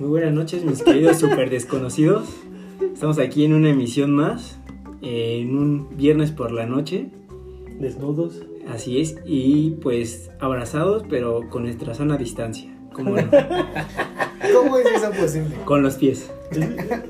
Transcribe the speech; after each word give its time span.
Muy 0.00 0.08
buenas 0.08 0.32
noches, 0.32 0.64
mis 0.64 0.82
queridos 0.82 1.18
super 1.18 1.50
desconocidos. 1.50 2.28
Estamos 2.92 3.18
aquí 3.18 3.44
en 3.44 3.52
una 3.54 3.70
emisión 3.70 4.12
más, 4.12 4.58
en 5.02 5.56
un 5.56 5.96
viernes 5.96 6.30
por 6.32 6.50
la 6.52 6.66
noche. 6.66 7.10
Desnudos. 7.78 8.42
Así 8.68 9.00
es, 9.00 9.16
y 9.24 9.70
pues 9.82 10.30
abrazados, 10.40 11.04
pero 11.08 11.48
con 11.48 11.62
nuestra 11.64 11.94
sana 11.94 12.16
distancia. 12.16 12.74
¿Cómo 12.92 13.14
no? 13.16 13.22
¿Cómo 14.54 14.78
es 14.78 14.86
eso 14.96 15.10
posible? 15.12 15.54
Con 15.64 15.82
los 15.82 15.94
pies. 15.96 16.30
Es, 16.50 16.58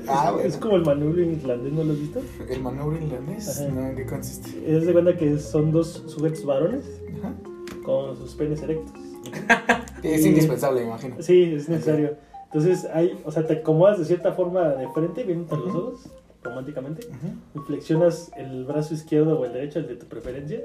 Ah, 0.07 0.31
bueno. 0.33 0.47
es 0.47 0.57
como 0.57 0.75
el 0.75 0.83
manubrio 0.85 1.29
islandés, 1.31 1.73
¿no 1.73 1.83
lo 1.83 1.93
has 1.93 1.99
visto? 1.99 2.21
¿El 2.49 2.61
manubrio 2.61 3.01
irlandés? 3.03 3.49
Ajá. 3.59 3.69
No, 3.71 3.87
¿en 3.87 3.95
qué 3.95 4.05
consiste? 4.05 4.49
Es 4.67 4.85
de 4.85 4.93
cuenta 4.93 5.17
que 5.17 5.39
son 5.39 5.71
dos 5.71 6.03
sujetos 6.07 6.45
varones 6.45 6.85
Ajá. 7.19 7.33
con 7.83 8.15
sus 8.17 8.33
penes 8.35 8.61
erectos. 8.61 8.93
Es 10.03 10.25
Y- 10.25 10.29
indispensable, 10.29 10.83
imagino. 10.83 11.15
Sí, 11.19 11.43
es 11.43 11.69
necesario. 11.69 12.15
Entonces, 12.53 12.87
hay, 12.93 13.17
o 13.25 13.31
sea, 13.31 13.45
te 13.47 13.53
acomodas 13.53 13.97
de 13.99 14.05
cierta 14.05 14.33
forma 14.33 14.69
de 14.69 14.87
frente, 14.89 15.23
bien 15.23 15.39
entre 15.39 15.57
los 15.57 15.73
ojos, 15.73 16.01
románticamente. 16.43 17.07
Y 17.55 17.59
flexionas 17.59 18.31
el 18.35 18.65
brazo 18.65 18.93
izquierdo 18.95 19.39
o 19.39 19.45
el 19.45 19.53
derecho, 19.53 19.79
el 19.79 19.87
de 19.87 19.95
tu 19.95 20.07
preferencia. 20.07 20.59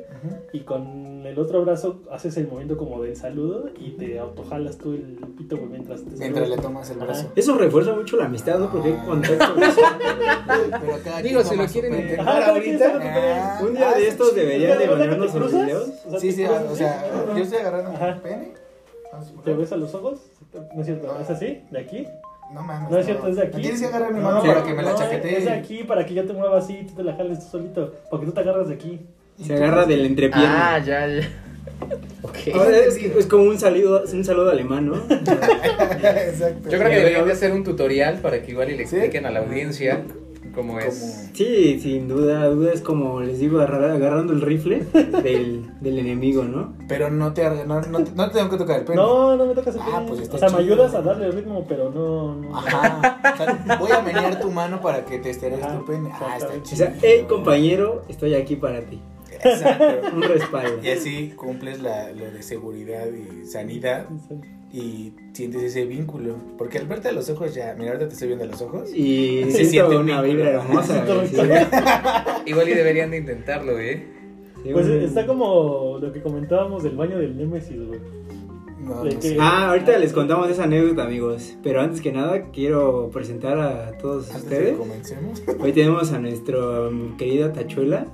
Y 0.52 0.60
con 0.60 1.24
el 1.24 1.38
otro 1.38 1.62
brazo 1.64 2.00
haces 2.10 2.36
el 2.38 2.46
movimiento 2.48 2.76
como 2.76 3.02
del 3.02 3.14
saludo 3.14 3.70
y 3.78 3.90
te 3.92 4.18
autojalas 4.18 4.78
tú 4.78 4.94
el 4.94 5.18
pito 5.36 5.56
mientras 5.70 6.02
te 6.04 6.16
Mientras 6.16 6.48
le 6.48 6.56
tomas 6.56 6.90
el 6.90 6.96
Ajá. 6.96 7.04
brazo. 7.06 7.32
Eso 7.36 7.56
refuerza 7.58 7.92
mucho 7.94 8.16
la 8.16 8.24
amistad, 8.24 8.58
¿no? 8.58 8.72
Porque 8.72 8.88
hay 8.88 9.06
contacto. 9.06 9.54
Pero 10.80 10.98
cada 11.04 11.22
Digo, 11.22 11.44
si 11.44 11.56
lo 11.56 11.66
quieren 11.66 11.94
intentar 11.94 12.28
Ajá, 12.28 12.50
ahorita. 12.50 12.92
Ah, 13.02 13.60
Un 13.62 13.74
día 13.74 13.90
ah, 13.90 13.94
de 13.94 14.08
está 14.08 14.12
estos 14.12 14.34
deberían 14.34 14.78
de 14.78 14.78
¿Te 14.78 14.84
acuerdas 14.84 15.06
que 15.06 15.14
mandarnos 15.18 15.30
cruzas? 15.32 15.66
videos. 15.66 15.88
O 16.06 16.10
sea, 16.10 16.20
Sí, 16.20 16.32
sí, 16.32 16.44
o 16.46 16.74
sea, 16.74 17.34
yo 17.36 17.42
estoy 17.42 17.58
agarrando 17.58 17.90
mi 17.92 18.20
pene. 18.22 18.65
¿Te 19.44 19.54
ves 19.54 19.72
a 19.72 19.76
los 19.76 19.94
ojos? 19.94 20.20
No 20.74 20.80
es 20.80 20.86
cierto, 20.86 21.16
¿es 21.20 21.30
así? 21.30 21.62
¿De 21.70 21.78
aquí? 21.78 22.06
No 22.52 22.62
mames. 22.62 22.90
No 22.90 22.98
es 22.98 23.06
cierto, 23.06 23.26
es 23.28 23.36
de 23.36 23.42
aquí. 23.42 23.56
Me 23.56 23.62
Tienes 23.62 23.80
que 23.80 23.86
agarrar 23.86 24.12
mi 24.12 24.20
No, 24.20 24.24
mano 24.26 24.42
para 24.42 24.62
que 24.62 24.74
me 24.74 24.82
la 24.82 24.92
no, 24.92 24.98
chaquetee. 24.98 25.38
Es 25.38 25.44
de 25.44 25.50
aquí 25.52 25.84
para 25.84 26.06
que 26.06 26.14
yo 26.14 26.24
te 26.26 26.32
mueva 26.32 26.58
así 26.58 26.78
y 26.82 26.86
tú 26.86 26.94
te 26.94 27.02
la 27.02 27.14
jales 27.14 27.40
tú 27.40 27.46
solito. 27.50 27.94
Porque 28.10 28.26
tú 28.26 28.32
te 28.32 28.40
agarras 28.40 28.68
de 28.68 28.74
aquí. 28.74 29.00
Se 29.42 29.54
agarra 29.54 29.84
del 29.84 30.02
Ah, 30.02 30.06
entrepierna. 30.06 30.78
ya, 30.84 31.06
ya. 31.08 31.28
Ok. 32.22 32.36
Ahora 32.54 32.76
es, 32.78 32.96
es 32.96 33.26
como 33.26 33.44
un 33.44 33.58
saludo, 33.58 34.02
un 34.10 34.24
saludo 34.24 34.50
alemán, 34.50 34.86
¿no? 34.86 34.94
Exacto. 35.10 36.68
Yo 36.70 36.78
creo 36.78 36.88
que 36.90 36.96
deberían 36.96 37.26
de 37.26 37.32
hacer 37.32 37.52
un 37.52 37.62
tutorial 37.64 38.18
para 38.20 38.42
que 38.42 38.50
igual 38.52 38.70
y 38.70 38.76
le 38.76 38.86
¿Sí? 38.86 38.96
expliquen 38.96 39.26
a 39.26 39.30
la 39.30 39.40
audiencia 39.40 40.02
cómo 40.56 40.80
es. 40.80 40.98
Como- 40.98 41.26
Sí, 41.36 41.78
sin 41.80 42.08
duda, 42.08 42.46
duda 42.46 42.72
es 42.72 42.80
como 42.80 43.20
les 43.20 43.38
digo, 43.38 43.60
agarrar- 43.60 43.90
agarrando 43.92 44.32
el 44.32 44.40
rifle 44.40 44.78
del, 45.22 45.70
del 45.80 45.98
enemigo, 45.98 46.42
¿no? 46.42 46.72
Pero 46.88 47.10
no 47.10 47.32
te, 47.32 47.48
no, 47.66 47.80
no, 47.82 47.98
no 48.00 48.28
te 48.28 48.34
tengo 48.38 48.50
que 48.50 48.56
tocar 48.56 48.80
el 48.80 48.84
pene. 48.86 48.96
No, 48.96 49.36
no 49.36 49.46
me 49.46 49.54
tocas 49.54 49.74
el 49.76 49.82
Ah, 49.82 49.96
pene. 49.98 50.08
pues 50.08 50.20
está 50.22 50.36
O 50.36 50.38
sea, 50.38 50.48
me 50.48 50.62
chido. 50.64 50.74
ayudas 50.74 50.94
a 50.94 51.02
darle 51.02 51.30
ritmo, 51.30 51.64
pero 51.68 51.90
no. 51.90 52.34
no. 52.36 52.56
Ajá. 52.58 53.20
O 53.34 53.36
sea, 53.36 53.76
voy 53.78 53.90
a 53.92 54.00
menear 54.00 54.40
tu 54.40 54.50
mano 54.50 54.80
para 54.80 55.04
que 55.04 55.18
te 55.18 55.30
esteres 55.30 55.60
tu 55.60 55.84
pene. 55.84 56.10
Ah, 56.12 56.36
está 56.38 56.56
exactamente. 56.56 56.72
O 56.72 56.76
sea, 56.76 56.86
chido. 56.88 56.98
hey 57.02 57.26
compañero, 57.28 58.02
estoy 58.08 58.34
aquí 58.34 58.56
para 58.56 58.80
ti. 58.80 59.00
Exacto. 59.42 60.08
Un 60.16 60.22
respaldo. 60.22 60.78
Y 60.82 60.88
así 60.88 61.32
cumples 61.36 61.80
la, 61.80 62.12
lo 62.12 62.30
de 62.30 62.42
seguridad 62.42 63.06
y 63.06 63.46
sanidad 63.46 64.06
y 64.72 65.12
sientes 65.32 65.62
ese 65.62 65.84
vínculo. 65.86 66.36
Porque 66.58 66.78
al 66.78 66.86
verte 66.86 67.08
a 67.08 67.12
los 67.12 67.30
ojos 67.30 67.54
ya, 67.54 67.74
mira, 67.78 67.92
ahorita 67.92 68.08
te 68.08 68.14
estoy 68.14 68.28
viendo 68.28 68.44
a 68.44 68.48
los 68.48 68.60
ojos. 68.62 68.90
Y 68.94 69.44
Se 69.50 69.64
siente 69.64 69.96
una 69.96 70.20
un 70.20 70.28
vibra 70.28 70.50
hermosa. 70.50 71.04
Sí. 71.26 71.36
Igual 72.50 72.68
y 72.68 72.74
deberían 72.74 73.10
de 73.10 73.18
intentarlo, 73.18 73.78
¿eh? 73.78 74.06
Sí, 74.62 74.70
Pues 74.72 74.86
está 74.86 75.26
como 75.26 75.98
lo 76.00 76.12
que 76.12 76.20
comentábamos 76.20 76.82
del 76.82 76.96
baño 76.96 77.18
del 77.18 77.36
Némesis, 77.36 77.76
güey. 77.86 78.00
No, 78.80 79.02
que-. 79.02 79.36
Ah, 79.40 79.70
ahorita 79.70 79.98
les 79.98 80.12
contamos 80.12 80.48
esa 80.50 80.64
anécdota, 80.64 81.04
amigos. 81.04 81.56
Pero 81.62 81.80
antes 81.80 82.00
que 82.00 82.12
nada, 82.12 82.50
quiero 82.52 83.10
presentar 83.12 83.58
a 83.58 83.96
todos 83.98 84.30
Antes 84.30 84.48
de 84.48 84.56
ustedes. 84.56 84.72
que 84.72 84.78
comencemos. 84.78 85.42
Hoy 85.58 85.72
tenemos 85.72 86.12
a 86.12 86.18
nuestro 86.18 86.88
um, 86.88 87.16
querida 87.16 87.52
Tachuela, 87.52 88.06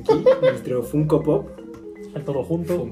aquí, 0.00 0.24
nuestro 0.40 0.82
Funko 0.82 1.22
Pop. 1.22 1.48
Al 2.14 2.24
todo 2.24 2.42
junto. 2.44 2.88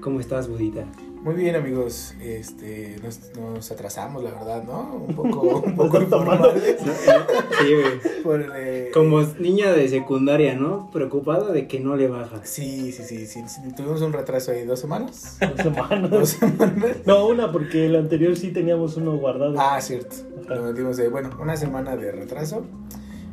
¿Cómo 0.00 0.20
estás, 0.20 0.48
Budita? 0.48 0.84
Muy 1.22 1.34
bien, 1.36 1.56
amigos. 1.56 2.14
Este, 2.20 2.96
nos, 3.02 3.18
nos 3.34 3.70
atrasamos, 3.72 4.22
la 4.22 4.30
verdad, 4.32 4.62
¿no? 4.62 5.02
Un 5.08 5.14
poco, 5.14 5.60
un 5.66 5.74
poco 5.74 6.02
informales 6.02 6.76
Sí, 6.82 7.72
güey. 7.74 8.22
por, 8.22 8.44
eh, 8.54 8.90
Como 8.92 9.22
niña 9.38 9.72
de 9.72 9.88
secundaria, 9.88 10.54
¿no? 10.54 10.90
Preocupada 10.92 11.50
de 11.50 11.66
que 11.66 11.80
no 11.80 11.96
le 11.96 12.08
baja. 12.08 12.42
Sí, 12.44 12.92
sí, 12.92 13.02
sí, 13.04 13.26
sí, 13.26 13.42
sí, 13.48 13.60
Tuvimos 13.74 14.02
un 14.02 14.12
retraso 14.12 14.52
ahí 14.52 14.66
dos 14.66 14.80
semanas. 14.80 15.38
Dos 15.40 15.62
semanas. 15.62 16.10
Dos 16.10 16.28
semanas. 16.28 16.96
No, 17.06 17.26
una, 17.26 17.50
porque 17.50 17.86
el 17.86 17.96
anterior 17.96 18.36
sí 18.36 18.52
teníamos 18.52 18.98
uno 18.98 19.16
guardado. 19.16 19.54
Ah, 19.58 19.80
cierto. 19.80 20.16
Ajá. 20.44 20.56
Lo 20.56 20.62
metimos 20.64 20.98
de, 20.98 21.08
bueno, 21.08 21.30
una 21.40 21.56
semana 21.56 21.96
de 21.96 22.12
retraso. 22.12 22.66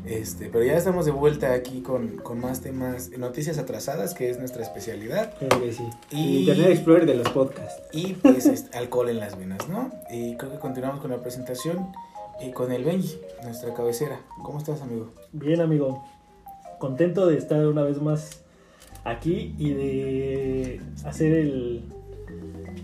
Este, 0.06 0.50
pero 0.50 0.63
ya 0.63 0.75
estamos 0.78 1.06
de 1.06 1.12
vuelta 1.12 1.53
aquí 1.53 1.81
con, 1.81 2.17
con 2.17 2.39
más 2.39 2.62
temas, 2.62 3.09
noticias 3.17 3.57
atrasadas, 3.59 4.13
que 4.13 4.29
es 4.29 4.39
nuestra 4.39 4.63
especialidad. 4.63 5.34
Creo 5.38 5.62
que 5.62 5.72
sí. 5.73 5.84
Y- 6.12 6.39
Internet 6.39 6.69
Explorer 6.72 7.06
de 7.06 7.16
los 7.16 7.29
podcasts. 7.29 7.81
Y 7.94 8.13
pues 8.13 8.45
este, 8.47 8.75
alcohol 8.78 9.09
en 9.09 9.19
las 9.19 9.38
venas, 9.38 9.69
¿no? 9.69 9.91
Y 10.09 10.35
creo 10.38 10.51
que 10.51 10.59
continuamos 10.59 11.01
con 11.01 11.11
la 11.11 11.22
presentación 11.22 11.88
y 12.41 12.51
con 12.51 12.72
el 12.72 12.84
Benji, 12.84 13.19
nuestra 13.44 13.73
cabecera. 13.73 14.19
¿Cómo 14.44 14.57
estás, 14.57 14.81
amigo? 14.81 15.11
Bien, 15.34 15.61
amigo. 15.61 16.03
Contento 16.79 17.28
de 17.28 17.38
estar 17.38 17.66
una 17.67 17.84
vez 17.84 18.01
más 18.01 18.41
aquí 19.03 19.53
y 19.59 19.73
de 19.73 20.81
hacer 21.06 21.31
el. 21.34 21.84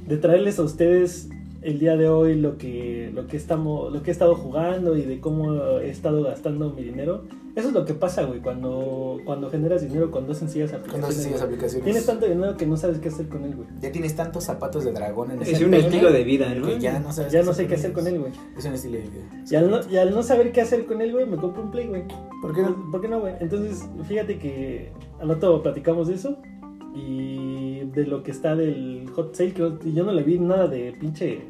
de 0.07 0.17
traerles 0.17 0.59
a 0.59 0.63
ustedes 0.63 1.29
el 1.61 1.79
día 1.79 1.97
de 1.97 2.07
hoy 2.07 2.35
lo 2.35 2.57
que, 2.57 3.11
lo 3.13 3.27
que, 3.27 3.37
estamos, 3.37 3.91
lo 3.91 4.03
que 4.03 4.11
he 4.11 4.13
estado 4.13 4.35
jugando 4.35 4.95
y 4.95 5.01
de 5.03 5.19
cómo 5.19 5.79
he 5.79 5.89
estado 5.89 6.23
gastando 6.23 6.71
mi 6.71 6.83
dinero. 6.83 7.23
Eso 7.55 7.69
es 7.69 7.73
lo 7.73 7.85
que 7.85 7.95
pasa, 7.95 8.23
güey, 8.23 8.39
cuando, 8.39 9.17
cuando 9.25 9.49
generas 9.49 9.81
dinero 9.81 10.11
con 10.11 10.27
dos 10.27 10.37
sencillas 10.37 10.69
Con 10.69 10.81
aplicaciones. 10.81 11.07
dos 11.07 11.15
sencillas 11.15 11.41
aplicaciones. 11.41 11.83
Tienes 11.85 12.05
tanto 12.05 12.27
dinero 12.27 12.55
que 12.55 12.67
no 12.67 12.77
sabes 12.77 12.99
qué 12.99 13.09
hacer 13.09 13.27
con 13.27 13.43
él, 13.45 13.55
güey. 13.55 13.67
Ya 13.81 13.91
tienes 13.91 14.15
tantos 14.15 14.43
zapatos 14.43 14.85
de 14.85 14.91
dragón 14.91 15.31
en 15.31 15.41
Es 15.41 15.49
ese 15.49 15.65
un 15.65 15.73
estilo 15.73 16.11
de 16.11 16.23
vida, 16.23 16.53
¿no? 16.53 16.67
Que 16.67 16.79
ya 16.79 16.99
no 16.99 17.11
sabes 17.11 17.31
Ya 17.31 17.41
no 17.41 17.53
sé 17.53 17.65
qué 17.65 17.73
hacer 17.73 17.93
con 17.93 18.05
él, 18.05 18.19
güey. 18.19 18.31
Es 18.55 18.63
un 18.65 18.73
estilo 18.73 18.97
de 18.99 19.03
vida. 19.03 19.43
Y 19.49 19.55
al, 19.55 19.71
no, 19.71 19.79
y 19.89 19.97
al 19.97 20.11
no 20.13 20.21
saber 20.21 20.51
qué 20.51 20.61
hacer 20.61 20.85
con 20.85 21.01
él, 21.01 21.11
güey, 21.11 21.25
me 21.25 21.37
compro 21.37 21.63
un 21.63 21.71
Play, 21.71 21.87
güey. 21.87 22.03
¿Por 22.43 22.53
qué 22.53 22.61
no? 22.61 22.91
¿Por 22.91 23.01
qué 23.01 23.07
no, 23.07 23.21
güey? 23.21 23.33
Entonces, 23.39 23.89
fíjate 24.07 24.37
que 24.37 24.91
al 25.19 25.29
rato 25.29 25.63
platicamos 25.63 26.09
de 26.09 26.13
eso 26.13 26.37
y 26.95 27.66
de 27.93 28.05
lo 28.05 28.23
que 28.23 28.31
está 28.31 28.55
del 28.55 29.09
hot 29.15 29.35
sale, 29.35 29.53
que 29.53 29.61
yo 29.93 30.03
no 30.03 30.11
le 30.11 30.23
vi 30.23 30.39
nada 30.39 30.67
de 30.67 30.93
pinche... 30.99 31.41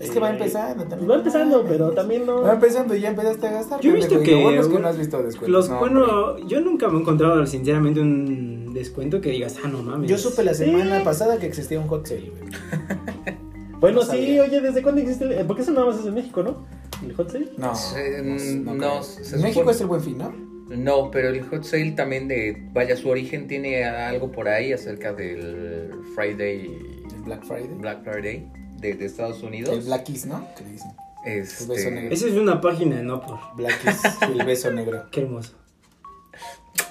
Es 0.00 0.10
que 0.10 0.20
va 0.20 0.28
eh, 0.30 0.34
empezando 0.34 0.84
también. 0.84 1.10
Va 1.10 1.16
empezando, 1.16 1.64
pero 1.66 1.90
también 1.94 2.24
no... 2.24 2.42
Va 2.42 2.52
empezando 2.54 2.94
y 2.94 3.00
ya 3.00 3.08
empezaste 3.10 3.48
a 3.48 3.52
gastar. 3.52 3.80
Yo 3.80 3.90
he 3.90 3.94
visto 3.94 4.20
que, 4.20 4.30
Lo 4.32 4.42
bueno 4.42 4.60
es 4.60 4.68
que 4.68 4.78
no 4.78 4.86
has 4.88 4.96
visto 4.98 5.16
descuentos. 5.22 5.48
Los, 5.48 5.68
No, 5.70 5.78
bueno, 5.80 6.38
yo 6.46 6.60
nunca 6.60 6.88
me 6.88 6.98
he 6.98 7.00
encontrado 7.00 7.44
sinceramente 7.46 8.00
un 8.00 8.72
descuento 8.74 9.20
que 9.20 9.30
digas, 9.30 9.56
ah, 9.64 9.68
no 9.68 9.82
mames. 9.82 10.08
Yo 10.08 10.16
supe 10.16 10.44
la 10.44 10.54
semana 10.54 10.98
Sí. 10.98 11.04
pasada 11.04 11.38
que 11.38 11.46
existía 11.46 11.80
un 11.80 11.88
hot 11.88 12.06
sale, 12.06 12.30
güey. 12.30 12.42
Bueno, 13.80 13.96
no 13.98 14.02
sí, 14.02 14.08
sabía. 14.08 14.42
oye, 14.42 14.60
¿desde 14.60 14.82
cuándo 14.82 15.00
existe? 15.00 15.24
el- 15.24 15.32
eh, 15.32 15.44
Porque 15.46 15.62
eso 15.62 15.70
nada 15.70 15.86
más 15.86 16.00
es 16.00 16.06
en 16.06 16.14
México, 16.14 16.42
¿no? 16.42 16.64
El 17.00 17.14
hot 17.14 17.30
sale. 17.30 17.48
No, 17.56 17.74
Se- 17.76 18.22
no, 18.22 18.74
no, 18.74 19.00
México 19.40 19.60
supone- 19.60 19.70
es 19.70 19.80
el 19.80 19.86
buen 19.86 20.00
fin, 20.00 20.18
¿no? 20.18 20.32
No, 20.68 21.10
pero 21.10 21.28
el 21.28 21.42
hot 21.44 21.64
sale 21.64 21.92
también 21.92 22.28
de, 22.28 22.62
vaya, 22.72 22.96
su 22.96 23.08
origen 23.08 23.48
tiene 23.48 23.84
algo 23.84 24.30
por 24.30 24.48
ahí 24.48 24.72
acerca 24.72 25.12
del 25.12 25.90
Friday, 26.14 26.66
El 27.14 27.22
Black 27.24 27.44
Friday. 27.44 27.68
Black 27.78 28.02
Friday 28.04 28.46
de, 28.78 28.94
de 28.94 29.04
Estados 29.06 29.42
Unidos. 29.42 29.76
El 29.78 29.84
Black 29.84 30.04
Kiss, 30.04 30.26
¿no? 30.26 30.46
Que 30.56 30.64
le 30.64 30.70
dicen. 30.72 30.90
Este, 31.24 31.64
el 31.64 31.70
beso 31.70 31.90
negro. 31.90 32.14
Esa 32.14 32.26
es 32.28 32.34
una 32.34 32.60
página, 32.60 33.02
no 33.02 33.20
por. 33.20 33.38
Black 33.56 33.80
Kiss, 33.82 34.02
el 34.32 34.44
beso 34.44 34.70
negro. 34.72 35.06
Qué 35.10 35.22
hermoso. 35.22 35.54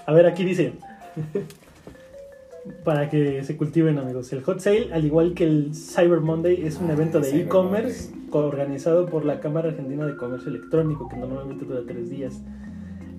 A 0.06 0.14
ver, 0.14 0.26
aquí 0.26 0.44
dice. 0.44 0.74
Para 2.84 3.10
que 3.10 3.44
se 3.46 3.56
cultiven, 3.56 3.98
amigos. 3.98 4.34
El 4.34 4.44
Hot 4.44 4.60
Sale, 4.60 4.90
al 4.92 5.06
igual 5.06 5.34
que 5.34 5.46
el 5.46 5.74
Cyber 5.74 6.20
Monday, 6.20 6.66
es 6.66 6.78
un 6.78 6.90
Ah, 6.90 6.94
evento 6.94 7.22
de 7.22 7.42
e-commerce 7.42 8.10
organizado 8.32 9.06
por 9.06 9.24
la 9.24 9.40
Cámara 9.40 9.70
Argentina 9.70 10.06
de 10.06 10.18
Comercio 10.18 10.50
Electrónico, 10.50 11.08
que 11.08 11.16
normalmente 11.16 11.64
dura 11.64 11.82
tres 11.88 12.10
días. 12.10 12.42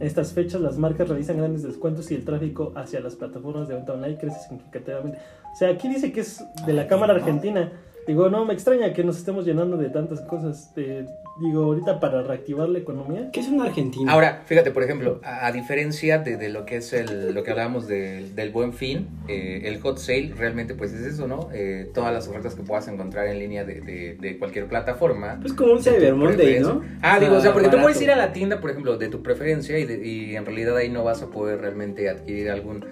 En 0.01 0.07
estas 0.07 0.33
fechas, 0.33 0.61
las 0.61 0.79
marcas 0.79 1.09
realizan 1.09 1.39
grandes 1.39 1.63
descuentos 1.63 2.11
y 2.11 2.15
el 2.15 2.25
tráfico 2.25 2.73
hacia 2.77 3.01
las 3.01 3.17
plataformas 3.17 3.69
de 3.69 3.75
venta 3.75 3.95
online 3.95 4.17
crece 4.17 4.39
significativamente. 4.41 5.19
O 5.53 5.57
sea, 5.57 5.71
aquí 5.71 5.89
dice 5.89 6.13
que 6.13 6.21
es 6.21 6.45
de 6.67 6.73
la 6.73 6.87
Cámara. 6.87 7.15
Argentina. 7.15 7.73
Digo, 8.09 8.31
no 8.31 8.47
me 8.47 8.55
extraña 8.55 8.95
que 8.95 9.05
nos 9.05 9.19
estemos 9.19 9.45
llenando 9.45 9.77
de 9.77 9.91
tantas 9.91 10.23
cosas. 10.23 10.73
Eh, 10.77 11.05
digo, 11.43 11.63
ahorita 11.65 12.01
para 12.01 12.23
reactivar 12.23 12.67
la 12.71 12.79
economía. 12.79 13.29
¿Qué 13.35 13.41
es 13.41 13.49
una 13.49 13.65
argentina? 13.67 14.11
Ahora, 14.11 14.43
fíjate, 14.47 14.71
por 14.71 14.83
ejemplo, 14.83 15.21
a, 15.23 15.47
a 15.47 15.53
diferencia 15.53 16.19
de, 16.19 16.39
de 16.39 16.49
lo 16.49 16.65
que 16.65 16.77
es 16.79 16.95
el, 16.95 17.35
lo 17.35 17.43
que 17.45 17.51
hablábamos 17.51 17.87
del- 17.87 18.35
del 18.35 18.51
buen 18.51 18.73
fin, 18.73 19.09
eh, 19.29 19.61
el 19.65 19.79
hot 19.83 19.99
sale 19.99 20.33
realmente 20.35 20.75
pues 20.75 20.95
es 20.95 21.03
eso, 21.03 21.29
¿no? 21.29 21.51
Eh, 21.53 21.91
todas 21.93 22.15
las 22.15 22.27
ofertas 22.29 22.55
que 22.55 22.63
puedas 22.63 22.89
encontrar 22.89 23.27
en 23.29 23.39
línea 23.39 23.65
de, 23.67 23.83
de- 23.83 24.17
de 24.19 24.39
cualquier 24.39 24.69
plataforma. 24.69 25.39
Pues 25.43 25.53
como 25.53 25.75
un 25.75 25.83
Cyber 25.83 26.15
Monday, 26.15 26.61
¿no? 26.61 26.81
Ah, 27.03 27.21
digo, 27.21 27.37
o 27.37 27.41
sea, 27.43 27.53
porque 27.53 27.69
tú 27.69 27.77
puedes 27.79 28.01
ir 28.01 28.11
a 28.11 28.17
la 28.17 28.33
tienda, 28.33 28.59
por 28.59 28.71
ejemplo, 28.71 28.97
de 28.97 29.09
tu 29.09 29.23
preferencia 29.23 29.79
y, 29.79 29.85
de- 29.85 30.07
y 30.07 30.35
en 30.35 30.47
realidad 30.47 30.75
ahí 30.79 30.89
no 30.89 31.05
vas 31.05 31.23
a 31.23 31.27
poder 31.27 31.61
realmente 31.61 32.09
adquirir 32.09 32.51
algún 32.51 32.85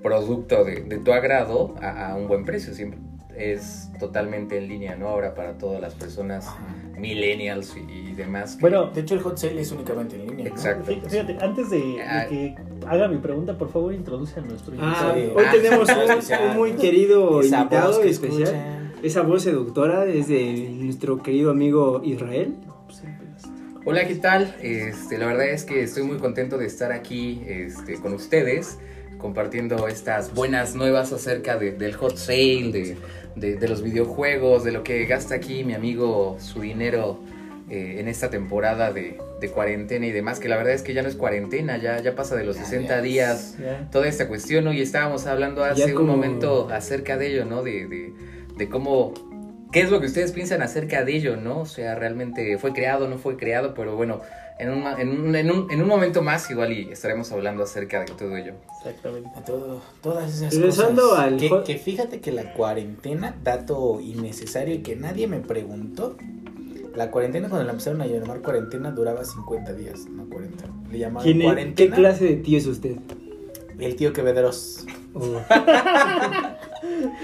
producto 0.00 0.64
de, 0.64 0.82
de 0.82 0.98
tu 0.98 1.12
agrado 1.12 1.74
a, 1.82 2.12
a 2.12 2.14
un 2.14 2.28
buen 2.28 2.44
precio. 2.44 2.72
Siempre 2.72 3.00
es 3.40 3.88
totalmente 3.98 4.58
en 4.58 4.68
línea, 4.68 4.96
¿no? 4.96 5.08
Ahora 5.08 5.34
para 5.34 5.56
todas 5.58 5.80
las 5.80 5.94
personas 5.94 6.46
millennials 6.98 7.74
y, 7.76 7.90
y 8.10 8.12
demás. 8.14 8.56
que- 8.56 8.60
Bueno, 8.60 8.90
De 8.90 9.00
hecho, 9.00 9.14
el 9.14 9.20
hot 9.22 9.38
sale 9.38 9.60
es 9.60 9.72
únicamente 9.72 10.16
en 10.16 10.26
línea. 10.26 10.46
Exacto. 10.48 10.90
fí- 10.92 11.00
fíjate, 11.08 11.38
antes 11.40 11.70
de, 11.70 11.78
de 11.78 12.02
Ah. 12.02 12.26
que 12.28 12.54
haga 12.86 13.08
mi 13.08 13.18
pregunta, 13.18 13.56
por 13.56 13.70
favor, 13.70 13.94
introduce 13.94 14.38
a 14.38 14.42
nuestro 14.42 14.74
Ah, 14.78 14.84
invitado. 14.84 15.14
Sí. 15.14 15.20
hoy 15.36 15.44
Ah, 15.46 15.52
tenemos 15.52 15.88
un, 15.88 16.48
un 16.50 16.56
muy 16.56 16.72
querido 16.72 17.40
Esa 17.40 17.58
invitado 17.60 18.00
que 18.02 18.10
especial. 18.10 18.42
escuchan. 18.42 18.92
Esa 19.02 19.22
voz 19.22 19.42
seductora 19.42 20.04
es 20.04 20.28
de 20.28 20.68
nuestro 20.74 21.22
querido 21.22 21.50
amigo 21.50 22.02
Israel. 22.04 22.56
Hola, 23.86 24.06
¿qué 24.06 24.16
tal? 24.16 24.54
Este, 24.60 25.16
la 25.16 25.26
verdad 25.26 25.48
es 25.48 25.64
que 25.64 25.82
estoy 25.82 26.02
muy 26.02 26.18
contento 26.18 26.58
de 26.58 26.66
estar 26.66 26.92
aquí 26.92 27.40
este, 27.46 27.94
con 27.94 28.12
ustedes, 28.12 28.78
compartiendo 29.20 29.86
estas 29.88 30.34
buenas 30.34 30.74
nuevas 30.74 31.12
acerca 31.12 31.56
de- 31.56 31.72
del 31.72 31.94
hot 31.94 32.16
sale, 32.16 32.70
de, 32.72 32.96
de- 33.36 33.56
de 33.56 33.68
los 33.68 33.82
videojuegos, 33.82 34.64
de 34.64 34.72
lo 34.72 34.82
que 34.82 35.04
gasta 35.06 35.34
aquí 35.34 35.62
mi 35.64 35.74
amigo 35.74 36.36
su 36.40 36.60
dinero 36.60 37.18
eh, 37.70 37.96
en 38.00 38.08
esta 38.08 38.30
temporada 38.30 38.92
de, 38.92 39.16
de 39.40 39.48
cuarentena 39.50 40.04
y 40.06 40.10
demás, 40.10 40.40
que 40.40 40.48
la 40.48 40.56
verdad 40.56 40.72
es 40.72 40.82
que 40.82 40.92
ya 40.92 41.02
no 41.02 41.08
es 41.08 41.14
cuarentena, 41.14 41.76
ya, 41.76 42.00
ya 42.00 42.16
pasa 42.16 42.34
de 42.34 42.42
los 42.44 42.56
Ya, 42.56 42.64
60 42.64 42.96
ya. 42.96 43.00
días 43.02 43.56
toda 43.92 44.08
esta 44.08 44.26
cuestión, 44.26 44.64
¿no? 44.64 44.72
Y 44.72 44.80
estábamos 44.80 45.26
hablando 45.26 45.62
hace 45.62 45.94
como- 45.94 46.12
un 46.14 46.18
momento 46.18 46.68
acerca 46.72 47.16
de 47.16 47.28
ello, 47.28 47.44
¿no? 47.44 47.62
De, 47.62 47.86
de, 47.86 48.12
de 48.56 48.68
cómo, 48.68 49.14
qué 49.70 49.82
es 49.82 49.90
lo 49.90 50.00
que 50.00 50.06
ustedes 50.06 50.32
piensan 50.32 50.62
acerca 50.62 51.04
de 51.04 51.14
ello, 51.14 51.36
¿no? 51.36 51.60
O 51.60 51.66
sea, 51.66 51.94
realmente 51.94 52.58
fue 52.58 52.72
creado, 52.72 53.06
no 53.08 53.18
fue 53.18 53.36
creado, 53.36 53.72
pero 53.74 53.94
bueno, 53.94 54.20
en 54.60 54.70
un, 54.70 54.86
en 54.86 55.08
un, 55.20 55.34
en 55.36 55.50
un, 55.50 55.70
en 55.70 55.82
un 55.82 55.88
momento 55.88 56.22
más 56.22 56.50
igual 56.50 56.72
y 56.72 56.90
estaremos 56.90 57.32
hablando 57.32 57.62
acerca 57.62 58.00
de 58.00 58.06
todo 58.12 58.36
ello. 58.36 58.52
Exactamente. 58.78 59.30
A 59.36 59.44
todo, 59.44 59.80
todas 60.02 60.32
esas 60.34 60.54
Regresando 60.54 61.02
cosas. 61.02 61.18
al 61.20 61.36
que, 61.38 61.50
que 61.64 61.76
fíjate 61.78 62.20
que 62.20 62.32
la 62.32 62.52
cuarentena, 62.52 63.34
dato 63.42 64.00
innecesario 64.00 64.74
y 64.74 64.78
que 64.78 64.96
nadie 64.96 65.26
me 65.26 65.40
preguntó, 65.40 66.16
la 66.94 67.10
cuarentena 67.10 67.48
cuando 67.48 67.64
la 67.66 67.72
empezaron 67.72 68.00
a 68.02 68.06
llamar 68.06 68.40
cuarentena 68.42 68.90
duraba 68.90 69.24
50 69.24 69.72
días, 69.74 70.06
no 70.10 70.28
40. 70.28 70.64
Le 70.90 70.98
llamaban 70.98 71.22
¿Quién 71.24 71.36
es- 71.36 71.42
¿Qué 71.42 71.44
cuarentena. 71.44 71.96
clase 71.96 72.24
de 72.24 72.36
tío 72.36 72.58
es 72.58 72.66
usted? 72.66 72.96
El 73.80 73.96
tío 73.96 74.12
Quevederos. 74.12 74.84
Oh, 75.14 75.40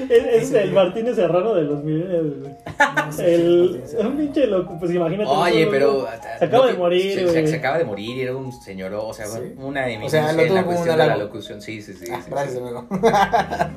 Es, 0.08 0.42
es 0.42 0.52
el. 0.52 0.72
Martínez 0.72 1.16
Serrano 1.16 1.54
de 1.54 1.62
los. 1.62 1.82
No 1.82 3.12
sé 3.12 3.34
El, 3.34 3.82
un 3.98 4.16
pinche 4.16 4.46
loco, 4.46 4.76
pues 4.78 4.92
imagínate. 4.92 5.30
Oye, 5.30 5.66
pero... 5.70 6.06
Se 6.38 6.44
acaba 6.44 6.66
de 6.66 6.74
morir, 6.74 7.28
se, 7.28 7.46
se 7.46 7.56
acaba 7.56 7.78
de 7.78 7.84
morir, 7.84 8.22
era 8.22 8.36
un 8.36 8.52
señor, 8.52 8.92
o 8.94 9.12
sea, 9.12 9.26
Sí. 9.26 9.54
una 9.58 9.84
O 9.84 9.88
eminencia 9.88 10.24
sea, 10.24 10.32
lo 10.32 10.42
en 10.42 10.54
la 10.54 10.64
cuestión 10.64 10.98
de 10.98 11.06
la 11.06 11.16
locución. 11.16 11.62
Sí, 11.62 11.80
sí, 11.80 11.94
sí. 11.94 12.06
Ah, 12.12 12.20
sí, 12.22 12.30
gracias, 12.30 12.54
sí. 12.54 12.60
amigo. 12.60 12.86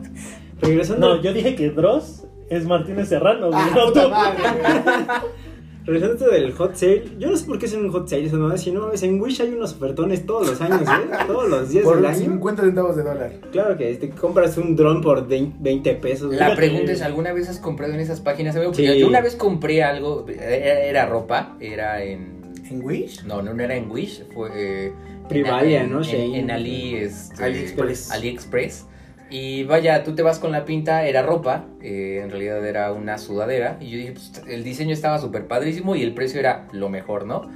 Regresando, 0.62 1.16
No, 1.16 1.22
yo 1.22 1.34
dije 1.34 1.56
que 1.56 1.70
Dross 1.70 2.26
es 2.50 2.66
Martínez 2.66 3.08
Serrano. 3.10 3.50
Ah, 3.54 3.70
no 3.74 3.92
regresando 5.86 6.28
del 6.30 6.52
hot 6.54 6.76
sale, 6.76 7.04
yo 7.18 7.30
no 7.30 7.38
sé 7.38 7.46
por 7.46 7.58
qué 7.60 7.66
es 7.66 7.74
un 7.74 7.90
hot 7.92 8.08
sale, 8.08 8.26
eso 8.26 8.38
no 8.38 8.56
si 8.58 8.72
no 8.72 8.81
mames, 8.81 9.04
en 9.04 9.20
Wish 9.20 9.42
hay 9.42 9.54
unos 9.54 9.74
ofertones 9.74 10.26
todos 10.26 10.48
los 10.48 10.62
años, 10.62 10.81
¿eh? 10.81 11.10
Todos 11.28 11.50
los 11.50 11.70
días 11.70 11.84
Por 11.84 11.98
del 11.98 12.06
año. 12.06 12.18
50 12.20 12.64
centavos 12.64 12.96
de 12.96 13.04
dólar. 13.04 13.31
Claro 13.52 13.78
que 13.78 13.94
te 13.96 14.10
compras 14.10 14.58
un 14.58 14.76
dron 14.76 15.02
por 15.02 15.28
de- 15.28 15.52
20 15.60 15.94
pesos. 15.96 16.34
La 16.34 16.56
pregunta 16.56 16.92
es, 16.92 17.02
¿alguna 17.02 17.34
vez 17.34 17.50
has 17.50 17.60
comprado 17.60 17.94
en 17.94 18.00
esas 18.00 18.20
páginas? 18.22 18.56
Sí. 18.74 19.00
Yo 19.00 19.08
una 19.08 19.22
vez 19.22 19.36
compré 19.36 19.84
algo, 19.84 20.26
era, 20.28 20.80
era 20.84 21.06
ropa, 21.06 21.56
era 21.60 22.04
en... 22.04 22.40
¿En 22.70 22.84
Wish? 22.84 23.24
No, 23.26 23.42
no 23.42 23.52
era 23.60 23.76
en 23.76 23.90
Wish, 23.90 24.24
fue... 24.34 24.50
eh, 24.54 24.94
Privalia, 25.28 25.84
en, 25.84 25.92
¿no? 25.92 26.02
En, 26.04 26.50
Ali, 26.52 26.96
este, 26.96 27.44
AliExpress. 27.44 28.12
AliExpress. 28.12 28.86
Y 29.30 29.64
vaya, 29.64 30.04
tú 30.04 30.16
te 30.16 30.24
vas 30.24 30.40
con 30.40 30.52
la 30.52 30.66
pinta, 30.66 31.06
era 31.06 31.22
ropa, 31.22 31.66
eh, 31.81 32.20
en 32.24 32.31
realidad 32.31 32.66
era 32.66 32.92
una 32.94 33.18
sudadera. 33.20 33.78
Y 33.80 33.90
yo 33.92 33.98
dije, 33.98 34.12
pues, 34.14 34.42
el 34.48 34.64
diseño 34.64 34.92
estaba 34.94 35.20
súper 35.20 35.46
padrísimo 35.48 35.96
y 35.96 36.02
el 36.04 36.14
precio 36.14 36.40
era 36.40 36.68
lo 36.72 36.90
mejor, 36.90 37.26
¿no? 37.28 37.48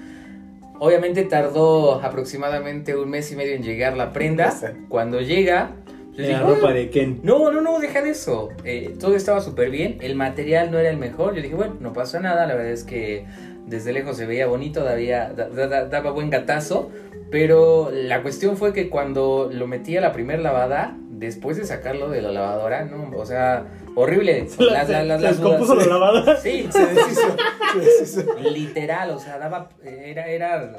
Obviamente 0.79 1.23
tardó 1.23 2.01
aproximadamente 2.03 2.95
un 2.95 3.09
mes 3.09 3.31
y 3.31 3.35
medio 3.35 3.55
en 3.55 3.63
llegar 3.63 3.95
la 3.95 4.11
prenda. 4.11 4.53
Cuando 4.89 5.21
llega, 5.21 5.71
yo 6.13 6.21
La 6.23 6.27
dije, 6.27 6.39
ropa 6.41 6.69
"Ah, 6.69 6.73
de 6.73 6.89
Ken. 6.89 7.19
no, 7.23 7.49
no, 7.51 7.61
no, 7.61 7.79
deja 7.79 8.01
de 8.01 8.11
eso. 8.11 8.49
Eh, 8.65 8.93
todo 8.99 9.15
estaba 9.15 9.39
súper 9.41 9.69
bien. 9.69 9.97
El 10.01 10.15
material 10.15 10.71
no 10.71 10.77
era 10.79 10.89
el 10.89 10.97
mejor. 10.97 11.35
Yo 11.35 11.41
dije, 11.41 11.55
bueno, 11.55 11.77
no 11.79 11.93
pasa 11.93 12.19
nada. 12.19 12.45
La 12.45 12.53
verdad 12.55 12.71
es 12.71 12.83
que 12.83 13.25
desde 13.65 13.93
lejos 13.93 14.17
se 14.17 14.25
veía 14.25 14.45
bonito, 14.45 14.83
dabía- 14.83 15.31
da- 15.33 15.47
da- 15.49 15.67
da- 15.67 15.85
daba 15.85 16.11
buen 16.11 16.29
gatazo. 16.29 16.91
Pero 17.31 17.89
la 17.91 18.21
cuestión 18.21 18.57
fue 18.57 18.73
que 18.73 18.89
cuando 18.89 19.49
lo 19.51 19.65
metí 19.67 19.95
a 19.97 20.01
la 20.01 20.11
primera 20.11 20.39
lavada, 20.41 20.97
después 21.17 21.57
de 21.57 21.65
sacarlo 21.65 22.09
de 22.09 22.21
la 22.21 22.31
lavadora, 22.31 22.85
no, 22.85 23.11
o 23.17 23.25
sea, 23.25 23.65
horrible. 23.95 24.47
Las- 24.59 24.89
las- 24.89 25.05
las- 25.07 25.21
se 25.21 25.27
descompuso 25.27 25.75
la 25.75 25.85
lavada. 25.85 26.37
Sí, 26.41 26.67
Se 26.71 26.85
deshizo. 26.85 27.35
Se 27.73 27.79
deshizo. 28.23 28.39
literal, 28.49 29.09
o 29.11 29.19
sea, 29.19 29.37
daba, 29.39 29.69
era, 29.83 30.27
era, 30.27 30.73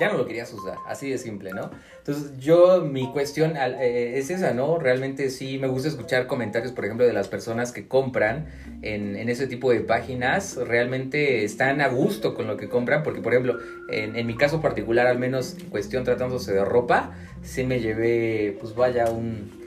ya 0.00 0.10
no 0.12 0.18
lo 0.18 0.26
querías 0.26 0.52
usar, 0.52 0.76
así 0.86 1.10
de 1.10 1.18
simple, 1.18 1.50
¿no? 1.52 1.70
Entonces, 1.98 2.38
yo, 2.38 2.82
mi 2.82 3.10
cuestión 3.10 3.54
eh, 3.56 4.14
es 4.16 4.30
esa, 4.30 4.52
¿no? 4.54 4.78
Realmente 4.78 5.28
sí 5.30 5.58
me 5.58 5.66
gusta 5.66 5.88
escuchar 5.88 6.26
comentarios, 6.26 6.72
por 6.72 6.84
ejemplo, 6.84 7.04
de 7.06 7.12
las 7.12 7.26
personas 7.28 7.72
que 7.72 7.88
compran 7.88 8.46
en, 8.82 9.16
en 9.16 9.28
ese 9.28 9.46
tipo 9.48 9.70
de 9.72 9.80
páginas, 9.80 10.56
realmente 10.56 11.44
están 11.44 11.80
a 11.80 11.88
gusto 11.88 12.34
con 12.34 12.46
lo 12.46 12.56
que 12.56 12.68
compran, 12.68 13.02
porque, 13.02 13.20
por 13.20 13.32
ejemplo, 13.32 13.58
en, 13.90 14.14
en 14.16 14.26
mi 14.26 14.36
caso 14.36 14.60
particular, 14.62 15.06
al 15.08 15.18
menos 15.18 15.56
en 15.58 15.68
cuestión 15.70 16.04
tratándose 16.04 16.52
de 16.54 16.64
ropa, 16.64 17.10
sí 17.42 17.64
me 17.64 17.80
llevé, 17.80 18.56
pues 18.60 18.74
vaya, 18.76 19.10
un, 19.10 19.57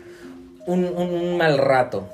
un, 0.67 0.85
un- 0.85 1.13
un 1.13 1.37
mal 1.37 1.57
rato. 1.57 2.07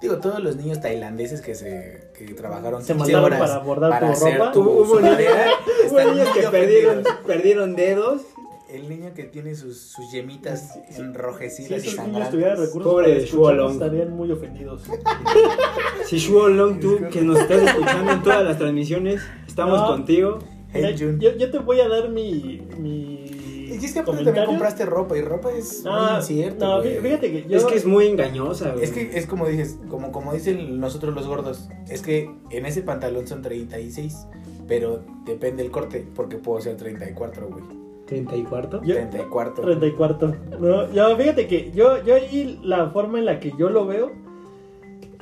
Digo, 0.00 0.18
todos 0.18 0.40
los 0.42 0.56
niños 0.56 0.80
tailandeses 0.80 1.40
que 1.40 1.54
se 1.54 2.10
que 2.16 2.26
trabajaron 2.34 2.82
Se 2.82 2.92
15 2.92 3.12
mandaron 3.12 3.24
horas 3.24 3.40
para 3.50 3.58
bordar 3.64 3.98
tu 4.00 4.06
hacer 4.06 4.38
ropa. 4.38 4.52
tu 4.52 4.60
Hubo, 4.62 5.00
niños, 5.00 6.28
que 6.34 6.42
perdieron, 6.50 7.02
perdieron 7.26 7.76
dedos. 7.76 8.22
El 8.68 8.88
niño 8.88 9.14
que 9.14 9.22
tiene 9.24 9.54
sus, 9.54 9.78
sus 9.80 10.10
yemitas 10.10 10.72
Sí, 10.74 10.80
sí. 10.90 11.00
enrojecidas 11.00 11.68
Si 11.82 11.88
y 11.88 11.90
esos 11.92 11.92
niños 11.92 12.04
sangrantes. 12.04 12.30
tuvieran 12.32 12.56
recursos 12.58 12.92
Pobre 12.92 13.14
para 13.14 13.24
Shuolong. 13.26 13.72
estarían 13.74 14.10
muy 14.16 14.30
ofendidos. 14.32 14.82
Si 16.04 16.18
Shuo 16.18 16.48
Long, 16.48 16.78
tú 16.80 16.98
que 17.10 17.22
nos 17.22 17.38
estás 17.40 17.62
escuchando 17.62 18.12
en 18.12 18.22
todas 18.22 18.44
las 18.44 18.58
transmisiones, 18.58 19.22
estamos 19.46 19.80
No. 19.80 19.86
contigo. 19.88 20.38
Hey, 20.72 20.94
yo, 20.96 21.10
yo 21.32 21.50
te 21.50 21.58
voy 21.58 21.80
a 21.80 21.88
dar 21.88 22.08
mi. 22.10 22.60
mi 22.78 23.35
Y 23.80 23.84
es 23.84 23.92
que 23.92 23.98
aparte 24.00 24.24
también 24.24 24.46
compraste 24.46 24.86
ropa 24.86 25.16
y 25.16 25.20
ropa 25.22 25.52
es 25.52 25.82
muy 25.84 25.92
Ah, 25.94 26.16
incierto. 26.18 26.64
no, 26.78 26.82
fíjate 26.82 27.30
que 27.32 27.44
yo. 27.48 27.56
Es 27.58 27.64
que 27.64 27.74
es 27.76 27.84
muy 27.86 28.06
engañosa, 28.06 28.72
güey. 28.72 28.84
Es 28.84 28.92
que 28.92 29.10
es 29.18 29.26
como 29.26 29.46
dices, 29.46 29.78
como, 29.88 30.12
como 30.12 30.32
dicen 30.32 30.80
nosotros 30.80 31.14
los 31.14 31.26
gordos, 31.26 31.68
es 31.88 32.02
que 32.02 32.30
en 32.50 32.66
ese 32.66 32.82
pantalón 32.82 33.26
son 33.26 33.42
36, 33.42 34.26
pero 34.68 35.02
depende 35.24 35.62
el 35.62 35.70
corte, 35.70 36.06
porque 36.14 36.36
puedo 36.36 36.60
ser 36.60 36.76
34, 36.76 37.48
güey. 37.48 37.64
30 38.06 38.36
y 38.36 38.42
cuarto. 38.44 38.80
Yo- 38.84 38.94
34. 38.94 39.64
34. 39.64 40.34
No, 40.60 40.92
yo, 40.92 41.16
fíjate 41.16 41.46
que 41.48 41.72
yo, 41.72 42.02
yo 42.04 42.14
ahí 42.14 42.60
la 42.62 42.90
forma 42.90 43.18
en 43.18 43.24
la 43.24 43.40
que 43.40 43.52
yo 43.58 43.68
lo 43.68 43.84
veo, 43.86 44.12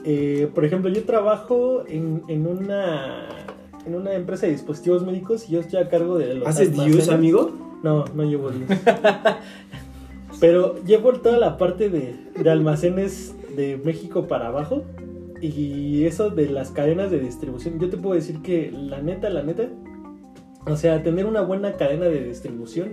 eh, 0.05 0.51
por 0.55 0.65
ejemplo, 0.65 0.91
yo 0.91 1.05
trabajo 1.05 1.85
en, 1.89 2.23
en 2.29 2.47
una 2.47 3.29
en 3.87 3.95
una 3.95 4.15
empresa 4.15 4.47
de 4.47 4.53
dispositivos 4.53 5.05
médicos 5.05 5.47
y 5.49 5.53
yo 5.53 5.61
estoy 5.61 5.79
a 5.81 5.89
cargo 5.91 6.17
de 6.17 6.35
los 6.35 6.49
¿Haces 6.49 6.69
almacenes. 6.71 6.95
views, 6.97 7.09
amigo? 7.11 7.53
No, 7.85 8.07
no 8.15 8.25
llevo 8.25 8.49
views. 8.49 8.71
Pero 10.41 10.83
llevo 10.85 11.13
toda 11.13 11.39
la 11.39 11.59
parte 11.59 11.91
de, 11.91 12.17
de 12.35 12.51
almacenes 12.51 13.35
de 13.55 13.77
México 13.77 14.27
para 14.27 14.47
abajo 14.47 14.85
y 15.43 16.07
eso 16.07 16.31
de 16.31 16.49
las 16.49 16.71
cadenas 16.71 17.11
de 17.11 17.21
distribución. 17.21 17.79
Yo 17.79 17.91
te 17.91 17.99
puedo 17.99 18.15
decir 18.15 18.41
que 18.41 18.71
la 18.73 19.03
neta, 19.03 19.29
la 19.29 19.43
neta, 19.43 19.65
o 20.67 20.77
sea, 20.79 21.03
tener 21.03 21.27
una 21.27 21.43
buena 21.43 21.75
cadena 21.75 22.07
de 22.07 22.25
distribución, 22.25 22.89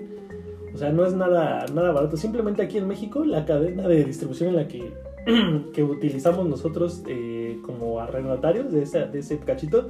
o 0.73 0.77
sea, 0.77 0.91
no 0.91 1.05
es 1.05 1.13
nada, 1.13 1.65
nada 1.73 1.93
barato. 1.93 2.17
Simplemente 2.17 2.61
aquí 2.61 2.77
en 2.77 2.89
México, 2.89 3.23
la 3.23 3.45
cadena 3.45 3.87
de 3.87 4.03
distribución 4.03 4.49
en 4.49 4.55
la 4.57 4.67
que, 4.67 4.91
que 5.73 5.83
utilizamos 5.83 6.45
nosotros 6.49 7.01
eh, 7.07 7.57
como 7.65 8.01
arrendatarios 8.01 8.73
de, 8.73 8.85
de 9.07 9.19
ese 9.19 9.39
cachito 9.39 9.89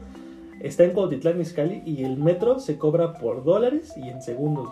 está 0.59 0.83
en 0.83 0.91
Cuautitlán, 0.91 1.41
Izcalli 1.41 1.81
y 1.87 2.03
el 2.03 2.17
metro 2.17 2.59
se 2.59 2.77
cobra 2.77 3.13
por 3.13 3.43
dólares 3.43 3.93
y 3.97 4.07
en 4.09 4.21
segundos. 4.21 4.69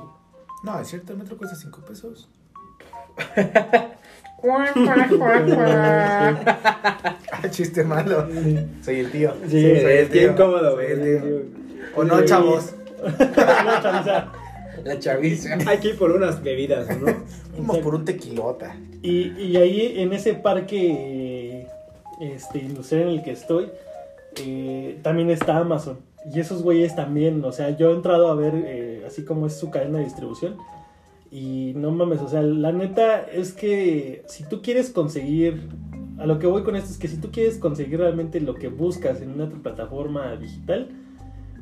No, 0.63 0.79
es 0.79 0.87
cierto, 0.87 1.13
el 1.13 1.19
metro 1.19 1.37
cuesta 1.37 1.55
5 1.55 1.81
pesos. 1.87 2.29
Ah, 7.31 7.49
chiste 7.49 7.83
malo. 7.83 8.25
Soy 8.81 8.99
el 9.01 9.11
tío. 9.11 9.33
Sí, 9.49 9.61
soy 9.81 9.91
es 9.91 10.09
que 10.09 10.23
incómodo, 10.23 10.75
güey. 10.75 10.91
el 10.91 11.21
tío. 11.21 11.41
O 11.95 12.03
no, 12.03 12.23
chavos. 12.23 12.73
No, 13.01 13.81
chaviza. 13.81 14.31
La 14.83 14.99
chaviza. 14.99 15.57
Hay 15.67 15.79
que 15.79 15.89
ir 15.89 15.97
por 15.97 16.11
unas 16.11 16.41
bebidas, 16.41 16.87
¿no? 16.99 17.07
Vamos 17.57 17.79
por 17.79 17.95
un 17.95 18.05
tequilota. 18.05 18.75
Y, 19.01 19.31
y 19.41 19.57
ahí 19.57 19.95
en 19.97 20.13
ese 20.13 20.33
parque 20.35 21.67
este, 22.19 22.59
industrial 22.59 23.03
en 23.03 23.09
el 23.09 23.23
que 23.23 23.31
estoy, 23.31 23.69
eh, 24.37 24.99
también 25.01 25.29
está 25.29 25.57
Amazon. 25.57 25.99
Y 26.25 26.39
esos 26.39 26.63
güeyes 26.63 26.95
también, 26.95 27.43
o 27.45 27.51
sea, 27.51 27.75
yo 27.77 27.91
he 27.91 27.95
entrado 27.95 28.29
a 28.29 28.35
ver 28.35 28.53
eh, 28.55 29.03
así 29.07 29.23
como 29.23 29.45
es 29.47 29.57
su 29.57 29.69
cadena 29.69 29.99
de 29.99 30.05
distribución. 30.05 30.57
Y 31.31 31.73
no 31.75 31.91
mames, 31.91 32.21
o 32.21 32.27
sea, 32.27 32.41
la 32.41 32.71
neta 32.71 33.21
es 33.21 33.53
que 33.53 34.23
si 34.27 34.43
tú 34.43 34.61
quieres 34.61 34.89
conseguir, 34.89 35.69
a 36.17 36.25
lo 36.25 36.39
que 36.39 36.47
voy 36.47 36.63
con 36.63 36.75
esto 36.75 36.89
es 36.91 36.97
que 36.97 37.07
si 37.07 37.17
tú 37.17 37.29
quieres 37.31 37.57
conseguir 37.57 37.99
realmente 37.99 38.41
lo 38.41 38.55
que 38.55 38.67
buscas 38.67 39.21
en 39.21 39.31
una 39.31 39.47
plataforma 39.47 40.35
digital, 40.35 40.89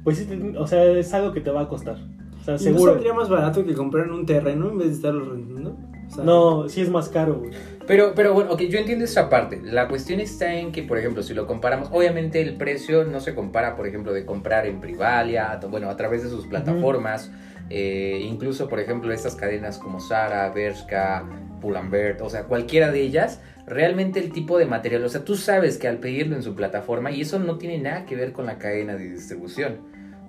pues 0.03 0.25
o 0.57 0.67
sea, 0.67 0.85
es 0.85 1.13
algo 1.13 1.33
que 1.33 1.41
te 1.41 1.51
va 1.51 1.61
a 1.61 1.67
costar. 1.67 1.97
O 2.39 2.43
sea, 2.43 2.53
¿Y 2.55 2.57
no 2.57 2.63
seguro. 2.63 2.93
saldría 2.93 3.13
más 3.13 3.29
barato 3.29 3.65
que 3.65 3.73
comprar 3.73 4.09
un 4.09 4.25
terreno 4.25 4.69
en 4.69 4.77
vez 4.77 4.87
de 4.87 4.93
estarlo 4.93 5.25
rentando? 5.25 5.77
O 6.09 6.15
sea, 6.15 6.23
No, 6.23 6.69
sí 6.69 6.81
es 6.81 6.89
más 6.89 7.09
caro, 7.09 7.35
güey. 7.39 7.51
Pero, 7.85 8.13
pero 8.15 8.33
bueno, 8.33 8.51
ok, 8.53 8.61
yo 8.63 8.79
entiendo 8.79 9.05
esa 9.05 9.29
parte. 9.29 9.61
La 9.63 9.87
cuestión 9.87 10.19
está 10.19 10.53
en 10.55 10.71
que, 10.71 10.83
por 10.83 10.97
ejemplo, 10.97 11.23
si 11.23 11.33
lo 11.33 11.47
comparamos, 11.47 11.89
obviamente 11.91 12.41
el 12.41 12.55
precio 12.57 13.05
no 13.05 13.19
se 13.21 13.33
compara, 13.33 13.75
por 13.75 13.87
ejemplo, 13.87 14.11
de 14.13 14.25
comprar 14.25 14.65
en 14.65 14.81
Privalia, 14.81 15.51
a- 15.51 15.57
bueno, 15.67 15.89
a 15.89 15.95
través 15.95 16.23
de 16.23 16.29
sus 16.29 16.47
plataformas, 16.47 17.31
eh, 17.69 18.19
incluso, 18.23 18.67
por 18.67 18.79
ejemplo, 18.79 19.11
estas 19.13 19.35
cadenas 19.35 19.77
como 19.77 19.99
Sara, 20.01 20.49
Bershka, 20.49 21.25
Pull&Bear, 21.61 22.21
o 22.21 22.29
sea, 22.29 22.43
cualquiera 22.43 22.91
de 22.91 23.01
ellas, 23.01 23.39
realmente 23.65 24.19
el 24.19 24.31
tipo 24.31 24.57
de 24.57 24.65
material, 24.65 25.03
o 25.03 25.09
sea, 25.09 25.23
tú 25.23 25.35
sabes 25.35 25.77
que 25.77 25.87
al 25.87 25.97
pedirlo 25.97 26.35
en 26.35 26.43
su 26.43 26.55
plataforma, 26.55 27.11
y 27.11 27.21
eso 27.21 27.39
no 27.39 27.57
tiene 27.57 27.77
nada 27.79 28.05
que 28.05 28.15
ver 28.15 28.31
con 28.33 28.45
la 28.45 28.57
cadena 28.57 28.95
de 28.95 29.09
distribución. 29.09 29.79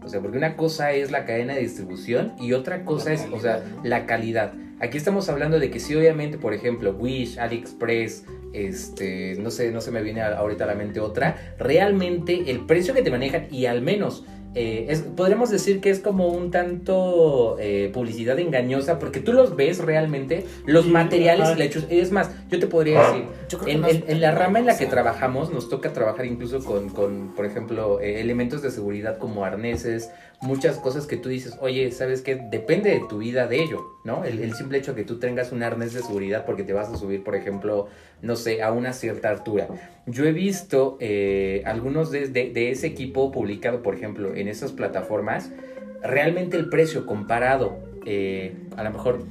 O 0.04 0.08
sea, 0.08 0.20
porque 0.20 0.38
una 0.38 0.56
cosa 0.56 0.92
es 0.92 1.10
la 1.10 1.24
cadena 1.24 1.54
de 1.54 1.60
distribución 1.60 2.34
y 2.40 2.52
otra 2.52 2.84
cosa 2.84 3.10
La 3.10 3.14
es, 3.14 3.26
o 3.32 3.40
sea, 3.40 3.62
la 3.82 4.06
calidad. 4.06 4.52
Aquí 4.80 4.96
estamos 4.98 5.28
hablando 5.28 5.58
de 5.58 5.70
que 5.70 5.80
sí, 5.80 5.94
obviamente, 5.94 6.38
por 6.38 6.54
ejemplo, 6.54 6.92
Wish, 6.92 7.38
AliExpress, 7.38 8.24
este, 8.52 9.36
no 9.38 9.50
sé, 9.50 9.72
no 9.72 9.80
se 9.80 9.90
me 9.90 10.02
viene 10.02 10.20
a- 10.22 10.36
ahorita 10.38 10.64
a 10.64 10.66
la 10.68 10.74
mente 10.74 11.00
otra, 11.00 11.54
realmente 11.58 12.50
el 12.50 12.60
precio 12.66 12.94
que 12.94 13.02
te 13.02 13.10
manejan 13.10 13.48
y 13.50 13.66
al 13.66 13.82
menos 13.82 14.24
eh, 14.54 14.86
es, 14.88 15.00
podríamos 15.02 15.50
decir 15.50 15.80
que 15.80 15.90
es 15.90 16.00
como 16.00 16.28
un 16.28 16.50
tanto 16.50 17.58
eh, 17.60 17.90
publicidad 17.92 18.38
engañosa 18.38 18.98
porque 18.98 19.20
tú 19.20 19.32
los 19.34 19.54
ves 19.56 19.78
realmente, 19.78 20.46
los 20.64 20.86
Sí, 20.86 20.90
materiales 20.90 21.48
ajá. 21.50 21.62
hechos, 21.62 21.86
es 21.90 22.10
más, 22.12 22.30
yo 22.50 22.58
te 22.58 22.66
podría 22.66 22.98
decir, 23.06 23.24
creo 23.48 23.60
que 23.60 23.72
en, 23.72 23.80
más- 23.82 23.90
en- 23.92 24.04
en 24.08 24.20
la 24.22 24.30
rama 24.32 24.58
en 24.58 24.66
la 24.66 24.78
que 24.78 24.86
trabajamos 24.86 25.52
nos 25.52 25.68
toca 25.68 25.92
trabajar 25.92 26.24
incluso 26.24 26.64
con, 26.64 26.88
con, 26.88 27.34
por 27.36 27.44
ejemplo, 27.44 28.00
eh, 28.00 28.20
elementos 28.20 28.62
de 28.62 28.70
seguridad 28.70 29.18
como 29.18 29.44
arneses, 29.44 30.10
muchas 30.40 30.78
cosas 30.78 31.06
que 31.06 31.18
tú 31.18 31.28
dices, 31.28 31.56
oye, 31.60 31.92
¿sabes 31.92 32.22
qué? 32.22 32.36
Depende 32.50 32.90
de 32.90 33.02
tu 33.06 33.18
vida 33.18 33.46
de 33.48 33.62
ello, 33.62 33.97
¿no? 34.08 34.24
El, 34.24 34.40
el 34.40 34.54
simple 34.54 34.78
hecho 34.78 34.94
que 34.94 35.04
tú 35.04 35.18
tengas 35.18 35.52
un 35.52 35.62
arnés 35.62 35.92
de 35.92 36.00
seguridad 36.00 36.46
porque 36.46 36.64
te 36.64 36.72
vas 36.72 36.88
a 36.88 36.96
subir, 36.96 37.22
por 37.22 37.36
ejemplo, 37.36 37.88
no 38.22 38.36
sé, 38.36 38.62
a 38.62 38.72
una 38.72 38.92
cierta 38.94 39.28
altura. 39.28 39.68
Yo 40.06 40.24
he 40.24 40.32
visto 40.32 40.96
eh, 40.98 41.62
algunos 41.66 42.10
de, 42.10 42.26
de- 42.28 42.50
de 42.50 42.70
ese 42.70 42.86
equipo 42.86 43.30
publicado, 43.30 43.82
por 43.82 43.94
ejemplo, 43.94 44.34
en 44.34 44.48
esas 44.48 44.72
plataformas, 44.72 45.50
realmente 46.02 46.56
el 46.56 46.70
precio 46.70 47.04
comparado, 47.04 47.76
eh, 48.06 48.54
a 48.76 48.82
lo 48.82 48.90
mejor 48.90 49.24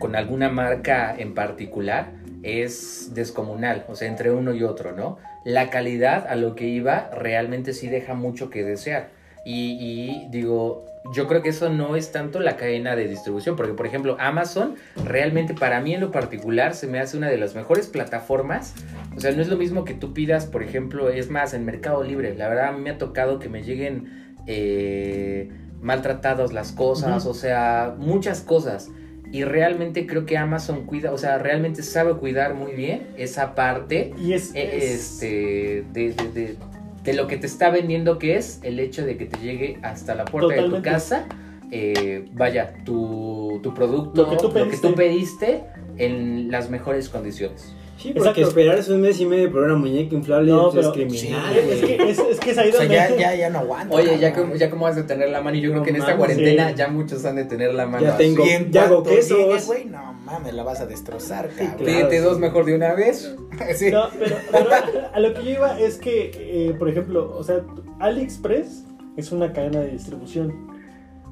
con 0.00 0.16
alguna 0.16 0.48
marca 0.48 1.14
en 1.16 1.34
particular, 1.34 2.10
es 2.42 3.12
descomunal, 3.14 3.84
o 3.88 3.94
sea, 3.94 4.08
entre 4.08 4.30
uno 4.32 4.52
y 4.52 4.62
otro, 4.64 4.92
¿no? 4.92 5.18
La 5.44 5.70
calidad 5.70 6.26
a 6.28 6.34
lo 6.36 6.54
que 6.56 6.66
iba 6.66 7.08
realmente 7.12 7.72
sí 7.72 7.86
deja 7.88 8.14
mucho 8.14 8.50
que 8.50 8.64
desear. 8.64 9.10
Y, 9.50 9.78
y 9.80 10.28
digo, 10.30 10.84
yo 11.14 11.26
creo 11.26 11.40
que 11.40 11.48
eso 11.48 11.70
no 11.70 11.96
es 11.96 12.12
tanto 12.12 12.38
la 12.38 12.56
cadena 12.56 12.94
de 12.96 13.08
distribución, 13.08 13.56
porque 13.56 13.72
por 13.72 13.86
ejemplo 13.86 14.16
Amazon 14.20 14.74
realmente 15.06 15.54
para 15.54 15.80
mí 15.80 15.94
en 15.94 16.02
lo 16.02 16.10
particular 16.10 16.74
se 16.74 16.86
me 16.86 16.98
hace 17.00 17.16
una 17.16 17.28
de 17.30 17.38
las 17.38 17.54
mejores 17.54 17.86
plataformas. 17.86 18.74
O 19.16 19.20
sea, 19.20 19.32
no 19.32 19.40
es 19.40 19.48
lo 19.48 19.56
mismo 19.56 19.86
que 19.86 19.94
tú 19.94 20.12
pidas, 20.12 20.44
por 20.44 20.62
ejemplo, 20.62 21.08
es 21.08 21.30
más, 21.30 21.54
en 21.54 21.64
Mercado 21.64 22.02
Libre. 22.04 22.34
La 22.34 22.48
verdad 22.48 22.68
a 22.68 22.72
mí 22.72 22.80
me 22.82 22.90
ha 22.90 22.98
tocado 22.98 23.38
que 23.38 23.48
me 23.48 23.62
lleguen 23.62 24.36
eh, 24.46 25.48
maltratados 25.80 26.52
las 26.52 26.72
cosas, 26.72 27.22
Ujú. 27.22 27.30
o 27.30 27.34
sea, 27.34 27.94
muchas 27.98 28.42
cosas. 28.42 28.90
Y 29.32 29.44
realmente 29.44 30.06
creo 30.06 30.26
que 30.26 30.36
Amazon 30.38 30.84
cuida, 30.86 31.12
o 31.12 31.18
sea, 31.18 31.38
realmente 31.38 31.82
sabe 31.82 32.14
cuidar 32.14 32.54
muy 32.54 32.72
bien 32.72 33.06
esa 33.16 33.54
parte 33.54 34.12
Y 34.18 34.32
es. 34.34 34.54
eh, 34.54 34.70
es- 34.76 34.84
este, 35.14 35.84
de, 35.92 36.12
de- 36.12 36.32
de- 36.34 36.56
de 37.04 37.12
lo 37.14 37.26
que 37.26 37.36
te 37.36 37.46
está 37.46 37.70
vendiendo, 37.70 38.18
que 38.18 38.36
es 38.36 38.60
el 38.62 38.80
hecho 38.80 39.04
de 39.04 39.16
que 39.16 39.26
te 39.26 39.38
llegue 39.40 39.78
hasta 39.82 40.14
la 40.14 40.24
puerta 40.24 40.54
de 40.54 40.68
tu 40.68 40.82
casa, 40.82 41.26
eh, 41.70 42.26
vaya, 42.32 42.74
tu, 42.84 43.60
tu 43.62 43.74
producto, 43.74 44.22
Lo 44.24 44.30
que 44.30 44.36
tú 44.36 44.52
pediste. 44.52 44.92
pediste 44.92 45.64
en 45.98 46.50
las 46.50 46.70
mejores 46.70 47.08
condiciones. 47.08 47.74
Sí, 47.98 48.12
porque 48.14 48.28
Exacto. 48.30 48.48
esperarse 48.48 48.92
un 48.92 49.00
mes 49.00 49.20
y 49.20 49.26
medio 49.26 49.50
por 49.50 49.64
una 49.64 49.74
muñeca 49.74 50.14
inflable 50.14 50.52
No, 50.52 50.72
es 50.72 50.86
criminal. 50.90 51.18
Sí, 51.52 51.58
es, 51.68 51.80
que, 51.80 52.10
es, 52.10 52.18
es 52.20 52.38
que 52.40 52.50
es 52.52 52.58
ahí 52.58 52.68
O 52.68 52.72
sea, 52.72 52.80
donde. 52.82 52.94
ya, 52.94 53.16
ya, 53.16 53.34
ya 53.34 53.50
no 53.50 53.58
aguanto. 53.58 53.96
Oye, 53.96 54.18
ya 54.20 54.32
como, 54.32 54.54
ya 54.54 54.70
como 54.70 54.84
vas 54.84 54.96
a 54.96 55.04
tener 55.06 55.30
la 55.30 55.40
mano, 55.42 55.56
y 55.56 55.60
yo 55.62 55.70
creo 55.70 55.80
No 55.80 55.84
que 55.84 55.90
en 55.90 55.96
esta 55.96 56.12
mames, 56.12 56.18
cuarentena 56.18 56.68
sí. 56.68 56.74
ya 56.76 56.88
muchos 56.88 57.24
han 57.24 57.34
de 57.36 57.44
tener 57.46 57.74
la 57.74 57.86
mano 57.86 58.04
Ya 58.04 58.14
así. 58.14 58.22
tengo- 58.22 58.46
Y 58.46 58.50
en 58.50 58.70
ya 58.70 58.84
hago 58.84 59.02
quesos. 59.02 59.66
güey, 59.66 59.86
no 59.86 60.12
mames, 60.24 60.54
la 60.54 60.62
vas 60.62 60.80
a 60.80 60.86
destrozar, 60.86 61.48
cabrón. 61.48 61.76
claro. 61.76 61.84
Pídete 61.84 62.20
dos 62.20 62.38
mejor 62.38 62.64
de 62.66 62.76
una 62.76 62.94
vez. 62.94 63.34
Sí. 63.74 63.90
No, 63.90 64.04
pero, 64.16 64.36
pero 64.52 64.68
a 65.12 65.18
lo 65.18 65.34
que 65.34 65.42
yo 65.44 65.50
iba 65.50 65.80
es 65.80 65.96
que, 65.98 66.30
eh, 66.36 66.74
por 66.78 66.88
ejemplo, 66.88 67.34
o 67.36 67.42
sea, 67.42 67.62
AliExpress 67.98 68.84
es 69.16 69.32
una 69.32 69.52
cadena 69.52 69.80
de 69.80 69.90
distribución. 69.90 70.54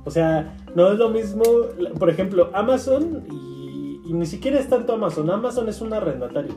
O 0.04 0.10
sea, 0.10 0.56
no 0.74 0.92
es 0.92 0.98
lo 0.98 1.10
mismo, 1.10 1.44
por 1.98 2.10
ejemplo, 2.10 2.50
Amazon 2.52 3.24
y, 3.30 3.65
y 4.08 4.12
ni 4.12 4.26
siquiera 4.26 4.58
es 4.58 4.68
tanto 4.68 4.92
Amazon. 4.92 5.28
Amazon 5.30 5.68
es 5.68 5.80
un 5.80 5.92
arrendatario. 5.92 6.54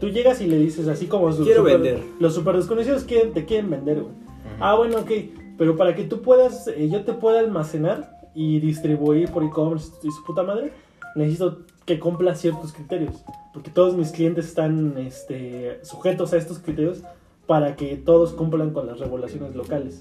Tú 0.00 0.08
llegas 0.08 0.40
y 0.40 0.46
le 0.46 0.58
dices 0.58 0.86
así 0.88 1.06
como 1.06 1.32
sus 1.32 1.44
Quiero 1.44 1.62
super- 1.62 1.80
vender. 1.80 2.02
los 2.20 2.34
super 2.34 2.56
desconocidos 2.56 3.04
quieren, 3.04 3.32
te 3.32 3.44
quieren 3.44 3.68
vender, 3.70 4.00
güey. 4.02 4.14
Ah, 4.60 4.74
bueno, 4.76 4.98
ok. 4.98 5.10
Pero 5.58 5.76
para 5.76 5.94
que 5.94 6.04
tú 6.04 6.22
puedas, 6.22 6.68
eh, 6.68 6.88
yo 6.88 7.02
te 7.04 7.12
pueda 7.14 7.40
almacenar 7.40 8.16
y 8.34 8.60
distribuir 8.60 9.30
por 9.30 9.42
e-commerce 9.42 9.90
y 10.04 10.10
su 10.12 10.22
puta 10.24 10.44
madre, 10.44 10.72
necesito 11.16 11.58
que 11.84 11.98
cumplas 11.98 12.40
ciertos 12.40 12.72
criterios. 12.72 13.16
Porque 13.52 13.70
todos 13.70 13.96
mis 13.96 14.12
clientes 14.12 14.46
están 14.46 14.96
este, 14.98 15.80
sujetos 15.82 16.32
a 16.32 16.36
estos 16.36 16.60
criterios 16.60 17.02
para 17.48 17.74
que 17.74 17.96
todos 17.96 18.32
cumplan 18.34 18.70
con 18.70 18.86
las 18.86 19.00
regulaciones 19.00 19.56
locales. 19.56 20.00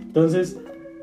Entonces, 0.00 0.58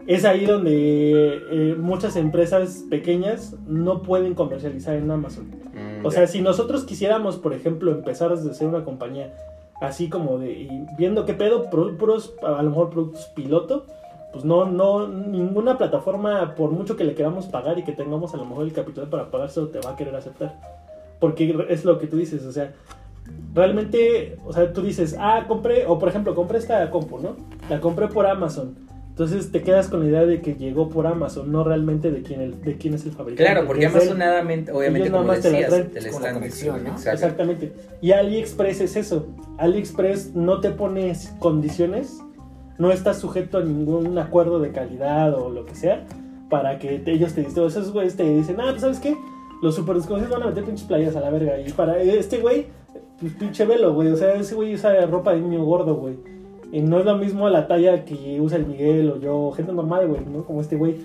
es 0.09 0.25
ahí 0.25 0.45
donde 0.45 1.35
eh, 1.51 1.75
muchas 1.77 2.15
empresas 2.15 2.83
pequeñas 2.89 3.55
no 3.67 4.01
pueden 4.01 4.33
comercializar 4.33 4.95
en 4.95 5.09
Amazon. 5.11 5.45
Mm, 5.73 6.05
O 6.05 6.11
sea, 6.11 6.25
si 6.27 6.41
nosotros 6.41 6.83
quisiéramos, 6.83 7.37
por 7.37 7.53
ejemplo, 7.53 7.91
empezar 7.91 8.31
desde 8.35 8.53
ser 8.53 8.67
una 8.67 8.83
compañía 8.83 9.33
así 9.81 10.09
como 10.09 10.39
de 10.39 10.51
y 10.51 10.85
viendo 10.97 11.25
qué 11.25 11.33
pedo, 11.35 11.69
pu- 11.69 11.95
puros 11.97 12.33
a 12.43 12.61
lo 12.63 12.69
mejor 12.69 12.89
productos 12.89 13.25
piloto, 13.35 13.85
pues 14.33 14.43
no, 14.45 14.65
no, 14.65 15.07
ninguna 15.07 15.77
plataforma, 15.77 16.53
por 16.55 16.71
mucho 16.71 16.95
que 16.95 17.03
le 17.03 17.15
queramos 17.15 17.45
pagar 17.47 17.79
y 17.79 17.83
que 17.83 17.93
tengamos 17.93 18.33
a 18.33 18.37
lo 18.37 18.45
mejor 18.45 18.65
el 18.65 18.73
capital 18.73 19.07
para 19.09 19.31
pagárselo, 19.31 19.69
te 19.69 19.79
va 19.79 19.91
a 19.91 19.95
querer 19.95 20.15
aceptar. 20.15 20.59
Porque 21.19 21.55
es 21.69 21.85
lo 21.85 21.97
que 21.99 22.07
tú 22.07 22.17
dices, 22.17 22.45
o 22.45 22.51
sea, 22.51 22.73
realmente, 23.53 24.37
o 24.45 24.53
sea, 24.53 24.71
tú 24.73 24.81
dices, 24.81 25.15
ah, 25.19 25.45
compré, 25.47 25.85
o 25.85 25.97
por 25.99 26.09
ejemplo, 26.09 26.35
compré 26.35 26.57
esta 26.57 26.89
compu, 26.89 27.19
¿no? 27.19 27.35
La 27.69 27.79
compré 27.79 28.07
por 28.07 28.25
Amazon. 28.27 28.75
Entonces 29.19 29.51
te 29.51 29.61
quedas 29.63 29.89
con 29.89 29.99
la 29.99 30.05
idea 30.07 30.25
de 30.25 30.41
que 30.41 30.53
llegó 30.55 30.87
por 30.87 31.05
Amazon, 31.05 31.51
no 31.51 31.65
realmente 31.65 32.09
de 32.09 32.21
quién, 32.21 32.39
el, 32.39 32.61
de 32.61 32.77
quién 32.77 32.93
es 32.93 33.03
el 33.05 33.11
fabricante. 33.11 33.51
Claro, 33.51 33.67
porque 33.67 33.85
Amazon 33.85 34.17
nada 34.17 34.41
mente- 34.43 34.71
obviamente, 34.71 35.11
como 35.11 35.25
más 35.25 35.41
te 35.41 35.51
la 35.51 35.57
decías, 35.57 35.69
traen. 35.73 35.91
te 35.91 36.01
la 36.01 36.09
como 36.11 36.25
la 36.25 36.33
conexión, 36.35 36.83
¿no? 36.85 36.89
Exacto. 36.91 37.11
Exactamente. 37.11 37.73
Y 38.01 38.11
AliExpress 38.13 38.79
es 38.79 38.95
eso. 38.95 39.27
AliExpress 39.57 40.35
no 40.35 40.61
te 40.61 40.69
pone 40.71 41.11
condiciones, 41.39 42.17
no 42.77 42.93
estás 42.93 43.19
sujeto 43.19 43.57
a 43.57 43.61
ningún 43.65 44.17
acuerdo 44.17 44.61
de 44.61 44.71
calidad 44.71 45.33
o 45.35 45.49
lo 45.49 45.65
que 45.65 45.75
sea 45.75 46.05
para 46.49 46.79
que 46.79 46.99
te- 46.99 47.11
ellos 47.11 47.33
te 47.33 47.41
dicen, 47.43 47.65
esos 47.65 47.91
güeyes 47.91 48.15
te 48.15 48.23
dicen, 48.23 48.55
ah, 48.61 48.67
pues 48.69 48.79
sabes 48.83 48.99
qué, 49.01 49.17
los 49.61 49.75
super 49.75 49.97
desconocidos 49.97 50.31
van 50.31 50.43
a 50.43 50.47
meter 50.47 50.63
pinches 50.63 50.87
playas 50.87 51.17
a 51.17 51.19
la 51.19 51.29
verga. 51.29 51.59
Y 51.59 51.69
para 51.73 52.01
este 52.01 52.37
güey, 52.37 52.67
pues 53.19 53.33
pinche 53.33 53.65
velo, 53.65 53.93
güey. 53.93 54.07
O 54.11 54.15
sea, 54.15 54.33
ese 54.35 54.55
güey 54.55 54.75
usa 54.75 55.05
ropa 55.07 55.33
de 55.33 55.41
niño 55.41 55.65
gordo, 55.65 55.95
güey. 55.95 56.15
Y 56.71 56.81
no 56.81 56.99
es 56.99 57.05
lo 57.05 57.17
mismo 57.17 57.49
la 57.49 57.67
talla 57.67 58.05
que 58.05 58.39
usa 58.39 58.57
el 58.57 58.67
Miguel 58.67 59.09
o 59.09 59.19
yo, 59.19 59.51
gente 59.51 59.73
normal, 59.73 60.07
güey, 60.07 60.21
¿no? 60.25 60.43
Como 60.43 60.61
este 60.61 60.75
güey. 60.75 60.97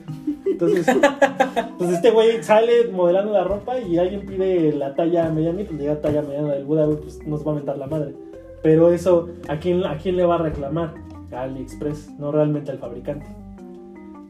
Entonces, 0.45 0.87
pues 1.79 1.91
este 1.91 2.11
güey 2.11 2.43
sale 2.43 2.89
modelando 2.93 3.33
la 3.33 3.45
ropa 3.45 3.79
y 3.79 3.97
alguien 3.97 4.27
pide 4.27 4.73
la 4.73 4.95
talla 4.95 5.31
mediana 5.31 5.63
y 5.63 5.65
pues 5.65 5.81
llega 5.81 6.01
talla 6.01 6.21
mediana 6.23 6.53
del 6.53 6.65
Buda, 6.65 6.85
güey, 6.85 6.99
pues 6.99 7.27
nos 7.27 7.47
va 7.47 7.53
a 7.53 7.55
mentar 7.55 7.79
la 7.79 7.87
madre. 7.87 8.15
Pero 8.63 8.93
eso, 8.93 9.29
¿a 9.49 9.59
quién, 9.59 9.85
¿a 9.85 9.97
quién 9.97 10.17
le 10.17 10.25
va 10.25 10.35
a 10.35 10.39
reclamar? 10.39 10.95
A 11.33 11.43
AliExpress, 11.43 12.19
no 12.19 12.31
realmente 12.31 12.71
al 12.71 12.79
fabricante. 12.79 13.27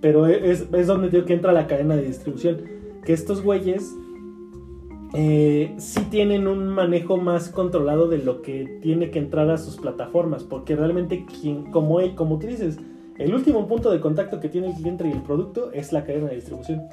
Pero 0.01 0.27
es, 0.27 0.67
es 0.73 0.87
donde 0.87 1.09
digo 1.09 1.25
que 1.25 1.35
entra 1.35 1.53
la 1.53 1.67
cadena 1.67 1.97
de 1.97 2.03
distribución. 2.03 2.63
Que 3.05 3.13
estos 3.13 3.43
güeyes 3.43 3.95
eh, 5.15 5.75
sí 5.79 6.01
tienen 6.11 6.47
un 6.47 6.69
manejo 6.69 7.17
más 7.17 7.49
controlado 7.49 8.09
de 8.09 8.19
lo 8.19 8.43
que 8.43 8.79
tiene 8.83 9.11
que 9.11 9.19
entrar 9.19 9.49
a 9.51 9.59
sus 9.59 9.77
plataformas. 9.77 10.43
Porque 10.43 10.77
realmente, 10.77 11.25
quien, 11.25 11.71
como, 11.71 12.01
él, 12.01 12.15
como 12.15 12.39
tú 12.39 12.47
dices, 12.47 12.79
el 13.19 13.35
último 13.35 13.67
punto 13.69 13.91
de 13.91 14.01
contacto 14.01 14.41
que 14.41 14.49
tiene 14.49 14.69
el 14.69 14.75
cliente 14.75 15.07
y 15.07 15.13
el 15.13 15.23
producto 15.23 15.73
es 15.73 15.93
la 15.93 16.05
cadena 16.05 16.29
de 16.29 16.37
distribución. 16.37 16.89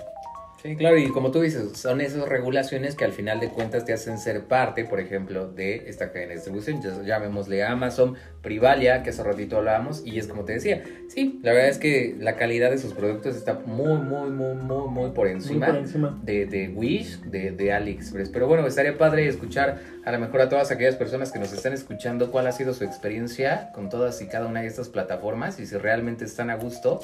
Sí, 0.62 0.75
claro, 0.75 0.98
y 0.98 1.08
como 1.10 1.32
tú 1.32 1.41
dices, 1.41 1.72
son 1.77 2.01
esas 2.01 2.27
regulaciones 2.30 2.96
que 2.96 3.03
al 3.03 3.13
final 3.13 3.39
de 3.39 3.50
cuentas 3.50 3.84
te 3.84 3.94
hacen 3.94 4.20
ser 4.20 4.44
parte, 4.46 4.86
por 4.86 5.00
ejemplo, 5.00 5.48
de 5.51 5.89
esta 5.89 6.12
cadena 6.12 6.30
de 6.30 6.36
distribución. 6.36 6.82
Ya- 6.84 7.01
Llamémosle 7.03 7.63
Amazon, 7.63 8.15
Privalia, 8.44 9.01
que 9.01 9.10
hace 9.10 9.24
ratito 9.24 9.58
hablábamos, 9.58 10.03
y 10.06 10.20
es 10.20 10.27
como 10.27 10.46
te 10.46 10.53
decía, 10.53 10.84
sí, 11.08 11.39
la 11.41 11.53
verdad 11.53 11.70
es 11.70 11.77
que 11.80 12.15
la 12.20 12.36
calidad 12.36 12.70
de 12.70 12.77
sus 12.77 12.94
productos 12.94 13.36
está 13.36 13.56
muy, 13.65 13.98
muy, 14.03 14.30
muy, 14.30 14.53
muy, 14.56 14.88
muy 14.88 15.10
por 15.12 15.25
Muy 15.27 15.36
encima. 15.38 15.65
por 15.68 15.75
encima. 15.77 16.20
de, 16.24 16.46
de 16.46 16.70
Wish, 16.70 17.22
de, 17.22 17.51
de 17.51 17.74
AliExpress. 17.74 18.30
Pero 18.30 18.48
bueno, 18.48 18.68
estaría 18.68 18.98
padre 19.00 19.27
escuchar 19.27 19.80
a 20.03 20.12
lo 20.12 20.20
mejor 20.20 20.41
a 20.41 20.50
todas 20.50 20.72
aquellas 20.72 20.96
personas 20.96 21.31
que 21.31 21.39
nos 21.39 21.53
están 21.53 21.74
escuchando 21.74 22.31
cuál 22.31 22.48
ha 22.48 22.51
sido 22.51 22.74
su 22.74 22.84
experiencia 22.84 23.72
con 23.74 23.89
todas 23.89 24.22
y 24.22 24.27
cada 24.27 24.48
una 24.48 24.62
de 24.62 24.67
estas 24.67 24.89
plataformas 24.89 25.60
y 25.60 25.65
si 25.65 25.77
realmente 25.77 26.25
están 26.25 26.50
a 26.50 26.55
gusto. 26.55 27.01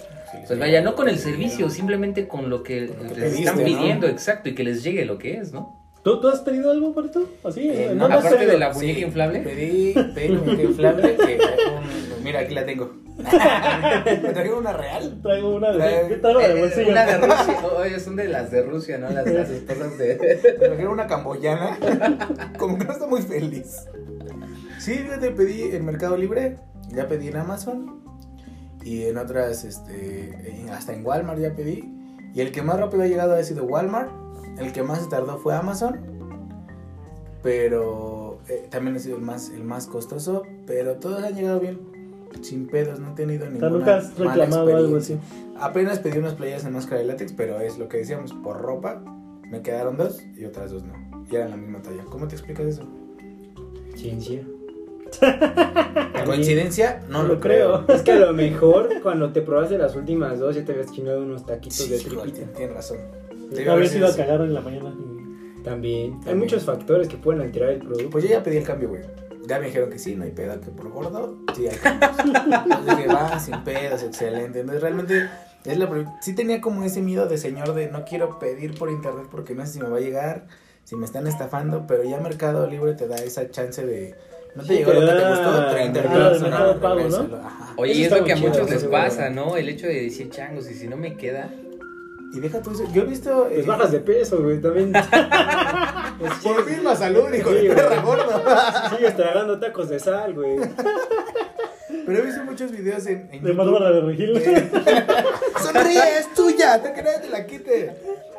Pues 0.47 0.57
vaya, 0.57 0.81
no 0.81 0.95
con 0.95 1.07
el 1.07 1.19
servicio, 1.19 1.69
simplemente 1.69 2.27
con 2.27 2.49
lo 2.49 2.63
que 2.63 2.81
Lo 2.81 2.95
que 2.97 3.03
les 3.03 3.13
pediste, 3.13 3.39
están 3.41 3.57
¿no? 3.59 3.65
pidiendo, 3.65 4.07
exacto, 4.07 4.49
y 4.49 4.55
que 4.55 4.63
les 4.63 4.83
llegue 4.83 5.05
lo 5.05 5.17
que 5.17 5.37
es, 5.37 5.53
¿no? 5.53 5.86
¿Tú, 6.07 6.21
¿Tú 6.21 6.27
has 6.29 6.39
pedido 6.39 6.71
algo 6.71 6.93
por 6.93 7.05
esto? 7.05 7.27
Así, 7.43 7.69
Eh, 7.69 7.91
no, 7.93 8.07
no, 8.07 8.15
has 8.15 8.19
aparte 8.21 8.37
pedido? 8.37 8.51
de 8.53 8.59
la 8.59 8.71
muñeca 8.73 8.99
inflable. 9.01 9.39
Pedí, 9.41 9.93
pedí 10.15 10.27
la 10.29 10.39
muñeca 10.39 10.61
inflable. 10.63 11.15
que 11.17 11.33
era 11.35 11.45
un- 11.75 12.23
mira, 12.23 12.39
aquí 12.39 12.53
la 12.53 12.65
tengo. 12.65 12.93
Me 13.17 13.23
traigo 14.33 14.57
una 14.59 14.71
real. 14.73 15.19
Traigo 15.21 15.55
una 15.55 15.71
de, 15.73 16.07
¿qué 16.07 16.15
traigo 16.15 16.39
de 16.39 16.45
Eh, 16.45 16.59
bolsillo? 16.61 16.91
una 16.91 17.05
de 17.05 17.17
Rusia, 17.17 17.59
oye, 17.77 17.99
son 17.99 18.15
de 18.15 18.27
las 18.29 18.51
de 18.51 18.61
Rusia, 18.61 18.97
¿no? 18.99 19.09
Las, 19.09 19.25
las 19.29 19.49
esposas 19.49 19.97
de... 19.97 20.17
Me 20.59 20.65
trajeron 20.67 20.93
una 20.93 21.07
camboyana. 21.07 21.77
Como 22.57 22.77
que 22.77 22.85
no 22.85 22.93
está 22.93 23.05
muy 23.07 23.21
feliz. 23.21 23.85
Sí, 24.79 24.93
fíjate, 24.93 25.31
pedí 25.31 25.75
en 25.75 25.83
Mercado 25.83 26.15
Libre. 26.15 26.55
Ya 26.89 27.07
pedí 27.09 27.27
en 27.27 27.35
Amazon. 27.37 28.01
Y 28.81 29.03
en 29.03 29.17
otras, 29.17 29.65
este. 29.65 30.65
hasta 30.71 30.93
en 30.93 31.05
Walmart 31.05 31.39
ya 31.39 31.53
pedí. 31.53 31.83
Y 32.33 32.39
el 32.39 32.51
que 32.53 32.61
más 32.61 32.79
rápido 32.79 33.03
ha 33.03 33.07
llegado 33.07 33.33
ha 33.35 33.43
sido 33.43 33.65
Walmart. 33.65 34.09
El 34.59 34.71
que 34.73 34.83
más 34.83 35.01
se 35.03 35.09
tardó 35.09 35.37
fue 35.37 35.55
Amazon. 35.55 35.99
Pero 37.43 38.39
eh, 38.49 38.67
también 38.69 38.95
ha 38.95 38.99
sido 38.99 39.17
el 39.17 39.21
más, 39.21 39.49
el 39.49 39.63
más 39.63 39.87
costoso. 39.87 40.43
Pero 40.65 40.95
todos 40.95 41.23
han 41.23 41.35
llegado 41.35 41.59
bien. 41.59 41.79
Sin 42.41 42.67
pedos, 42.67 42.99
no 42.99 43.11
he 43.11 43.15
tenido 43.15 43.45
O 43.45 43.49
sea, 43.49 43.51
ninguna 43.53 43.69
nunca 43.69 43.97
has 43.97 44.19
mala 44.19 44.31
reclamado 44.45 44.75
algo 44.77 44.97
así. 44.97 45.13
experiencia. 45.13 45.65
Apenas 45.65 45.99
pedí 45.99 46.17
unas 46.19 46.33
playas 46.33 46.65
en 46.65 46.73
máscara 46.73 46.99
de 47.01 47.07
látex, 47.07 47.33
pero 47.33 47.59
es 47.61 47.77
lo 47.79 47.87
que 47.87 47.97
decíamos, 47.97 48.33
por 48.33 48.61
ropa 48.61 49.01
me 49.49 49.61
quedaron 49.61 49.97
dos 49.97 50.21
y 50.35 50.45
otras 50.45 50.71
dos 50.71 50.83
no. 50.83 50.93
Y 51.31 51.35
eran 51.35 51.51
la 51.51 51.57
misma 51.57 51.81
talla. 51.81 52.03
¿Cómo 52.09 52.27
te 52.27 52.35
explicas 52.35 52.65
eso? 52.65 52.83
Ciencia. 53.95 54.45
¿Coincidencia? 56.25 57.01
No 57.09 57.23
No 57.23 57.29
lo 57.29 57.39
creo. 57.39 57.85
creo. 57.85 57.95
Es 57.97 58.03
que 58.03 58.11
a 58.11 58.19
lo 58.19 58.33
mejor 58.33 58.89
cuando 59.01 59.31
te 59.31 59.41
probaste 59.41 59.77
las 59.77 59.95
últimas 59.95 60.37
dos 60.39 60.55
ya 60.55 60.65
te 60.65 60.73
habías 60.73 60.91
chingado 60.91 61.21
unos 61.21 61.45
taquitos 61.45 61.77
Sí, 61.77 61.89
de 61.89 61.99
tripita. 61.99 62.51
tienes 62.55 62.75
razón. 62.75 62.97
Te 63.53 63.65
No 63.65 63.81
iba 63.83 64.09
a 64.09 64.15
cagar 64.15 64.41
en 64.41 64.53
la 64.53 64.61
mañana. 64.61 64.93
También. 65.63 66.13
Hay 66.13 66.17
También. 66.19 66.37
muchos 66.39 66.63
factores 66.63 67.07
que 67.07 67.17
pueden 67.17 67.41
alterar 67.41 67.69
el 67.71 67.79
producto. 67.79 68.09
Pues 68.09 68.23
yo 68.23 68.29
ya 68.29 68.43
pedí 68.43 68.57
el 68.57 68.63
cambio, 68.63 68.89
güey. 68.89 69.01
Ya 69.47 69.59
me 69.59 69.67
dijeron 69.67 69.89
que 69.89 69.97
sí, 69.99 70.15
no 70.15 70.23
hay 70.25 70.31
pedo, 70.31 70.59
que 70.59 70.71
por 70.71 70.89
gordo, 70.89 71.37
sí 71.55 71.67
hay 71.67 71.75
cambios. 71.77 72.11
Entonces 72.19 72.97
dije, 72.97 73.07
va, 73.07 73.39
sin 73.39 73.63
pedos, 73.63 74.03
excelente. 74.03 74.59
Entonces 74.59 74.81
realmente, 74.81 75.29
es 75.63 75.77
la 75.77 76.17
sí 76.21 76.33
tenía 76.35 76.59
como 76.59 76.83
ese 76.83 77.01
miedo 77.01 77.27
de 77.27 77.37
señor 77.37 77.73
de 77.73 77.89
no 77.89 78.03
quiero 78.03 78.39
pedir 78.39 78.77
por 78.77 78.89
internet 78.91 79.27
porque 79.31 79.55
no 79.55 79.65
sé 79.65 79.73
si 79.73 79.79
me 79.79 79.87
va 79.89 79.97
a 79.97 80.01
llegar, 80.01 80.47
si 80.83 80.95
me 80.97 81.05
están 81.05 81.27
estafando, 81.27 81.85
pero 81.87 82.03
ya 82.03 82.19
Mercado 82.19 82.67
Libre 82.67 82.93
te 82.93 83.07
da 83.07 83.15
esa 83.17 83.49
chance 83.49 83.85
de... 83.85 84.15
No 84.55 84.63
te 84.63 84.69
Sí, 84.69 84.73
llegó 84.79 84.93
lo 84.93 84.99
que 85.01 85.05
te 85.13 85.29
gustó, 85.29 85.69
30 85.69 85.99
Ah, 85.99 86.03
pesos, 86.03 86.41
de 86.41 86.49
no, 86.49 86.49
Mercado 86.49 86.79
Pago, 86.81 86.95
¿no? 86.95 87.01
regrésalo, 87.03 87.37
ajá. 87.37 87.73
Oye, 87.77 87.91
Eso 87.91 87.99
y 88.01 88.03
es 88.03 88.11
lo 88.11 88.23
que 88.25 88.33
a 88.33 88.35
muchos 88.37 88.69
les 88.69 88.83
pasa. 88.85 89.29
¿no? 89.29 89.55
El 89.55 89.69
hecho 89.69 89.87
de 89.87 90.03
decir, 90.03 90.29
changos, 90.29 90.69
y 90.69 90.73
si 90.73 90.87
no 90.87 90.97
me 90.97 91.15
queda... 91.15 91.49
Y 92.33 92.39
deja 92.39 92.61
tú 92.61 92.71
eso, 92.71 92.83
yo 92.93 93.03
he 93.03 93.05
visto... 93.05 93.47
Pues 93.49 93.63
eh, 93.63 93.67
bajas 93.67 93.91
de 93.91 93.99
peso, 93.99 94.41
güey, 94.41 94.61
también. 94.61 94.93
Pues 96.19 96.33
Por 96.43 96.67
misma 96.67 96.95
salud, 96.95 97.31
hijo 97.31 97.51
de 97.51 97.61
Sí, 97.61 97.67
perra 97.67 98.01
güey. 98.01 98.17
gordo. 98.17 98.43
Sigues 98.95 99.15
tragando 99.15 99.59
tacos 99.59 99.87
de 99.89 99.99
sal, 99.99 100.33
güey. 100.33 100.57
Pero 102.05 102.19
he 102.19 102.21
visto 102.23 102.43
muchos 102.43 102.71
videos 102.71 103.05
en, 103.05 103.29
en 103.31 103.43
De 103.43 103.53
Bárbara 103.53 103.91
de 103.91 104.01
Regil. 104.01 104.33
Sonríe, 105.61 106.17
es 106.19 106.33
tuya, 106.33 106.73
hasta 106.73 106.93
que 106.93 107.03
nadie 107.03 107.19
te 107.19 107.29
la 107.29 107.45
quite. 107.45 107.91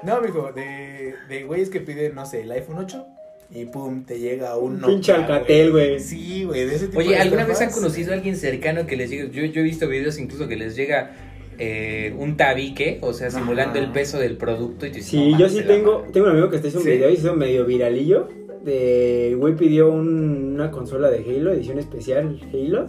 No, 0.02 0.21
mijo, 0.21 0.52
de, 0.52 1.14
de 1.28 1.45
güeyes 1.45 1.71
que 1.71 1.80
piden, 1.80 2.14
no 2.16 2.26
sé, 2.26 2.40
el 2.42 2.50
iPhone 2.50 2.78
8 2.78 3.07
y 3.50 3.64
pum, 3.64 4.04
te 4.04 4.18
llega 4.18 4.57
un 4.59 4.80
Pinche 4.80 5.12
Alcatel, 5.12 5.71
güey. 5.71 6.00
Sí, 6.00 6.45
güey, 6.45 6.66
de 6.66 6.75
ese 6.75 6.88
tipo 6.88 6.99
Oye, 7.00 7.11
de 7.11 7.18
¿alguna 7.18 7.47
vez 7.47 7.61
han 7.61 7.71
conocido 7.71 8.12
a 8.12 8.14
alguien 8.14 8.37
cercano 8.37 8.87
que 8.87 8.97
les 8.97 9.09
llegue? 9.09 9.31
Yo, 9.31 9.44
yo 9.44 9.61
he 9.61 9.64
visto 9.64 9.88
videos 9.88 10.18
incluso 10.18 10.48
que 10.48 10.57
les 10.57 10.77
llega 10.77 11.12
eh, 11.59 12.14
un 12.18 12.37
tabique, 12.37 12.99
o 13.03 13.12
sea, 13.12 13.31
simulando 13.31 13.79
Ajá. 13.79 13.85
el 13.87 13.92
peso 13.92 14.18
del 14.18 14.37
producto 14.37 14.87
y 14.87 14.90
dices, 14.90 15.07
Sí, 15.07 15.33
"No 15.33 15.38
yo 15.38 15.49
sí 15.49 15.62
tengo, 15.66 15.92
mamaron". 15.92 16.12
tengo 16.12 16.27
un 16.27 16.33
amigo 16.33 16.51
que 16.51 16.57
está 16.57 16.68
hizo 16.68 16.79
un 16.79 16.85
¿Sí? 16.85 16.90
video, 16.90 17.11
hizo 17.11 17.35
medio 17.35 17.64
viralillo. 17.66 18.29
De, 18.64 19.29
el 19.29 19.37
güey 19.37 19.55
pidió 19.57 19.90
un- 19.90 20.53
una 20.55 20.71
consola 20.71 21.11
de 21.11 21.18
Halo, 21.18 21.53
edición 21.53 21.79
especial 21.79 22.40
Halo. 22.53 22.88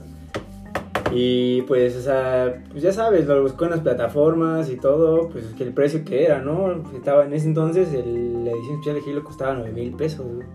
Y 1.11 1.63
pues, 1.63 1.95
o 1.95 2.01
sea, 2.01 2.61
pues 2.71 2.83
ya 2.83 2.91
sabes, 2.93 3.25
lo 3.25 3.41
buscó 3.41 3.65
en 3.65 3.71
las 3.71 3.79
plataformas 3.79 4.69
y 4.69 4.75
todo, 4.75 5.29
pues 5.29 5.45
que 5.57 5.63
el 5.63 5.73
precio 5.73 6.03
que 6.05 6.23
era, 6.25 6.39
¿no? 6.39 6.83
Estaba 6.95 7.25
en 7.25 7.33
ese 7.33 7.47
entonces, 7.47 7.91
el- 7.93 8.45
la 8.45 8.51
edición 8.51 8.73
especial 8.75 8.95
de 8.95 9.11
Halo 9.11 9.23
costaba 9.23 9.53
9 9.55 9.71
mil 9.71 9.91
pesos, 9.93 10.25
güey. 10.25 10.47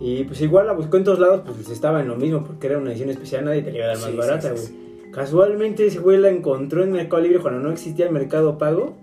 Y 0.00 0.24
pues 0.24 0.40
igual 0.42 0.66
la 0.66 0.72
buscó 0.72 0.96
en 0.96 1.04
todos 1.04 1.20
lados, 1.20 1.42
pues 1.46 1.68
estaba 1.70 2.00
en 2.00 2.08
lo 2.08 2.16
mismo, 2.16 2.42
porque 2.44 2.66
era 2.66 2.76
una 2.78 2.90
edición 2.90 3.10
especial, 3.10 3.44
nadie 3.44 3.62
te 3.62 3.70
la 3.70 3.76
iba 3.78 3.84
a 3.86 3.88
dar 3.88 3.96
más 3.98 4.04
Sí, 4.06 4.10
sí, 4.12 4.16
barata, 4.18 4.56
sí, 4.56 4.72
güey. 4.72 4.81
Casualmente 5.12 5.86
ese 5.86 5.98
güey 5.98 6.16
la 6.18 6.30
encontró 6.30 6.82
en 6.82 6.92
Mercado 6.92 7.22
Libre 7.22 7.38
cuando 7.40 7.60
no 7.60 7.70
existía 7.70 8.06
el 8.06 8.12
Mercado 8.12 8.58
Pago. 8.58 8.94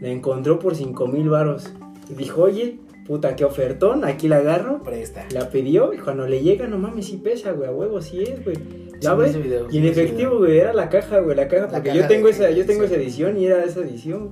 La 0.00 0.08
encontró 0.08 0.58
por 0.58 0.74
5 0.74 1.06
mil 1.08 1.28
varos. 1.28 1.70
Y 2.10 2.14
dijo, 2.14 2.42
oye, 2.42 2.78
puta, 3.06 3.36
qué 3.36 3.44
ofertón, 3.44 4.04
aquí 4.04 4.28
la 4.28 4.38
agarro. 4.38 4.82
Presta. 4.82 5.24
La 5.32 5.50
pidió 5.50 5.92
y 5.92 5.98
cuando 5.98 6.26
le 6.26 6.42
llega, 6.42 6.66
no 6.66 6.78
mames, 6.78 7.06
sí 7.06 7.18
pesa, 7.22 7.52
güey, 7.52 7.68
a 7.68 7.72
huevo, 7.72 8.00
sí 8.00 8.22
es, 8.22 8.42
güey. 8.44 8.56
Sí, 8.56 8.88
¿La 9.02 9.14
vi 9.14 9.22
ves? 9.22 9.42
video, 9.42 9.66
Y 9.70 9.78
en 9.78 9.84
efectivo, 9.86 10.30
video. 10.30 10.38
güey, 10.38 10.58
era 10.58 10.72
la 10.72 10.88
caja, 10.88 11.20
güey, 11.20 11.36
la 11.36 11.48
caja, 11.48 11.66
La 11.66 11.72
porque 11.72 11.88
caja 11.90 12.00
yo 12.00 12.08
tengo 12.08 12.28
esa, 12.28 12.50
yo 12.50 12.64
tengo 12.66 12.80
sí. 12.80 12.86
esa 12.86 12.96
edición 13.02 13.38
y 13.38 13.46
era 13.46 13.64
esa 13.64 13.80
edición. 13.80 14.30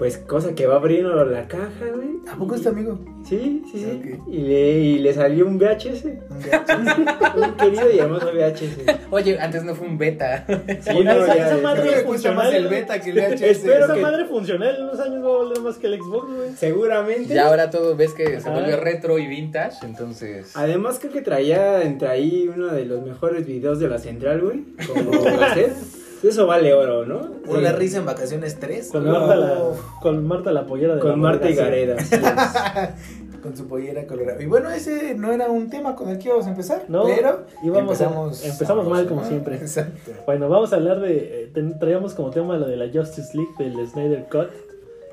Pues 0.00 0.16
cosa 0.16 0.54
que 0.54 0.66
va 0.66 0.76
abriendo 0.76 1.22
la 1.26 1.46
caja, 1.46 1.68
güey. 1.94 2.08
¿A 2.32 2.34
poco 2.34 2.54
es 2.54 2.62
tu 2.62 2.70
amigo? 2.70 2.98
Sí, 3.22 3.62
sí, 3.70 3.78
sí. 3.84 4.18
Y, 4.30 4.38
le, 4.38 4.78
y 4.80 4.98
le 4.98 5.12
salió 5.12 5.46
un 5.46 5.58
VHS. 5.58 6.04
Un 7.36 7.54
querido 7.56 7.90
y 7.92 7.98
hermoso 7.98 8.30
VHS. 8.32 8.96
Oye, 9.10 9.38
antes 9.38 9.62
no 9.62 9.74
fue 9.74 9.86
un 9.86 9.98
beta. 9.98 10.46
Sí, 10.80 11.04
no, 11.04 11.12
esa- 11.12 11.36
ya- 11.36 11.46
esa 11.48 11.56
madre 11.58 11.90
más 11.90 12.02
funcional. 12.02 12.54
el 12.54 12.68
beta 12.68 12.98
que 12.98 13.10
el 13.10 13.16
VHS. 13.18 13.42
Espero 13.42 13.84
Esa 13.84 13.94
que- 13.94 14.00
madre 14.00 14.24
funcional 14.24 14.74
en 14.74 14.82
unos 14.84 15.00
años 15.00 15.22
va 15.22 15.28
a 15.34 15.38
valer 15.44 15.60
más 15.60 15.76
que 15.76 15.86
el 15.88 15.98
Xbox, 16.00 16.34
güey. 16.34 16.50
Seguramente. 16.56 17.34
Ya 17.34 17.48
ahora 17.48 17.68
todo 17.68 17.94
ves 17.94 18.14
que 18.14 18.40
se 18.40 18.48
vuelve 18.48 18.76
retro 18.76 19.18
y 19.18 19.26
vintage, 19.26 19.84
entonces... 19.84 20.52
Además 20.56 20.98
creo 20.98 21.12
que 21.12 21.20
traía 21.20 21.82
entre 21.82 22.08
ahí 22.08 22.48
uno 22.50 22.68
de 22.68 22.86
los 22.86 23.04
mejores 23.04 23.44
videos 23.46 23.78
de 23.78 23.88
la 23.88 23.98
central, 23.98 24.40
güey. 24.40 24.64
Como. 24.88 25.10
Eso 26.22 26.46
vale 26.46 26.74
oro, 26.74 27.06
¿no? 27.06 27.30
Una 27.48 27.70
Sí. 27.70 27.76
risa 27.76 27.98
en 27.98 28.06
vacaciones 28.06 28.58
3. 28.60 28.90
Con, 28.92 29.04
Marta 29.10 29.36
la, 29.36 29.58
con 30.02 30.26
Marta 30.26 30.52
la 30.52 30.66
pollera 30.66 30.94
de 30.96 31.02
la 31.02 31.10
Con 31.10 31.20
Marta 31.20 31.48
y 31.50 31.54
Gareda. 31.54 31.96
Con 33.42 33.56
su 33.56 33.66
pollera 33.66 34.06
colorada. 34.06 34.42
Y 34.42 34.44
bueno, 34.44 34.68
ese 34.70 35.14
no 35.14 35.32
era 35.32 35.48
un 35.48 35.70
tema 35.70 35.96
con 35.96 36.10
el 36.10 36.18
que 36.18 36.28
íbamos 36.28 36.46
a 36.46 36.50
empezar. 36.50 36.84
No, 36.88 37.04
pero 37.06 37.46
íbamos 37.62 37.98
a- 37.98 38.04
empezamos, 38.04 38.44
empezamos 38.44 38.86
mal, 38.86 39.06
como 39.06 39.24
siempre. 39.24 39.56
Exacto. 39.56 40.12
Bueno, 40.26 40.50
vamos 40.50 40.74
a 40.74 40.76
hablar 40.76 41.00
de. 41.00 41.50
eh, 41.54 41.72
traíamos 41.80 42.12
como 42.12 42.28
tema 42.28 42.58
lo 42.58 42.66
de 42.68 42.76
la 42.76 42.90
Justice 42.92 43.34
League 43.34 43.52
del 43.58 43.86
Snyder 43.88 44.26
Cut. 44.30 44.50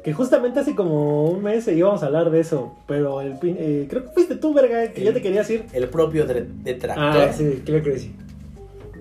Que 0.03 0.11
justamente 0.11 0.59
hace 0.59 0.75
como 0.75 1.25
un 1.29 1.41
mes 1.41 1.69
íbamos 1.69 2.03
a 2.03 2.07
hablar 2.07 2.29
de 2.29 2.41
eso. 2.41 2.73
Pero 2.85 3.21
el, 3.21 3.37
eh, 3.43 3.87
creo 3.89 4.03
que 4.03 4.09
fuiste 4.09 4.35
tú, 4.35 4.53
verga, 4.53 4.91
que 4.91 5.05
ya 5.05 5.13
te 5.13 5.21
querías 5.21 5.49
ir. 5.49 5.63
El 5.71 5.87
propio 5.87 6.25
detractor. 6.25 6.97
Ah, 7.05 7.31
sí, 7.31 7.63
creo 7.65 7.81
que 7.81 7.97
sí. 7.97 8.13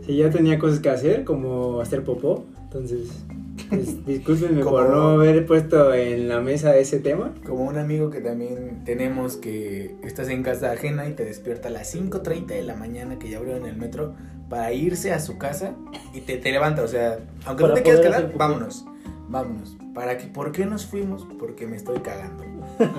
Sí, 0.06 0.16
ya 0.16 0.30
tenía 0.30 0.58
cosas 0.58 0.80
que 0.80 0.88
hacer, 0.88 1.24
como 1.24 1.80
hacer 1.80 2.04
popó. 2.04 2.44
Entonces, 2.62 3.24
pues, 3.68 4.04
discúlpenme 4.06 4.62
por 4.62 4.88
no 4.88 5.10
haber 5.10 5.46
puesto 5.46 5.92
en 5.92 6.28
la 6.28 6.40
mesa 6.40 6.76
ese 6.76 7.00
tema. 7.00 7.34
Como 7.44 7.64
un 7.64 7.78
amigo 7.78 8.10
que 8.10 8.20
también 8.20 8.84
tenemos 8.84 9.36
que 9.36 9.96
estás 10.04 10.28
en 10.28 10.42
casa 10.42 10.72
ajena 10.72 11.08
y 11.08 11.12
te 11.12 11.24
despierta 11.24 11.68
a 11.68 11.70
las 11.70 11.94
5.30 11.94 12.46
de 12.46 12.62
la 12.62 12.76
mañana 12.76 13.18
que 13.18 13.28
ya 13.28 13.38
abrieron 13.38 13.66
el 13.66 13.76
metro 13.76 14.14
para 14.48 14.72
irse 14.72 15.12
a 15.12 15.20
su 15.20 15.38
casa 15.38 15.74
y 16.14 16.20
te, 16.20 16.36
te 16.36 16.52
levanta, 16.52 16.82
o 16.82 16.88
sea, 16.88 17.18
aunque 17.44 17.62
Para 17.62 17.68
no 17.68 17.74
te 17.74 17.82
quieras 17.82 18.00
quedar, 18.00 18.32
vámonos, 18.36 18.84
vámonos. 19.28 19.76
¿Para 19.92 20.18
qué, 20.18 20.26
¿Por 20.26 20.52
qué 20.52 20.66
nos 20.66 20.86
fuimos? 20.86 21.26
Porque 21.38 21.66
me 21.66 21.76
estoy 21.76 21.98
cagando. 22.00 22.44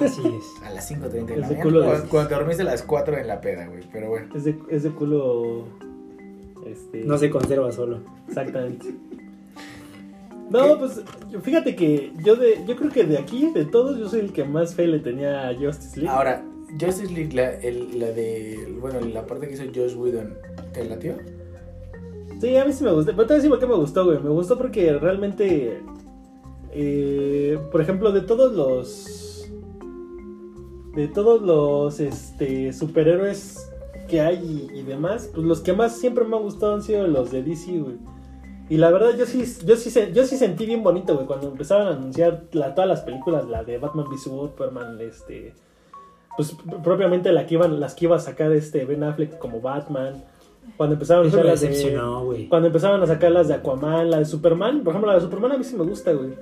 Así 0.01 0.21
es. 0.25 0.65
A 0.65 0.71
las 0.71 0.91
5.30 0.91 1.25
de 1.25 1.37
la 1.37 1.47
mañana. 1.47 1.61
Cuando, 1.61 2.09
cuando 2.09 2.29
te 2.29 2.35
dormiste 2.35 2.63
a 2.63 2.65
las 2.65 2.81
4 2.81 3.17
en 3.19 3.27
la 3.27 3.39
peda, 3.39 3.67
güey, 3.67 3.83
pero 3.93 4.09
bueno. 4.09 4.35
Es 4.35 4.43
de, 4.43 4.57
es 4.69 4.83
de 4.83 4.89
culo. 4.89 5.65
Este, 6.67 7.03
No 7.03 7.17
se 7.17 7.29
conserva 7.29 7.71
solo. 7.71 7.99
Exactamente. 8.27 8.93
No, 10.49 10.63
¿Qué? 10.63 10.75
pues 10.79 11.01
fíjate 11.43 11.75
que 11.75 12.13
yo 12.23 12.37
de 12.37 12.63
yo 12.65 12.77
creo 12.77 12.89
que 12.89 13.03
de 13.03 13.17
aquí, 13.17 13.51
de 13.53 13.65
todos, 13.65 13.97
yo 13.99 14.07
soy 14.07 14.21
el 14.21 14.31
que 14.31 14.45
más 14.45 14.75
fe 14.75 14.87
le 14.87 14.99
tenía 14.99 15.49
a 15.49 15.53
Justice 15.53 15.99
League. 15.99 16.07
Ahora, 16.15 16.41
Justice 16.79 17.11
League, 17.13 17.33
la, 17.33 17.49
el- 17.55 17.99
la 17.99 18.05
de, 18.11 18.57
bueno, 18.79 19.01
la 19.01 19.25
parte 19.27 19.49
que 19.49 19.55
hizo 19.55 19.63
Josh 19.65 19.93
Whedon, 19.97 20.35
¿te 20.71 20.85
latió? 20.85 21.15
Sí, 22.39 22.55
a 22.55 22.63
mí 22.63 22.71
sí 22.71 22.85
me 22.85 22.93
gustó. 22.93 23.11
Pero 23.11 23.23
te 23.27 23.33
voy 23.33 23.33
a 23.33 23.35
decir 23.39 23.49
por 23.49 23.59
qué 23.59 23.67
me 23.67 23.75
gustó, 23.75 24.05
güey. 24.05 24.19
Me 24.23 24.29
gustó 24.29 24.57
porque 24.57 24.93
realmente. 24.97 25.81
eh, 26.71 27.59
por 27.69 27.81
ejemplo, 27.81 28.13
de 28.13 28.21
todos 28.21 28.53
los. 28.53 29.49
De 30.95 31.09
todos 31.09 31.41
los 31.41 31.99
este, 31.99 32.71
superhéroes 32.71 33.69
que 34.07 34.21
hay 34.21 34.69
y, 34.73 34.79
y 34.79 34.83
demás, 34.83 35.29
pues 35.33 35.45
los 35.45 35.61
que 35.61 35.73
más 35.73 35.97
siempre 35.97 36.25
me 36.25 36.35
han 36.37 36.43
gustado 36.43 36.73
han 36.75 36.81
sido 36.81 37.05
los 37.07 37.31
de 37.31 37.43
DC, 37.43 37.79
güey. 37.79 37.97
Y 38.69 38.77
la 38.77 38.89
verdad, 38.91 39.11
yo 39.17 39.25
sí, 39.25 39.45
yo 39.65 39.75
sí, 39.77 39.91
yo 40.13 40.25
sí 40.25 40.37
sentí 40.37 40.65
bien 40.65 40.83
bonito, 40.83 41.13
güey, 41.15 41.25
cuando 41.25 41.47
empezaron 41.47 41.87
a 41.87 41.91
anunciar 41.91 42.43
la- 42.51 42.73
todas 42.75 42.89
las 42.89 43.01
películas, 43.01 43.47
la 43.47 43.63
de 43.63 43.77
Batman 43.77 44.07
v 44.09 44.17
Superman, 44.17 44.99
este. 44.99 45.53
pues 46.35 46.55
propiamente 46.83 47.31
la 47.31 47.45
que 47.45 47.55
iban, 47.55 47.79
las 47.79 47.95
que 47.95 48.05
iba 48.05 48.15
a 48.15 48.19
sacar 48.19 48.51
este 48.51 48.85
Ben 48.85 49.03
Affleck 49.03 49.37
como 49.37 49.61
Batman. 49.61 50.23
Cuando 50.75 50.93
empezaron 50.95 51.25
a 51.27 51.29
sacar 51.31 51.45
las 51.45 51.61
de, 51.61 52.47
cuando 52.49 52.67
empezaban 52.67 53.01
a 53.01 53.07
sacar 53.07 53.31
las 53.31 53.47
de 53.47 53.53
Aquaman, 53.53 54.11
la 54.11 54.19
de 54.19 54.25
Superman, 54.25 54.83
por 54.83 54.91
ejemplo, 54.91 55.07
la 55.11 55.15
de 55.17 55.21
Superman 55.23 55.53
a 55.53 55.57
mí 55.57 55.63
sí 55.63 55.75
me 55.77 55.85
gusta, 55.85 56.11
güey. 56.11 56.33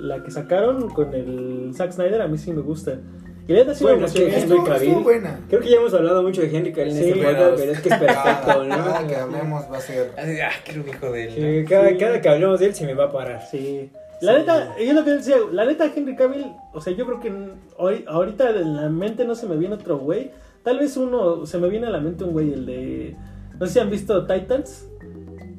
La 0.00 0.22
que 0.22 0.30
sacaron 0.30 0.88
con 0.90 1.12
el 1.12 1.72
Zack 1.74 1.90
Snyder 1.92 2.22
a 2.22 2.28
mí 2.28 2.38
sí 2.38 2.52
me 2.52 2.62
gusta. 2.62 3.00
Neta 3.46 3.74
sí 3.74 3.84
Bueno. 3.84 4.06
Henry 4.06 4.56
Cavill. 4.64 4.72
estuvo 4.88 5.00
buena. 5.02 5.40
Creo 5.48 5.60
que 5.60 5.68
ya 5.70 5.76
hemos 5.76 5.92
hablado 5.92 6.22
mucho 6.22 6.40
de 6.40 6.56
Henry 6.56 6.72
Cavill 6.72 6.92
en 6.92 6.96
Sí, 7.02 7.08
este 7.10 7.20
pero- 7.20 7.30
podcast, 7.38 7.58
pero 7.60 7.72
es 7.72 7.80
que 7.80 7.88
es 7.90 7.98
perfecto, 7.98 8.46
Cada, 8.46 8.64
¿no? 8.64 8.76
cada 8.84 9.06
que 9.06 9.16
hablemos 9.16 9.64
va 9.72 9.76
a 9.76 9.80
ser. 9.80 10.12
Así, 10.16 10.40
Ah, 10.40 10.50
quiero 10.64 10.82
un 10.82 10.88
hijo 10.88 11.10
de 11.12 11.58
él. 11.60 11.64
Cada, 11.68 11.88
Sí. 11.90 11.96
cada 11.98 12.20
que 12.20 12.28
hablemos 12.30 12.60
de 12.60 12.66
él 12.66 12.74
se 12.74 12.86
me 12.86 12.94
va 12.94 13.04
a 13.04 13.12
parar. 13.12 13.42
Sí. 13.50 13.90
La 14.22 14.38
neta, 14.38 14.74
yo 14.78 14.92
lo 14.94 15.04
que 15.04 15.10
decía, 15.10 15.36
la 15.52 15.66
neta 15.66 15.90
Henry 15.94 16.16
Cavill, 16.16 16.46
o 16.72 16.80
sea, 16.80 16.94
yo 16.94 17.04
creo 17.04 17.20
que 17.20 17.32
hoy, 17.76 18.04
ahorita 18.08 18.48
en 18.50 18.76
la 18.76 18.88
mente 18.88 19.24
no 19.26 19.34
se 19.34 19.46
me 19.46 19.56
viene 19.56 19.74
otro 19.74 19.98
güey. 19.98 20.30
Tal 20.62 20.78
vez 20.78 20.96
uno, 20.96 21.44
se 21.44 21.58
me 21.58 21.68
viene 21.68 21.88
a 21.88 21.90
la 21.90 22.00
mente 22.00 22.24
un 22.24 22.32
güey, 22.32 22.50
el 22.52 22.64
de... 22.64 23.16
No 23.60 23.66
sé 23.66 23.74
si 23.74 23.78
han 23.80 23.90
visto 23.90 24.26
Titans, 24.26 24.88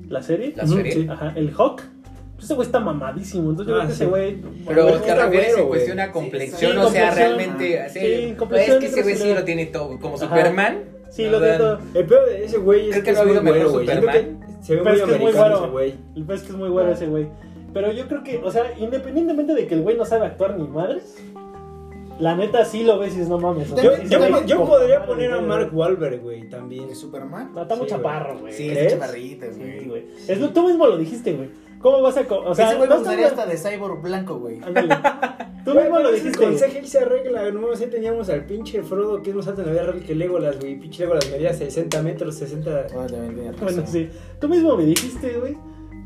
la 0.09 0.23
serie. 0.23 0.53
La 0.57 0.65
serie. 0.65 0.91
sí. 0.91 1.07
Ajá, 1.07 1.33
el 1.35 1.51
Hawk. 1.55 1.83
Ese 2.45 2.53
güey 2.53 2.65
está 2.67 2.79
mamadísimo, 2.79 3.49
entonces 3.49 3.73
yo 3.73 3.81
Ah, 3.81 3.85
creo 3.85 3.89
que 3.89 3.95
sí. 3.95 4.03
ese 4.03 4.09
güey... 4.09 4.35
Pero 4.67 4.83
Bueno, 4.83 4.99
te 5.01 5.15
refieres 5.15 5.47
güero, 5.49 5.57
en 5.63 5.67
cuestión 5.67 5.99
a 5.99 6.11
complexión, 6.11 6.71
Sí, 6.73 6.77
o 6.77 6.89
sea, 6.89 7.11
realmente. 7.11 7.89
Sí, 7.89 7.99
Sí, 7.99 8.35
complexión 8.37 8.77
es 8.77 8.79
que 8.81 8.85
ese 8.87 9.01
güey 9.01 9.15
sí 9.15 9.33
lo 9.33 9.43
tiene 9.43 9.65
todo. 9.65 9.99
Como 9.99 10.15
Ajá. 10.15 10.27
Superman. 10.27 10.83
Sí, 11.09 11.25
lo 11.25 11.39
verdad, 11.39 11.79
siento. 11.79 11.99
El 11.99 12.05
peor 12.05 12.25
de 12.29 12.45
ese 12.45 12.57
güey 12.57 12.89
es 12.89 12.91
Creo 12.91 13.03
que 13.03 13.03
que 13.03 13.11
es 13.11 13.15
no 13.17 13.21
ha 13.21 13.25
muy 13.25 13.49
güero, 13.51 13.71
güey. 13.71 13.87
Se 14.61 14.75
ve 14.75 14.81
muy 14.81 14.93
es 14.93 15.01
que 15.01 15.03
es 15.03 15.07
muy 15.07 15.15
americano 15.15 15.31
güero. 15.31 15.57
ese 15.63 15.71
güey. 15.71 15.95
El 16.15 16.23
pez 16.25 16.41
que 16.43 16.49
es 16.49 16.55
muy 16.55 16.69
bueno 16.69 16.91
ese 16.91 17.07
güey. 17.07 17.27
Pero 17.73 17.91
yo 17.91 18.07
creo 18.07 18.23
que, 18.23 18.37
o 18.37 18.51
sea, 18.51 18.63
independientemente 18.77 19.53
de 19.53 19.67
que 19.67 19.73
el 19.73 19.81
güey 19.81 19.97
no 19.97 20.05
sabe 20.05 20.27
actuar 20.27 20.57
ni 20.57 20.67
madres, 20.67 21.17
la 22.19 22.35
neta 22.35 22.63
sí 22.63 22.83
lo 22.83 22.97
ves 22.97 23.09
y 23.09 23.15
dices, 23.17 23.29
no 23.29 23.37
mames. 23.37 23.73
Yo, 23.75 23.91
yo, 24.45 24.65
podría 24.65 25.05
poner 25.05 25.33
a. 25.33 25.41
Mark 25.41 25.69
Wahlberg, 25.73 26.21
güey, 26.21 26.47
también. 26.49 26.87
¿De 26.87 26.95
Superman? 26.95 27.51
No, 27.53 27.63
está 27.63 27.75
muy 27.75 27.87
Sí, 27.87 27.91
chaparro, 27.93 28.39
güey. 28.39 28.53
Sí, 28.53 28.69
¿Crees? 28.69 28.93
es 28.93 28.99
chaparrita, 28.99 29.47
Sí, 29.51 29.85
güey. 29.87 30.05
Es 30.27 30.39
lo, 30.39 30.49
tú 30.51 30.67
mismo 30.67 30.87
lo 30.87 30.97
dijiste, 30.97 31.33
güey. 31.33 31.49
¿Cómo 31.85 32.01
vas 32.01 32.17
a.? 32.17 32.21
O 32.21 32.55
sea, 32.55 32.69
Ese 32.71 32.77
güey 32.77 33.23
hasta 33.23 33.45
de 33.45 33.57
cyborg 33.57 34.01
blanco, 34.01 34.39
güey. 34.39 34.59
Ándale. 34.63 34.95
Tú 35.65 35.75
mismo 35.75 35.99
lo 35.99 36.11
dijiste. 36.11 36.35
Con 36.39 36.55
CGI 36.55 36.87
se 36.87 36.97
arregla, 36.97 37.51
no 37.51 37.75
sé, 37.75 37.85
teníamos 37.85 38.27
al 38.29 38.43
pinche 38.47 38.81
Frodo 38.81 39.21
que 39.21 39.29
es 39.29 39.35
más 39.35 39.47
alto 39.47 39.61
en 39.61 39.67
la 39.67 39.73
vida 39.73 39.83
real 39.91 40.03
que 40.03 40.15
Legolas, 40.15 40.59
güey. 40.59 40.79
Pinche 40.79 41.03
Legolas 41.03 41.29
medía 41.29 41.53
60 41.53 42.01
metros, 42.01 42.33
60. 42.37 42.87
Bueno, 42.91 43.07
también 43.07 43.35
tiene 43.35 43.51
razón. 43.51 43.65
Bueno, 43.67 43.83
sí. 43.85 44.09
Tú 44.41 44.49
mismo 44.49 44.75
me 44.75 44.83
dijiste, 44.85 45.33
güey, 45.39 45.57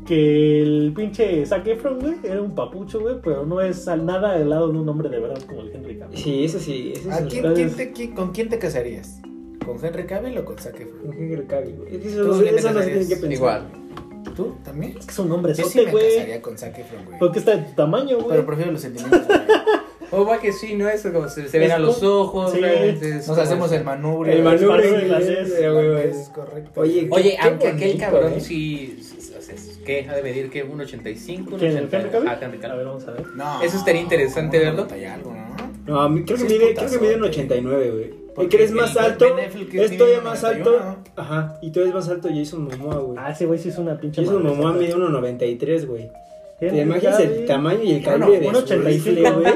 que 0.06 0.60
el 0.62 0.92
pinche 0.94 1.46
Zac 1.46 1.66
Efron, 1.66 1.98
güey, 1.98 2.16
era 2.24 2.42
un 2.42 2.54
papucho, 2.54 3.00
güey, 3.00 3.16
pero 3.24 3.46
no 3.46 3.62
es 3.62 3.88
al 3.88 4.04
nada 4.04 4.32
al 4.32 4.50
lado 4.50 4.68
de 4.70 4.78
un 4.78 4.86
hombre 4.86 5.08
de 5.08 5.18
verdad 5.18 5.40
como 5.48 5.62
el 5.62 5.74
Henry 5.74 5.96
Cavill. 5.98 6.18
Sí, 6.18 6.44
eso 6.44 6.58
sí, 6.60 6.92
eso 6.94 7.10
¿A 7.10 7.20
es 7.20 7.24
quién, 7.32 7.54
quién 7.54 7.74
te, 7.74 7.92
quién- 7.92 8.14
¿Con 8.14 8.32
quién 8.32 8.50
te 8.50 8.58
casarías? 8.58 9.18
¿Con 9.64 9.82
Henry 9.82 10.04
Cavill 10.04 10.36
o 10.36 10.44
con 10.44 10.58
Zac 10.58 10.78
Efron? 10.78 11.10
Henry 11.14 11.46
Cavill, 11.46 11.76
güey. 11.76 11.96
Eso, 12.06 12.22
¿Tú 12.22 12.28
no- 12.28 12.32
te 12.32 12.38
se 12.38 12.42
tiene 12.44 12.62
casarías? 12.62 13.08
que 13.08 13.16
pensar. 13.16 13.32
Igual. 13.32 13.66
¿Tú 14.34 14.56
también? 14.64 14.96
Es 14.98 15.06
que 15.06 15.12
es 15.12 15.18
un 15.18 15.32
hombre 15.32 15.54
Yo 15.54 15.64
sí 15.64 15.80
me 15.84 15.90
güey. 15.90 16.14
casaría 16.14 16.42
con 16.42 16.56
Zac 16.58 16.78
Efron, 16.78 17.04
güey. 17.06 17.18
Porque 17.18 17.38
está 17.40 17.56
de 17.56 17.62
tu 17.64 17.74
tamaño, 17.74 18.16
güey. 18.16 18.28
Pero 18.30 18.46
prefiero 18.46 18.72
los 18.72 18.80
sentimientos, 18.80 19.26
güey. 19.26 19.40
O 20.12 20.24
va 20.24 20.40
que 20.40 20.52
sí, 20.52 20.74
¿no? 20.74 20.88
Eso 20.88 21.12
como 21.12 21.28
se, 21.28 21.48
se 21.48 21.56
ven 21.60 21.68
Es 21.68 21.74
a 21.76 21.78
los 21.78 22.02
ojos. 22.02 22.50
sí. 22.52 22.58
realmente 22.58 23.18
es 23.18 23.28
Nos 23.28 23.38
hacemos 23.38 23.70
el 23.70 23.84
manubrio. 23.84 24.32
El 24.32 24.42
güey. 24.42 24.54
manubrio 24.56 24.70
manubrio 24.90 25.00
inglés, 25.06 25.20
inglés, 25.28 25.54
pero, 25.56 25.74
güey, 25.74 25.88
güey. 25.88 26.08
Es 26.10 26.28
correcto. 26.30 26.80
Oye, 26.80 27.08
Oye, 27.12 27.30
Qué 27.40 27.46
aunque 27.48 27.68
aquel 27.68 27.88
bonito, 27.90 27.98
cabrón 28.06 28.32
¿eh? 28.32 28.40
sí. 28.40 28.98
o 29.38 29.40
sea, 29.40 29.54
¿Qué? 29.84 30.08
¿Ha 30.10 30.14
de 30.16 30.22
medir 30.24 30.50
qué? 30.50 30.64
¿Un 30.64 30.80
85? 30.80 31.52
¿Un 31.52 31.58
¿Quién, 31.60 31.76
el 31.76 31.84
80? 31.84 31.96
Henry 31.96 32.10
Cavill? 32.10 32.28
Ah, 32.28 32.38
Henry 32.42 32.58
A 32.58 32.60
Cavill. 32.60 32.76
ver, 32.78 32.86
vamos 32.86 33.06
a 33.06 33.10
ver. 33.12 33.26
No. 33.36 33.62
Eso 33.62 33.76
estaría 33.76 34.00
interesante 34.00 34.58
verlo. 34.58 34.82
90 34.86 34.98
y 34.98 35.04
algo, 35.04 35.32
¿no? 35.32 35.70
No, 35.86 36.00
a 36.00 36.08
mí 36.08 36.24
creo 36.24 36.38
que 36.38 36.48
Sí, 36.48 36.54
es 36.54 36.60
mide, 36.60 36.74
creo 36.74 36.90
que 36.90 36.98
mide 36.98 37.14
un 37.14 37.20
putazote. 37.20 37.42
89, 37.44 37.90
güey. 37.92 38.19
Porque 38.34 38.48
que 38.48 38.56
eres 38.56 38.72
más 38.72 38.96
alto, 38.96 39.26
es 39.72 39.96
todavía 39.98 40.20
más 40.20 40.44
alto. 40.44 40.70
91. 40.78 41.04
Ajá, 41.16 41.58
y 41.62 41.70
todavía 41.70 41.90
es 41.90 41.94
más 41.96 42.08
alto 42.08 42.28
Jason 42.32 42.64
Momoa, 42.64 42.96
güey. 42.98 43.18
Ah, 43.20 43.30
ese 43.30 43.46
güey 43.46 43.58
sí 43.58 43.68
es 43.70 43.78
una 43.78 43.98
pinche 43.98 44.24
Jason 44.24 44.42
Momoa 44.42 44.72
mide 44.72 44.94
1.93, 44.94 45.86
güey. 45.86 46.10
¿Te 46.58 46.76
imaginas 46.82 47.18
el 47.20 47.46
tamaño 47.46 47.82
y 47.82 47.92
el 47.92 48.02
No, 48.02 48.18
no, 48.18 48.26
calibre 48.26 48.40
de 48.40 48.48
un 48.48 48.54
su 48.54 48.60
85, 48.62 48.86
rifle, 48.88 49.30
güey? 49.32 49.54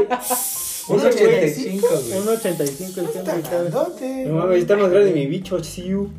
Un 0.86 1.00
Ese 1.00 1.24
güey- 1.24 1.36
85, 1.36 1.86
güey. 2.08 2.20
Un 2.20 2.28
85 2.28 3.00
el 3.00 3.42
grandote. 3.42 4.24
No 4.26 4.34
mames, 4.36 4.58
está 4.58 4.76
más 4.76 4.90
grande 4.90 5.12
mi 5.12 5.26
bicho, 5.26 5.62
Siu. 5.62 6.10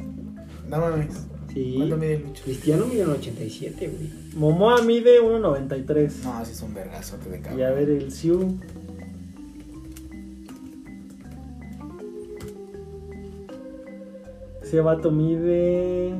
No 0.67 0.77
mames. 0.79 1.07
Sí. 1.53 1.73
¿Cuánto 1.77 1.97
mide 1.97 2.15
el 2.15 2.23
bicho? 2.23 2.43
Cristiano 2.43 2.85
mide 2.85 3.03
un 3.05 3.11
87, 3.11 3.87
güey. 3.87 4.09
Momoa 4.35 4.81
mide 4.81 5.21
1.93. 5.21 6.23
No, 6.23 6.33
así 6.37 6.51
es 6.51 6.61
un 6.61 6.73
vergazote 6.73 7.29
de 7.29 7.39
cabrón. 7.41 7.59
Y 7.59 7.63
a 7.63 7.71
ver 7.71 7.89
el 7.89 8.11
Siu. 8.11 8.59
Ese 14.65 14.82
vato 14.82 15.12
mide. 15.12 16.15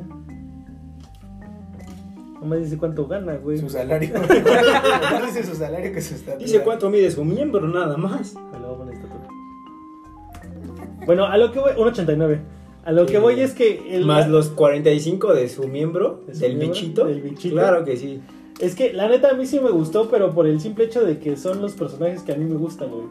No 2.40 2.46
me 2.46 2.58
dice 2.58 2.78
cuánto 2.78 3.08
gana, 3.08 3.38
güey. 3.38 3.58
Su 3.58 3.70
salario. 3.70 4.14
no 4.20 5.26
dice 5.26 5.44
su 5.44 5.56
salario 5.56 5.92
que 5.92 6.00
su 6.00 6.14
estatura. 6.14 6.46
Dice 6.46 6.62
cuánto 6.62 6.92
mide 6.92 7.10
su 7.10 7.26
miembro, 7.26 7.68
nada 7.68 7.98
más. 7.98 8.36
Me 8.54 8.60
lo 8.60 8.68
voy 8.68 8.76
a 8.76 8.78
poner 8.78 8.94
estatura. 8.94 9.28
Bueno, 11.08 11.26
a 11.26 11.38
lo 11.38 11.52
que 11.52 11.60
voy. 11.60 11.72
1.89. 11.72 12.40
A 12.86 12.92
lo 12.92 13.08
que 13.08 13.18
voy 13.18 13.40
es 13.40 13.56
que. 13.56 13.96
El, 13.96 14.06
Más 14.06 14.30
los 14.30 14.50
45 14.50 15.34
de 15.34 15.50
su 15.50 15.68
miembro, 15.68 16.22
¿De 16.28 16.36
su 16.36 16.42
del 16.42 16.58
miembro? 16.58 16.80
bichito. 16.80 17.06
Del 17.06 17.22
bichito. 17.22 17.56
Claro 17.56 17.84
que 17.84 17.98
sí. 17.98 18.22
Es 18.60 18.76
que 18.76 18.94
la 18.94 19.10
neta 19.10 19.32
a 19.32 19.34
mí 19.34 19.48
sí 19.48 19.60
me 19.60 19.72
gustó, 19.72 20.08
pero 20.08 20.36
por 20.36 20.46
el 20.46 20.62
simple 20.62 20.86
hecho 20.86 21.04
de 21.04 21.18
que 21.18 21.36
son 21.36 21.64
los 21.64 21.74
personajes 21.74 22.22
que 22.22 22.34
a 22.34 22.36
mí 22.36 22.46
me 22.46 22.58
gustan, 22.58 22.92
güey. 22.92 23.06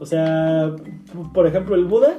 O 0.00 0.06
sea, 0.06 0.74
por 1.34 1.46
ejemplo, 1.46 1.74
el 1.74 1.84
Buda 1.84 2.16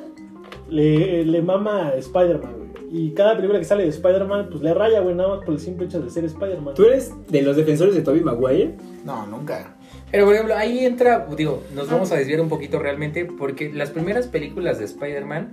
le, 0.69 1.25
le 1.25 1.41
mama 1.41 1.89
a 1.89 1.95
Spider-Man, 1.95 2.53
güey. 2.57 2.65
Y 2.91 3.13
cada 3.13 3.35
película 3.35 3.59
que 3.59 3.65
sale 3.65 3.83
de 3.83 3.89
Spider-Man, 3.89 4.47
pues 4.49 4.61
le 4.61 4.73
raya, 4.73 5.01
güey, 5.01 5.15
nada 5.15 5.29
más 5.35 5.39
por 5.43 5.53
el 5.53 5.59
simple 5.59 5.85
hecho 5.85 5.99
de 6.01 6.09
ser 6.09 6.23
Spider-Man. 6.23 6.75
¿Tú 6.75 6.85
eres 6.85 7.11
de 7.27 7.41
los 7.41 7.57
defensores 7.57 7.95
de 7.95 8.01
Tobey 8.01 8.21
Maguire? 8.21 8.75
No, 9.03 9.25
nunca. 9.27 9.75
Pero 10.11 10.25
por 10.25 10.33
ejemplo, 10.33 10.55
ahí 10.55 10.85
entra, 10.85 11.27
digo, 11.35 11.63
nos 11.73 11.89
vamos 11.89 12.11
a 12.11 12.15
desviar 12.15 12.39
un 12.39 12.47
poquito 12.47 12.79
realmente, 12.79 13.25
porque 13.25 13.73
las 13.73 13.89
primeras 13.89 14.27
películas 14.27 14.79
de 14.79 14.85
Spider-Man 14.85 15.51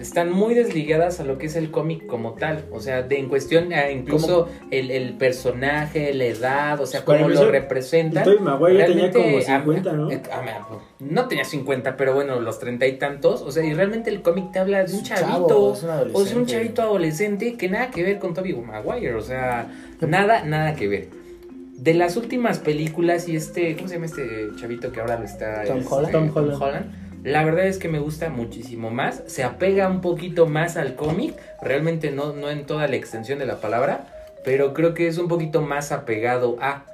están 0.00 0.30
muy 0.30 0.54
desligadas 0.54 1.20
a 1.20 1.24
lo 1.24 1.38
que 1.38 1.46
es 1.46 1.56
el 1.56 1.70
cómic 1.70 2.06
como 2.06 2.34
tal. 2.34 2.64
O 2.72 2.80
sea, 2.80 3.02
de 3.02 3.18
en 3.18 3.28
cuestión, 3.28 3.72
a 3.72 3.90
incluso 3.90 4.48
el, 4.70 4.90
el 4.90 5.14
personaje, 5.14 6.12
la 6.14 6.24
edad, 6.24 6.80
o 6.80 6.86
sea, 6.86 7.04
cómo 7.04 7.28
lo 7.28 7.50
representan. 7.50 8.24
Tobey 8.24 8.38
Maguire 8.38 8.84
tenía 8.84 9.10
como 9.10 9.24
Realmente, 9.24 9.90
50, 9.90 9.92
¿no? 9.92 10.10
eh, 10.10 10.22
a- 10.32 10.68
no 11.00 11.28
tenía 11.28 11.44
50, 11.44 11.96
pero 11.96 12.14
bueno, 12.14 12.40
los 12.40 12.58
treinta 12.58 12.86
y 12.86 12.94
tantos. 12.98 13.42
O 13.42 13.50
sea, 13.50 13.64
y 13.64 13.72
realmente 13.74 14.10
el 14.10 14.22
cómic 14.22 14.52
te 14.52 14.58
habla 14.58 14.84
de 14.84 14.94
un 14.94 15.02
chavo, 15.02 15.20
chavito. 15.48 15.62
o 15.64 16.24
sea, 16.24 16.36
un 16.36 16.46
chavito 16.46 16.82
adolescente 16.82 17.56
que 17.56 17.68
nada 17.68 17.90
que 17.90 18.02
ver 18.02 18.18
con 18.18 18.34
Tobey 18.34 18.54
Maguire. 18.54 19.14
O 19.14 19.20
sea, 19.22 19.66
nada, 20.00 20.44
nada 20.44 20.74
que 20.74 20.88
ver. 20.88 21.08
De 21.74 21.94
las 21.94 22.16
últimas 22.16 22.58
películas 22.58 23.28
y 23.28 23.36
este, 23.36 23.76
¿cómo 23.76 23.86
se 23.88 23.94
llama 23.94 24.06
este 24.06 24.48
chavito 24.60 24.90
que 24.90 25.00
ahora 25.00 25.18
lo 25.18 25.24
está? 25.24 25.64
Tom 25.64 25.78
este, 25.78 25.94
Holland. 25.94 26.12
Tom 26.34 26.62
Holland. 26.62 27.07
La 27.24 27.44
verdad 27.44 27.66
es 27.66 27.78
que 27.78 27.88
me 27.88 27.98
gusta 27.98 28.30
muchísimo 28.30 28.90
más. 28.90 29.22
Se 29.26 29.44
apega 29.44 29.88
un 29.88 30.00
poquito 30.00 30.46
más 30.46 30.76
al 30.76 30.94
cómic. 30.94 31.34
Realmente 31.62 32.10
no, 32.10 32.32
no 32.32 32.50
en 32.50 32.66
toda 32.66 32.86
la 32.86 32.96
extensión 32.96 33.38
de 33.38 33.46
la 33.46 33.60
palabra. 33.60 34.06
Pero 34.44 34.72
creo 34.72 34.94
que 34.94 35.08
es 35.08 35.18
un 35.18 35.28
poquito 35.28 35.60
más 35.60 35.92
apegado 35.92 36.56
a. 36.60 36.84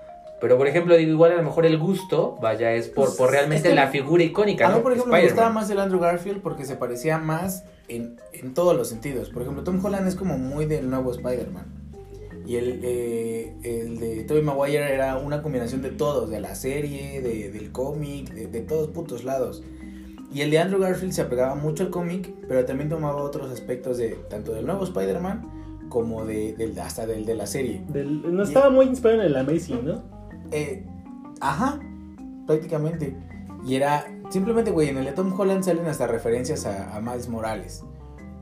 Pero 0.41 0.59
por 0.59 0.67
ejemplo, 0.67 0.97
digo, 0.97 1.13
igual 1.13 1.33
a 1.33 1.37
lo 1.37 1.43
mejor 1.43 1.67
el 1.67 1.79
gusto, 1.79 2.37
vaya, 2.41 2.73
es 2.73 2.89
por, 2.89 3.07
Pues, 3.07 3.17
por 3.17 3.31
realmente 3.31 3.69
es 3.69 3.73
que 3.73 3.75
la 3.75 3.89
figura 3.89 4.23
icónica. 4.23 4.67
A 4.67 4.71
mí, 4.71 4.77
¿no? 4.77 4.83
por 4.83 4.93
ejemplo, 4.93 5.13
me 5.13 5.23
gustaba 5.23 5.51
más 5.51 5.71
el 5.71 5.79
Andrew 5.79 6.01
Garfield 6.01 6.43
porque 6.43 6.65
se 6.65 6.77
parecía 6.77 7.19
más 7.19 7.65
en, 7.89 8.21
en 8.33 8.55
todos 8.55 8.77
los 8.77 8.89
sentidos. 8.89 9.31
Por 9.31 9.43
ejemplo, 9.43 9.63
Tom 9.63 9.83
Holland 9.85 10.09
es 10.09 10.17
como 10.17 10.37
muy 10.37 10.67
del 10.67 10.91
nuevo 10.91 11.13
Spider-Man. 11.13 11.85
Y 12.47 12.57
el, 12.57 12.81
eh, 12.83 13.55
el 13.63 13.99
de 13.99 14.25
Tobey 14.25 14.43
Maguire 14.43 14.93
era 14.93 15.17
una 15.17 15.41
combinación 15.41 15.81
de 15.81 15.91
todos, 15.91 16.29
de 16.29 16.41
la 16.41 16.55
serie, 16.55 17.23
de, 17.23 17.51
del 17.51 17.73
cómic, 17.73 18.31
de, 18.35 18.49
de 18.49 18.61
todos 18.61 18.89
putos 18.89 19.25
lados. 19.25 19.63
Y 20.35 20.41
el 20.43 20.51
de 20.51 20.59
Andrew 20.59 20.81
Garfield 20.81 21.13
se 21.13 21.23
apegaba 21.23 21.55
mucho 21.55 21.85
al 21.85 21.91
cómic, 21.91 22.35
pero 22.49 22.65
también 22.67 22.89
tomaba 22.91 23.23
otros 23.23 23.51
aspectos 23.53 23.99
de 23.99 24.11
tanto 24.29 24.53
del 24.53 24.67
nuevo 24.67 24.83
Spider-Man 24.85 25.87
como 25.89 26.25
de, 26.27 26.55
del, 26.55 26.77
hasta 26.81 27.07
del 27.07 27.25
de 27.25 27.35
la 27.37 27.47
serie. 27.47 27.85
Del- 27.89 28.35
no 28.35 28.43
estaba 28.43 28.69
muy 28.69 28.87
inspirado 28.87 29.21
en 29.21 29.27
el 29.29 29.37
Amazing, 29.37 29.85
¿no? 29.85 30.03
Eh, 30.51 30.85
ajá, 31.41 31.79
prácticamente. 32.47 33.17
Y 33.65 33.77
era, 33.77 34.05
simplemente, 34.31 34.71
güey, 34.73 34.89
en 34.89 34.99
el 34.99 35.05
de 35.05 35.13
Tom 35.13 35.33
Holland 35.39 35.63
salen 35.63 35.87
hasta 35.87 36.07
referencias 36.07 36.67
a, 36.67 36.97
a 36.97 37.01
Miles 37.01 37.29
Morales, 37.29 37.85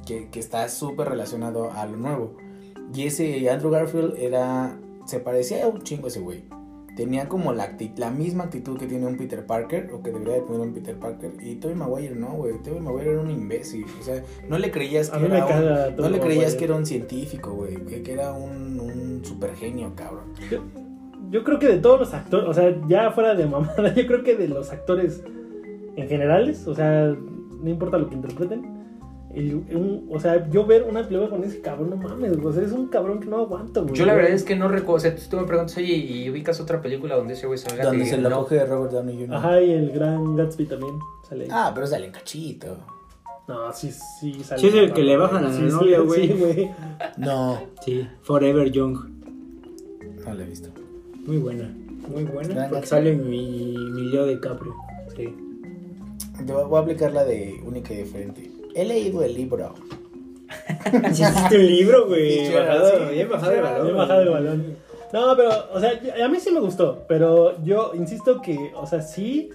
que, 0.06 0.30
que 0.30 0.40
está 0.40 0.68
súper 0.68 1.08
relacionado 1.10 1.70
a 1.72 1.84
lo 1.86 1.96
nuevo. 1.98 2.36
Y 2.94 3.06
ese 3.06 3.48
Andrew 3.50 3.70
Garfield 3.70 4.14
era, 4.18 4.78
se 5.06 5.20
parecía 5.20 5.64
a 5.64 5.68
un 5.68 5.82
chingo 5.82 6.08
ese 6.08 6.20
güey. 6.20 6.44
Tenía 7.02 7.28
como 7.28 7.52
la, 7.52 7.68
misma 8.16 8.44
actitud 8.44 8.78
que 8.78 8.86
tiene 8.86 9.06
un 9.06 9.16
Peter 9.16 9.44
Parker, 9.44 9.90
o 9.92 10.04
que 10.04 10.12
debería 10.12 10.34
de 10.34 10.42
tener 10.42 10.60
un 10.60 10.72
Peter 10.72 10.96
Parker. 10.96 11.32
Y 11.42 11.56
Tobey 11.56 11.74
Maguire 11.74 12.14
no, 12.14 12.28
güey. 12.34 12.62
Tobey 12.62 12.78
Maguire 12.78 13.10
era 13.10 13.20
un 13.20 13.28
imbécil. 13.28 13.86
O 13.98 14.04
sea, 14.04 14.22
no 14.48 14.56
le 14.56 14.70
creías 14.70 15.10
que 15.10 15.26
era 15.26 15.44
un, 15.44 15.96
no 15.96 16.08
le 16.08 16.20
creías 16.20 16.54
que 16.54 16.64
era 16.64 16.76
un 16.76 16.86
científico, 16.86 17.54
güey. 17.54 17.74
Que, 17.86 18.04
que 18.04 18.12
era 18.12 18.32
un, 18.32 18.78
un 18.78 19.24
super 19.24 19.52
genio, 19.56 19.92
cabrón. 19.96 20.32
Yo 21.28 21.42
creo 21.42 21.58
que 21.58 21.66
de 21.66 21.78
todos 21.78 21.98
los 21.98 22.14
actores, 22.14 22.48
o 22.48 22.54
sea, 22.54 22.72
ya 22.86 23.10
fuera 23.10 23.34
de 23.34 23.46
mamada, 23.46 23.92
yo 23.96 24.06
creo 24.06 24.22
que 24.22 24.36
de 24.36 24.46
los 24.46 24.70
actores 24.70 25.24
en 25.96 26.06
generales, 26.06 26.68
o 26.68 26.74
sea, 26.76 27.06
no 27.06 27.68
importa 27.68 27.98
lo 27.98 28.08
que 28.08 28.14
interpreten. 28.14 28.81
El- 29.34 29.54
un- 29.76 30.08
o 30.10 30.20
sea, 30.20 30.48
yo 30.50 30.66
ver 30.66 30.82
una 30.84 31.02
película 31.06 31.30
con 31.30 31.42
ese 31.44 31.60
cabrón, 31.60 31.90
no 31.90 31.96
mames, 31.96 32.32
güey. 32.36 32.46
O 32.46 32.52
sea, 32.52 32.62
es 32.62 32.72
un 32.72 32.88
cabrón 32.88 33.20
que 33.20 33.26
no 33.26 33.38
aguanto, 33.38 33.82
güey. 33.82 33.94
Yo 33.94 34.04
la 34.06 34.14
verdad 34.14 34.32
es 34.32 34.44
que 34.44 34.56
no 34.56 34.68
recuerdo, 34.68 34.94
o 34.96 35.00
sea, 35.00 35.14
tú 35.16 35.36
me 35.36 35.44
preguntas, 35.44 35.76
oye, 35.76 35.94
¿y 35.94 36.28
ubicas 36.30 36.60
otra 36.60 36.80
película 36.82 37.16
donde 37.16 37.34
ese 37.34 37.46
güey 37.46 37.58
salga? 37.58 37.84
Donde 37.84 38.04
se 38.06 38.18
lo 38.18 38.28
no. 38.30 38.40
coge 38.40 38.64
Robert 38.64 38.92
Downey 38.92 39.16
Jr. 39.16 39.34
Ajá, 39.34 39.60
y 39.60 39.70
el 39.72 39.90
gran 39.92 40.36
Gatsby 40.36 40.66
también 40.66 40.94
sale 41.28 41.44
ahí. 41.44 41.50
Ah, 41.52 41.72
pero 41.74 41.86
sale 41.86 42.06
en 42.06 42.12
cachito. 42.12 42.76
No, 43.48 43.72
sí, 43.72 43.90
sí 44.20 44.34
sale. 44.44 44.60
Sí, 44.60 44.68
es 44.68 44.74
el 44.74 44.92
que 44.92 45.02
le 45.02 45.16
bajan 45.16 45.44
a 45.44 45.48
la 45.48 45.54
Sí, 45.54 45.62
novia, 45.62 45.98
güey. 46.00 46.28
Sí, 46.28 46.34
güey. 46.38 46.70
No, 47.16 47.58
Sí, 47.84 48.06
Forever 48.22 48.70
Young. 48.70 48.96
no 50.26 50.34
lo 50.34 50.42
he 50.42 50.46
visto. 50.46 50.68
Muy 51.26 51.38
buena. 51.38 51.74
Muy 52.08 52.24
buena. 52.24 52.54
Gran 52.54 52.70
Porque 52.70 52.86
sale 52.86 53.12
mi, 53.16 53.74
mi 53.92 54.10
Leo 54.10 54.26
DiCaprio. 54.26 54.74
Sí. 55.16 55.34
Te 56.46 56.52
voy 56.52 56.64
voy 56.64 56.78
a 56.78 56.82
aplicar 56.82 57.12
la 57.12 57.24
de 57.24 57.60
única 57.64 57.92
y 57.94 57.98
diferente. 57.98 58.50
He 58.74 58.84
leído 58.84 59.22
el 59.22 59.34
libro. 59.34 59.74
Hiciste 61.10 61.56
un 61.56 61.66
libro, 61.66 62.06
güey. 62.08 62.46
Sí, 62.46 62.52
Bajado, 62.54 62.88
sí, 63.08 63.14
bien 63.14 63.28
bajado 63.28 63.52
el 63.52 63.56
sí, 63.58 63.62
balón. 63.62 63.84
Bien 63.84 63.96
bajado 63.96 64.22
el 64.22 64.28
balón. 64.28 64.76
No, 65.12 65.36
pero, 65.36 65.50
o 65.72 65.80
sea, 65.80 65.92
a 66.24 66.28
mí 66.28 66.38
sí 66.40 66.50
me 66.50 66.60
gustó, 66.60 67.04
pero 67.06 67.62
yo 67.64 67.92
insisto 67.94 68.40
que, 68.40 68.72
o 68.74 68.86
sea, 68.86 69.02
sí, 69.02 69.50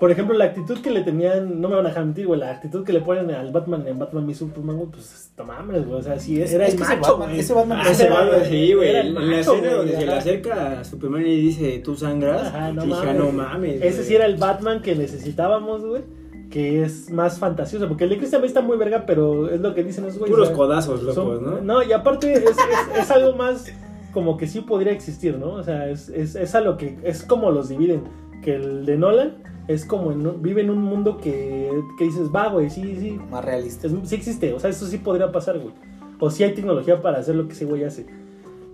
por 0.00 0.10
ejemplo, 0.10 0.36
la 0.36 0.46
actitud 0.46 0.80
que 0.80 0.90
le 0.90 1.02
tenían, 1.02 1.60
no 1.60 1.68
me 1.68 1.76
van 1.76 1.86
a 1.86 1.90
dejar 1.90 2.04
mentir, 2.04 2.26
güey, 2.26 2.40
la 2.40 2.50
actitud 2.50 2.84
que 2.84 2.92
le 2.92 3.00
ponen 3.00 3.30
al 3.30 3.52
Batman 3.52 3.86
en 3.86 3.98
Batman 4.00 4.26
v 4.26 4.34
Superman, 4.34 4.76
güey, 4.78 4.88
pues, 4.90 5.30
no 5.38 5.44
mames, 5.44 5.86
güey, 5.86 6.00
o 6.00 6.02
sea, 6.02 6.18
sí, 6.18 6.42
era 6.42 6.66
Es 6.66 6.74
el 6.74 6.80
macho, 6.80 7.00
Batman- 7.00 7.28
güey. 7.28 7.40
ese 7.40 7.54
Batman- 7.54 7.80
Ah, 7.84 7.90
Ese 7.90 8.08
Batman, 8.10 8.40
sí, 8.48 8.72
güey. 8.74 8.88
En 8.90 8.96
el 8.96 9.14
la 9.30 9.38
escena 9.40 9.72
donde 9.74 9.96
se 9.96 10.06
le 10.06 10.12
acerca 10.12 10.80
a 10.80 10.84
Superman 10.84 11.24
y 11.26 11.36
dice, 11.36 11.78
tú 11.84 11.94
sangras. 11.96 12.48
Ajá, 12.48 12.72
no 12.72 12.84
mames. 12.86 13.08
"Ah, 13.08 13.14
no 13.14 13.30
mames. 13.30 13.76
Ese 13.82 13.96
güey". 13.98 14.08
sí 14.08 14.14
era 14.16 14.26
el 14.26 14.36
Batman 14.36 14.82
que 14.82 14.96
necesitábamos, 14.96 15.84
güey. 15.84 16.02
Que 16.50 16.82
es 16.84 17.10
más 17.10 17.38
fantasioso. 17.38 17.88
Porque 17.88 18.04
el 18.04 18.10
de 18.10 18.18
Christian 18.18 18.40
Bale 18.40 18.48
está 18.48 18.60
muy 18.60 18.76
verga, 18.76 19.04
pero 19.06 19.48
es 19.50 19.60
lo 19.60 19.74
que 19.74 19.82
dicen 19.84 20.04
esos 20.04 20.18
güeyes. 20.18 20.36
Puros 20.36 20.50
codazos, 20.50 21.00
son- 21.14 21.28
locos, 21.34 21.42
¿no? 21.42 21.60
No, 21.60 21.82
y 21.82 21.92
aparte 21.92 22.32
es, 22.34 22.42
es, 22.44 22.56
es 23.00 23.10
algo 23.10 23.34
más 23.36 23.66
como 24.12 24.36
que 24.36 24.46
sí 24.46 24.60
podría 24.60 24.92
existir, 24.92 25.36
¿no? 25.38 25.52
O 25.54 25.62
sea, 25.62 25.88
es, 25.90 26.08
es, 26.08 26.34
es 26.36 26.54
a 26.54 26.60
lo 26.60 26.76
que. 26.76 26.98
Es 27.02 27.22
como 27.22 27.50
los 27.50 27.68
dividen. 27.68 28.02
Que 28.42 28.54
el 28.56 28.86
de 28.86 28.96
Nolan 28.96 29.38
es 29.66 29.84
como 29.84 30.12
en 30.12 30.40
vive 30.40 30.60
en 30.62 30.70
un 30.70 30.80
mundo 30.82 31.18
que, 31.18 31.68
que 31.98 32.04
dices, 32.04 32.30
va, 32.34 32.48
güey, 32.48 32.70
sí, 32.70 32.96
sí. 33.00 33.18
Más 33.30 33.44
realista. 33.44 33.88
es- 33.88 33.94
sí 34.04 34.14
existe. 34.14 34.52
O 34.54 34.60
sea, 34.60 34.70
eso 34.70 34.86
sí 34.86 34.98
podría 34.98 35.32
pasar, 35.32 35.58
güey. 35.58 35.74
O 36.20 36.30
sí 36.30 36.44
hay 36.44 36.54
tecnología 36.54 37.02
para 37.02 37.18
hacer 37.18 37.34
lo 37.34 37.46
que 37.48 37.54
ese 37.54 37.64
güey 37.66 37.82
hace. 37.84 38.06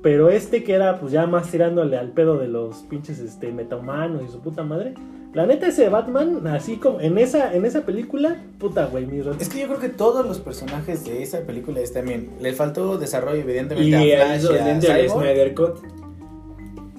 Pero 0.03 0.31
este 0.31 0.65
que 0.65 0.75
era 0.75 0.99
pues 0.99 1.13
ya 1.13 1.27
más 1.27 1.51
tirándole 1.51 1.97
al 1.97 2.11
pedo 2.11 2.39
de 2.39 2.49
los 2.49 2.79
pinches 2.83 3.21
este, 3.21 3.53
metahumanos 3.53 4.23
y 4.29 4.33
su 4.33 4.41
puta 4.41 4.65
madre. 4.65 4.95
La 5.33 5.47
neta 5.47 5.69
ese 5.69 5.89
Batman, 5.89 6.47
así 6.47 6.77
como 6.77 7.01
en 7.01 7.17
esa, 7.17 7.55
en 7.55 7.65
esa 7.65 7.87
película, 7.87 8.43
puta 8.59 8.85
güey, 8.87 9.07
mi 9.07 9.21
Es 9.41 9.49
que 9.49 9.61
yo 9.61 9.69
creo 9.69 9.79
que 9.79 9.89
todos 9.89 10.27
los 10.27 10.41
personajes 10.41 11.05
de 11.07 11.23
esa 11.23 11.41
película 11.41 11.81
es 11.81 11.93
también. 11.93 12.33
Le 12.41 12.53
faltó 12.53 12.99
desarrollo, 12.99 13.41
evidentemente, 13.41 13.89
Y 13.89 14.13
a 14.13 14.39
Flash 14.39 14.53
y 14.53 14.87
a. 14.87 15.09
Snyder 15.09 15.55
Cut. 15.55 15.79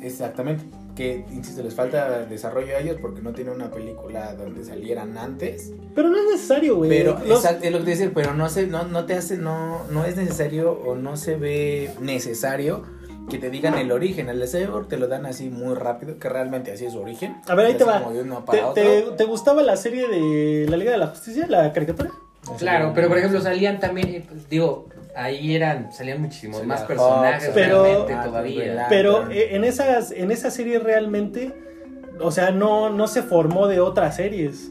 Exactamente. 0.02 0.64
Que, 0.96 1.26
insisto, 1.32 1.64
les 1.64 1.74
falta 1.74 2.26
desarrollo 2.26 2.76
a 2.76 2.80
ellos 2.80 2.98
porque 3.02 3.22
no 3.22 3.34
tiene 3.34 3.52
una 3.52 3.72
película 3.72 4.34
donde 4.36 4.64
salieran 4.64 5.18
antes. 5.18 5.72
Pero 5.96 6.10
no 6.10 6.18
es 6.18 6.26
necesario, 6.34 6.76
güey. 6.76 6.90
Pero, 6.90 7.18
exacto, 7.26 7.66
es 7.66 7.72
lo 7.72 7.80
que 7.80 7.86
te 7.86 7.90
decir, 7.92 8.12
pero 8.14 8.34
no 8.34 8.48
se, 8.50 8.68
no, 8.68 8.84
no 8.84 9.06
te 9.06 9.14
hace, 9.16 9.38
no, 9.38 9.86
no 9.90 10.06
es 10.06 10.16
necesario 10.16 10.72
o 10.72 10.96
no 10.96 11.18
se 11.18 11.36
ve 11.36 11.92
necesario 12.00 12.84
que 13.30 13.38
te 13.38 13.50
digan 13.50 13.78
el 13.78 13.92
origen. 13.92 14.30
El 14.30 14.40
de 14.40 14.48
Cyborg 14.48 14.88
te 14.88 14.98
lo 14.98 15.08
dan 15.08 15.26
así 15.26 15.50
muy 15.50 15.76
rápido, 15.76 16.20
que 16.20 16.30
realmente 16.30 16.72
así 16.72 16.86
es 16.86 16.94
su 16.94 17.00
origen. 17.00 17.38
A 17.48 17.56
ver, 17.56 17.68
ahí 17.68 17.74
te 17.76 17.84
va. 17.84 18.02
como 18.02 18.14
de 18.14 18.22
uno 18.22 18.44
¿Te, 18.50 18.62
te, 18.76 19.02
te 19.18 19.24
gustaba 19.26 19.64
la 19.64 19.78
serie 19.78 20.08
de 20.08 20.68
la 20.70 20.78
Liga 20.78 20.92
de 20.92 20.98
la 20.98 21.08
Justicia, 21.08 21.48
la 21.48 21.72
caricatura? 21.74 22.12
Claro, 22.58 22.92
pero 22.94 23.08
por 23.08 23.18
ejemplo 23.18 23.40
salían 23.42 23.80
también, 23.80 24.26
digo, 24.50 24.88
ahí 25.16 25.56
eran, 25.56 25.92
salían 25.92 26.22
muchísimos 26.22 26.66
más 26.66 26.82
personajes 26.82 27.52
Pero- 27.54 27.84
realmente 27.84 28.14
Ah, 28.14 28.24
todavía. 28.24 28.86
Pero 28.90 29.30
eh, 29.32 29.56
en, 29.56 29.64
esas, 29.64 30.12
en 30.12 30.32
esa 30.32 30.50
serie 30.52 30.80
realmente, 30.80 31.54
o 32.20 32.32
sea, 32.32 32.52
no, 32.52 32.90
no 32.90 33.08
se 33.08 33.22
formó 33.24 33.68
de 33.68 33.80
otras 33.80 34.16
series. 34.16 34.70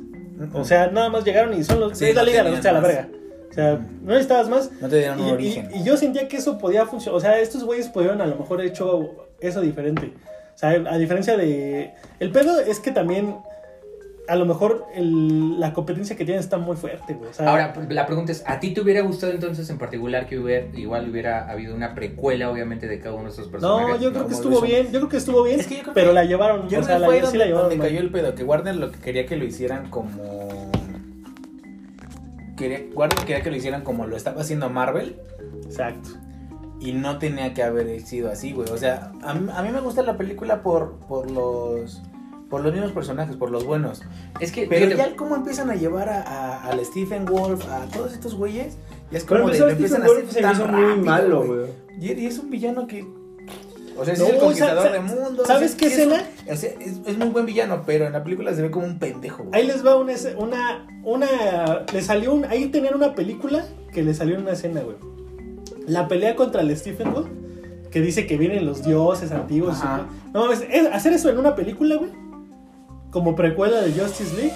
O 0.55 0.65
sea, 0.65 0.89
nada 0.89 1.09
más 1.09 1.25
llegaron 1.25 1.55
y 1.55 1.63
son 1.63 1.79
los... 1.81 1.97
Sí, 1.97 2.07
es 2.07 2.15
la 2.15 2.23
no 2.23 2.27
Liga 2.29 2.43
de 2.43 2.51
la 2.63 2.73
la 2.73 2.81
verga. 2.81 3.09
O 3.51 3.55
sea, 3.55 3.75
no 3.75 4.09
necesitabas 4.13 4.49
más. 4.49 4.71
no 4.81 4.89
te 4.89 4.99
dieron 4.99 5.21
un 5.21 5.29
Y, 5.29 5.33
origen. 5.33 5.69
y- 5.75 5.81
y 5.81 5.85
yo 5.85 5.97
sentía 5.97 6.27
que 6.27 6.39
eso 6.39 6.59
podía 6.59 6.87
funcionar. 6.87 7.17
O 7.19 7.21
sea, 7.21 7.39
estos 7.39 7.63
güeyes 7.65 7.89
pudieron 7.89 8.21
a 8.21 8.27
lo 8.27 8.37
mejor 8.37 8.61
hecho 8.63 9.29
eso 9.41 9.61
diferente. 9.61 10.13
O 10.55 10.59
sea, 10.59 10.71
a 10.71 10.99
diferencia 10.99 11.37
de... 11.37 11.93
El 12.19 12.31
pedo 12.33 12.59
es 12.61 12.81
que 12.81 12.91
también... 12.91 13.37
A 14.29 14.37
lo 14.37 14.47
mejor 14.47 14.87
el- 14.95 15.59
la 15.59 15.73
competencia 15.73 16.17
que 16.17 16.25
tienen 16.25 16.41
está 16.41 16.57
muy 16.57 16.77
fuerte, 16.77 17.15
güey. 17.15 17.29
O 17.31 17.33
sea, 17.35 17.51
Ahora, 17.51 17.75
la 17.91 18.07
pregunta 18.07 18.31
es, 18.31 18.45
¿a 18.47 18.61
ti 18.61 18.73
te 18.73 18.81
hubiera 18.81 19.01
gustado 19.03 19.33
entonces 19.33 19.69
en 19.69 19.79
particular 19.79 20.27
que 20.29 20.39
hubiera, 20.39 20.67
igual 20.79 21.11
hubiera 21.11 21.51
habido 21.51 21.75
una 21.75 21.93
precuela, 21.95 22.49
obviamente, 22.49 22.87
de 22.87 23.01
cada 23.01 23.15
uno 23.17 23.25
de 23.25 23.31
estos 23.31 23.49
personajes? 23.49 23.89
no, 23.89 24.01
yo 24.01 24.13
creo 24.13 24.27
que 24.29 24.35
estuvo 24.35 24.61
bien. 24.61 24.87
Yo 24.93 25.01
creo 25.01 25.09
que 25.09 25.17
estuvo 25.17 25.43
bien. 25.43 25.59
Es 25.61 25.67
que 25.67 25.77
yo 25.79 25.83
creo 25.83 25.95
pero 25.95 26.09
que- 26.11 26.15
la 26.15 26.25
llevaron. 26.25 26.69
Yo 26.69 26.79
o 26.79 26.83
sea, 26.85 26.99
la, 27.01 27.09
sí 27.11 27.19
donde, 27.21 27.39
la 27.39 27.47
llevaron. 27.47 27.69
donde 27.71 27.85
cayó 27.85 28.01
el 28.01 28.11
pedo, 28.11 28.35
que 28.35 28.45
Warner 28.45 28.77
lo 28.77 28.93
que 28.93 28.99
quería 29.01 29.27
que 29.27 29.37
lo 29.37 29.45
hicieran 29.45 29.91
como... 29.91 30.71
Quería, 32.57 32.81
Warner 32.95 33.19
quería 33.19 33.43
que 33.43 33.51
lo 33.51 33.57
hicieran 33.57 33.83
como 33.83 34.07
lo 34.07 34.17
estaba 34.17 34.41
haciendo 34.43 34.69
Marvel 34.71 35.17
Exacto. 35.65 36.11
y 36.81 36.93
no 36.93 37.19
tenía 37.19 37.55
que 37.55 37.63
haber 37.63 38.01
sido 38.03 38.31
así, 38.31 38.53
güey. 38.53 38.69
O 38.71 38.77
sea, 38.77 39.11
a 39.23 39.35
mí, 39.35 39.51
a 39.53 39.63
mí 39.63 39.71
me 39.71 39.81
gusta 39.81 40.03
la 40.03 40.17
película 40.17 40.63
por, 40.63 40.99
por 41.09 41.31
los... 41.31 42.01
Por 42.53 42.63
los 42.63 42.73
mismos 42.73 42.93
personajes, 42.93 43.35
por 43.35 43.51
los 43.51 43.65
buenos. 43.65 44.03
Es 44.39 44.53
que, 44.53 44.67
Pero 44.69 44.87
fíjate, 44.91 45.11
ya 45.11 45.17
cómo 45.17 45.35
empiezan 45.37 45.71
a 45.71 45.75
llevar 45.75 46.09
a, 46.11 46.21
a- 46.23 46.69
al 46.69 46.85
Stephen 46.85 47.25
Wolf, 47.25 47.67
a 47.69 47.87
todos 47.87 48.13
estos 48.13 48.35
güeyes, 48.35 48.77
ya 49.11 49.19
es 49.19 49.25
Pero 49.25 49.41
como 49.41 49.53
de, 49.53 49.59
empezó 49.59 49.67
lo 49.69 49.75
Stephen 49.75 50.03
a 50.03 50.05
hacer 50.05 50.17
Wolf 50.23 50.31
se 50.33 50.41
hizo 50.53 50.67
muy 50.69 50.83
rápido, 50.83 51.05
malo, 51.07 51.45
güey. 51.47 51.61
Y, 51.99 52.13
y 52.13 52.27
es 52.27 52.39
un 52.39 52.51
villano 52.51 52.87
que... 52.87 53.05
O 53.99 54.05
sea, 54.05 54.15
No, 54.17 54.25
es 54.25 54.31
el 54.35 54.39
conquistador 54.39 54.83
sa- 54.83 54.89
sa- 54.89 54.93
de 54.95 55.01
mundo. 55.01 55.45
¿sabes 55.47 55.75
qué 55.75 55.87
es 55.87 55.93
escena? 55.93 56.23
o 56.51 56.57
sea, 56.57 56.71
es, 56.79 57.01
es 57.07 57.19
muy 57.19 57.29
buen 57.29 57.47
villano, 57.47 57.83
pero 57.87 58.07
en 58.07 58.13
la 58.13 58.23
película 58.23 58.55
se 58.55 58.61
ve 58.63 58.71
como 58.71 58.85
un 58.87 58.99
pendejo, 58.99 59.45
güey. 59.45 59.59
Ahí 59.61 59.67
les 59.67 59.85
va 59.85 59.97
una, 59.97 60.13
una, 60.39 60.87
una, 61.05 61.27
le 61.93 62.03
salió 62.03 62.35
un, 62.35 62.45
ahí 62.45 62.67
tenían 62.69 62.95
una 62.95 63.15
película 63.15 63.65
que 63.93 64.03
le 64.03 64.13
salió 64.15 64.35
en 64.37 64.43
una 64.43 64.53
escena, 64.53 64.83
güey. 64.83 64.97
La 65.87 66.07
pelea 66.09 66.37
contra 66.37 66.61
el 66.63 66.77
Stephen 66.77 67.13
Wolf, 67.15 67.29
que 67.91 68.01
dice 68.01 68.27
que 68.27 68.37
vienen 68.39 68.65
los 68.67 68.83
dioses 68.85 69.31
antiguos. 69.33 69.75
Ajá. 69.83 70.07
No, 70.33 70.51
es, 70.53 70.65
es- 70.71 70.87
hacer 70.93 71.13
eso 71.13 71.29
en 71.29 71.37
una 71.39 71.55
película, 71.55 71.97
güey, 71.97 72.11
como 73.13 73.37
precuela 73.37 73.81
de 73.81 73.93
Justice 73.93 74.35
League. 74.35 74.53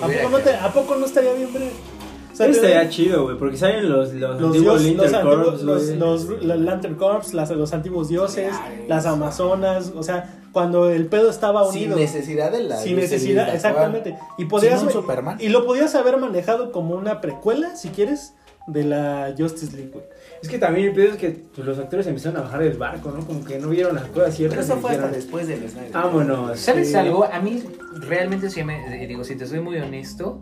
¿A 0.00 0.06
poco, 0.06 0.28
no 0.30 0.38
te-. 0.38 0.54
¿A 0.56 0.72
poco 0.72 0.94
no 0.96 1.04
estaría 1.04 1.34
bien, 1.34 1.50
güey? 1.52 1.64
O 1.64 2.36
sea, 2.36 2.46
Pero 2.48 2.60
te- 2.60 2.66
estaría 2.66 2.88
chido, 2.90 3.22
güey, 3.24 3.38
porque 3.38 3.56
salen 3.56 3.88
los, 3.90 4.12
los, 4.12 4.38
los, 4.40 4.50
antiguos 4.54 4.82
dios- 4.84 5.12
Corps, 5.22 5.62
los, 5.62 5.88
los- 5.88 6.24
los 6.44 6.58
Lantern 6.60 6.94
Corps, 6.96 7.32
las- 7.34 7.50
los 7.50 7.72
antiguos 7.72 8.08
dioses, 8.08 8.52
las 8.88 9.06
amazonas, 9.06 9.92
o 9.96 10.02
sea, 10.02 10.38
cuando 10.52 10.90
el 10.90 11.06
pedo 11.06 11.30
estaba 11.30 11.64
Sin 11.72 11.84
unido. 11.84 11.96
necesidad 11.98 12.52
de 12.52 12.62
la... 12.64 12.76
Sin 12.76 12.96
necesidad, 12.96 13.54
exactamente. 13.54 14.18
Y 14.36 14.44
podrías 14.46 14.80
Sin 14.80 14.88
un 14.88 14.92
Superman. 14.92 15.38
y 15.40 15.48
lo 15.48 15.64
podías 15.64 15.94
haber 15.94 16.18
manejado 16.18 16.72
como 16.72 16.94
una 16.94 17.22
precuela, 17.22 17.74
si 17.74 17.88
quieres, 17.88 18.34
de 18.66 18.84
la 18.84 19.34
Justice 19.36 19.74
League, 19.76 19.90
güey. 19.92 20.04
Es 20.42 20.48
que 20.48 20.58
también 20.58 20.88
el 20.88 20.94
pedo 20.94 21.12
es 21.12 21.16
que 21.16 21.30
pues, 21.54 21.66
los 21.66 21.78
actores 21.78 22.06
empezaron 22.06 22.38
a 22.38 22.42
bajar 22.42 22.60
del 22.62 22.76
barco, 22.76 23.10
¿no? 23.10 23.24
Como 23.26 23.44
que 23.44 23.58
no 23.58 23.68
vieron 23.68 23.94
las 23.94 24.04
cosas 24.06 24.24
Pero 24.24 24.32
ciertas. 24.32 24.64
eso 24.66 24.76
y 24.76 24.80
fue 24.80 24.90
hasta 24.92 25.08
después 25.08 25.48
del 25.48 25.68
Snyder. 25.68 25.92
Vámonos. 25.92 26.58
¿Sabes 26.58 26.88
Sí. 26.88 26.94
algo? 26.94 27.24
A 27.24 27.40
mí 27.40 27.62
realmente 28.00 28.50
sí 28.50 28.62
me 28.64 29.02
eh, 29.02 29.06
digo, 29.06 29.24
si 29.24 29.36
te 29.36 29.46
soy 29.46 29.60
muy 29.60 29.76
honesto, 29.78 30.40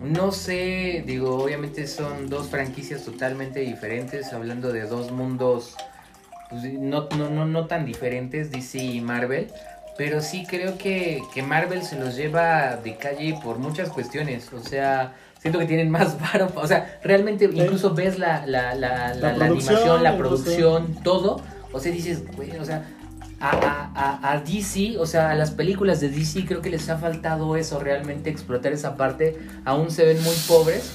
no 0.00 0.32
sé, 0.32 1.04
digo, 1.06 1.36
obviamente 1.36 1.86
son 1.86 2.28
dos 2.28 2.48
franquicias 2.48 3.04
totalmente 3.04 3.60
diferentes, 3.60 4.32
hablando 4.32 4.72
de 4.72 4.82
dos 4.82 5.12
mundos 5.12 5.76
pues, 6.50 6.64
no, 6.74 7.08
no, 7.16 7.30
no, 7.30 7.46
no 7.46 7.66
tan 7.66 7.86
diferentes, 7.86 8.50
DC 8.50 8.78
y 8.78 9.00
Marvel. 9.00 9.46
Pero 9.96 10.20
sí 10.20 10.44
creo 10.48 10.78
que, 10.78 11.20
que 11.34 11.42
Marvel 11.42 11.82
se 11.84 11.96
los 11.98 12.16
lleva 12.16 12.76
de 12.76 12.96
calle 12.96 13.38
por 13.42 13.58
muchas 13.58 13.90
cuestiones. 13.90 14.52
O 14.52 14.60
sea, 14.60 15.14
siento 15.42 15.58
que 15.58 15.66
tienen 15.66 15.90
más 15.90 16.16
varo. 16.20 16.48
O 16.54 16.66
sea, 16.66 16.98
realmente 17.02 17.44
incluso 17.52 17.92
ves 17.94 18.18
la, 18.18 18.46
la, 18.46 18.74
la, 18.74 19.12
la, 19.12 19.14
La 19.14 19.32
la 19.36 19.46
producción, 19.46 19.76
animación, 19.76 20.02
la 20.02 20.14
incluso. 20.14 20.44
producción, 20.44 20.94
todo. 21.02 21.40
O 21.72 21.80
sea, 21.80 21.90
dices, 21.92 22.22
güey, 22.36 22.56
o 22.58 22.64
sea, 22.64 22.86
a, 23.40 23.50
a, 23.50 23.92
a, 23.94 24.32
a 24.34 24.40
DC, 24.40 24.96
o 24.98 25.06
sea, 25.06 25.30
a 25.30 25.34
las 25.34 25.50
películas 25.50 26.00
de 26.00 26.08
DC 26.10 26.44
creo 26.46 26.62
que 26.62 26.70
les 26.70 26.88
ha 26.88 26.96
faltado 26.96 27.56
eso, 27.56 27.80
realmente 27.80 28.30
explotar 28.30 28.72
esa 28.72 28.96
parte. 28.96 29.36
Aún 29.64 29.90
se 29.90 30.04
ven 30.04 30.22
muy 30.22 30.34
pobres. 30.46 30.92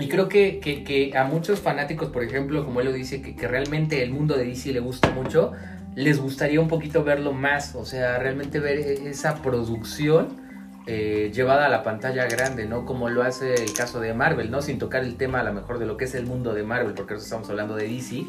Y 0.00 0.08
creo 0.08 0.28
que, 0.28 0.60
que, 0.60 0.84
que 0.84 1.16
a 1.16 1.24
muchos 1.24 1.58
fanáticos, 1.60 2.10
por 2.10 2.22
ejemplo, 2.22 2.64
como 2.64 2.80
él 2.80 2.86
lo 2.86 2.92
dice, 2.92 3.20
que, 3.22 3.34
que 3.34 3.48
realmente 3.48 4.02
el 4.02 4.10
mundo 4.12 4.36
de 4.36 4.44
DC 4.44 4.72
le 4.72 4.78
gusta 4.80 5.10
mucho, 5.10 5.52
les 5.96 6.20
gustaría 6.20 6.60
un 6.60 6.68
poquito 6.68 7.02
verlo 7.02 7.32
más, 7.32 7.74
o 7.74 7.84
sea, 7.84 8.16
realmente 8.18 8.60
ver 8.60 8.78
e- 8.78 9.08
esa 9.10 9.42
producción 9.42 10.47
eh, 10.90 11.30
llevada 11.34 11.66
a 11.66 11.68
la 11.68 11.82
pantalla 11.82 12.24
grande, 12.24 12.64
¿no? 12.64 12.86
Como 12.86 13.10
lo 13.10 13.22
hace 13.22 13.52
el 13.52 13.74
caso 13.74 14.00
de 14.00 14.14
Marvel, 14.14 14.50
¿no? 14.50 14.62
Sin 14.62 14.78
tocar 14.78 15.04
el 15.04 15.16
tema 15.16 15.40
a 15.40 15.44
lo 15.44 15.52
mejor 15.52 15.78
de 15.78 15.84
lo 15.84 15.98
que 15.98 16.06
es 16.06 16.14
el 16.14 16.24
mundo 16.24 16.54
de 16.54 16.62
Marvel, 16.62 16.94
porque 16.94 17.12
ahora 17.12 17.22
estamos 17.22 17.50
hablando 17.50 17.76
de 17.76 17.86
DC, 17.86 18.24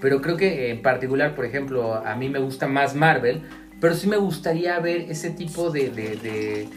pero 0.00 0.20
creo 0.20 0.36
que 0.36 0.70
en 0.70 0.82
particular, 0.82 1.36
por 1.36 1.44
ejemplo, 1.44 1.94
a 1.94 2.16
mí 2.16 2.28
me 2.28 2.40
gusta 2.40 2.66
más 2.66 2.96
Marvel, 2.96 3.42
pero 3.80 3.94
sí 3.94 4.08
me 4.08 4.16
gustaría 4.16 4.76
ver 4.80 5.02
ese 5.02 5.30
tipo 5.30 5.70
de, 5.70 5.90
de, 5.90 6.16
de, 6.16 6.68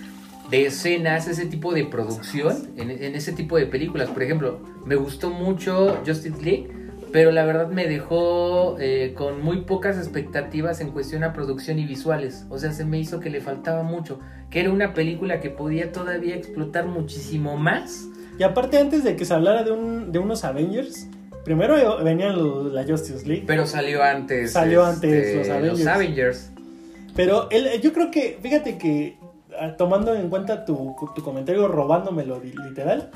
de 0.52 0.65
escenas, 0.67 1.28
ese 1.28 1.48
tipo 1.48 1.74
de 1.74 1.86
producción 1.86 2.69
en, 2.78 2.91
en 2.91 3.15
ese 3.15 3.32
tipo 3.32 3.58
de 3.58 3.65
películas. 3.65 4.12
Por 4.12 4.22
ejemplo, 4.22 4.60
me 4.86 4.96
gustó 4.96 5.32
mucho 5.32 6.00
Justice 6.06 6.43
League, 6.43 6.69
pero 7.13 7.32
la 7.32 7.45
verdad 7.45 7.69
me 7.69 7.88
dejó 7.88 8.76
eh, 8.80 9.13
con 9.15 9.41
muy 9.41 9.62
pocas 9.62 9.97
expectativas 9.97 10.82
en 10.82 10.91
cuestión 10.91 11.23
a 11.23 11.32
producción 11.32 11.80
y 11.80 11.86
visuales. 11.86 12.45
O 12.49 12.58
sea, 12.58 12.73
se 12.73 12.84
me 12.84 12.99
hizo 12.99 13.19
que 13.21 13.30
le 13.30 13.39
faltaba 13.39 13.84
mucho, 13.84 14.19
que 14.49 14.60
era 14.60 14.69
una 14.71 14.93
película 14.93 15.39
que 15.39 15.49
podía 15.49 15.91
todavía 15.93 16.36
explotar 16.36 16.86
muchísimo 16.88 17.56
más. 17.56 18.08
Y 18.39 18.43
aparte, 18.43 18.80
antes 18.80 19.04
de 19.06 19.15
que 19.15 19.23
se 19.26 19.34
hablara 19.34 19.63
de, 19.63 19.71
un, 19.71 20.12
de 20.12 20.19
unos 20.19 20.43
Avengers, 20.43 21.08
primero 21.45 22.04
venían 22.04 22.36
los- 22.36 22.73
la 22.73 22.84
Justice 22.84 23.26
League. 23.28 23.43
Pero 23.47 23.65
salió 23.67 24.02
antes. 24.04 24.52
Salió 24.52 24.84
antes 24.84 25.36
los 25.36 25.47
Los 25.47 25.56
Avengers. 25.56 25.88
Avengers. 25.88 26.52
Pero 27.15 27.47
el- 27.52 27.80
yo 27.80 27.93
creo 27.93 28.10
que, 28.10 28.39
fíjate 28.41 28.78
que 28.80 29.17
ah, 29.60 29.76
tomando 29.78 30.15
en 30.15 30.30
cuenta 30.30 30.65
tu, 30.65 30.95
tu 31.15 31.21
comentario, 31.23 31.67
robándomelo 31.67 32.41
li- 32.43 32.56
literal, 32.67 33.12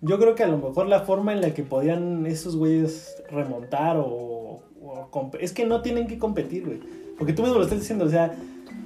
yo 0.00 0.18
creo 0.18 0.34
que 0.34 0.42
a 0.44 0.48
lo 0.48 0.58
mejor 0.58 0.86
la 0.88 1.00
forma 1.00 1.32
en 1.32 1.40
la 1.40 1.50
que 1.54 1.62
podían 1.62 2.26
esos 2.26 2.56
güeyes 2.56 3.22
remontar 3.30 3.96
o, 3.98 4.62
o 4.82 5.30
es 5.40 5.52
que 5.52 5.66
no 5.66 5.82
tienen 5.82 6.06
que 6.06 6.18
competir, 6.18 6.64
güey. 6.66 6.80
Porque 7.18 7.32
tú 7.34 7.42
mismo 7.42 7.58
lo 7.58 7.64
estás 7.64 7.80
diciendo, 7.80 8.06
o 8.06 8.08
sea, 8.08 8.34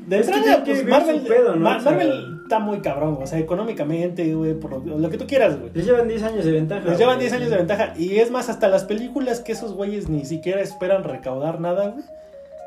de 0.09 0.18
Es 0.20 0.27
que 0.29 0.33
pues 0.64 0.85
Marvel, 0.87 1.20
pedo, 1.22 1.55
¿no? 1.55 1.61
Ma- 1.61 1.77
O 1.77 1.81
sea- 1.81 1.92
Marvel 1.92 2.38
está 2.42 2.59
muy 2.59 2.81
cabrón, 2.81 3.18
o 3.22 3.27
sea, 3.27 3.38
económicamente, 3.38 4.35
güey, 4.35 4.55
por 4.55 4.85
lo, 4.85 4.98
lo 4.98 5.09
que 5.11 5.16
tú 5.18 5.27
quieras, 5.27 5.59
güey. 5.59 5.70
Les 5.72 5.87
llevan 5.87 6.09
10 6.09 6.22
años 6.24 6.44
de 6.44 6.53
ventaja. 6.53 6.85
Les 6.88 6.98
llevan 6.98 7.16
güey. 7.16 7.29
10 7.29 7.33
años 7.40 7.50
de 7.50 7.57
ventaja. 7.57 7.94
Y 7.96 8.16
es 8.18 8.31
más, 8.31 8.48
hasta 8.48 8.68
las 8.68 8.85
películas 8.85 9.40
que 9.40 9.53
esos 9.53 9.72
güeyes 9.72 10.09
ni 10.09 10.24
siquiera 10.24 10.61
esperan 10.61 11.05
recaudar 11.05 11.61
nada, 11.61 11.90
güey. 11.90 12.05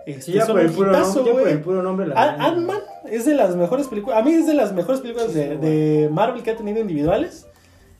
Este, 0.06 0.22
Sí, 0.22 0.32
ya 0.34 0.46
son 0.46 0.56
por, 0.56 0.62
el 0.66 0.72
puro 0.72 0.92
hitazo, 0.92 1.16
nombre, 1.18 1.34
ya 1.34 1.40
por 1.42 1.48
el 1.50 1.60
puro 1.62 1.84
nombre. 1.84 2.08
Ant-Man 2.16 2.80
es 3.12 3.26
de 3.26 3.36
las 3.36 3.56
mejores 3.58 3.88
películas. 3.88 4.18
A 4.20 4.24
mí 4.24 4.32
es 4.34 4.48
de 4.48 4.54
las 4.54 4.72
mejores 4.74 5.02
películas 5.02 5.28
Sí, 5.34 5.38
de, 5.40 5.50
sí, 5.50 5.58
de 5.58 6.10
Marvel 6.10 6.44
que 6.44 6.52
ha 6.52 6.56
tenido 6.56 6.80
individuales. 6.80 7.46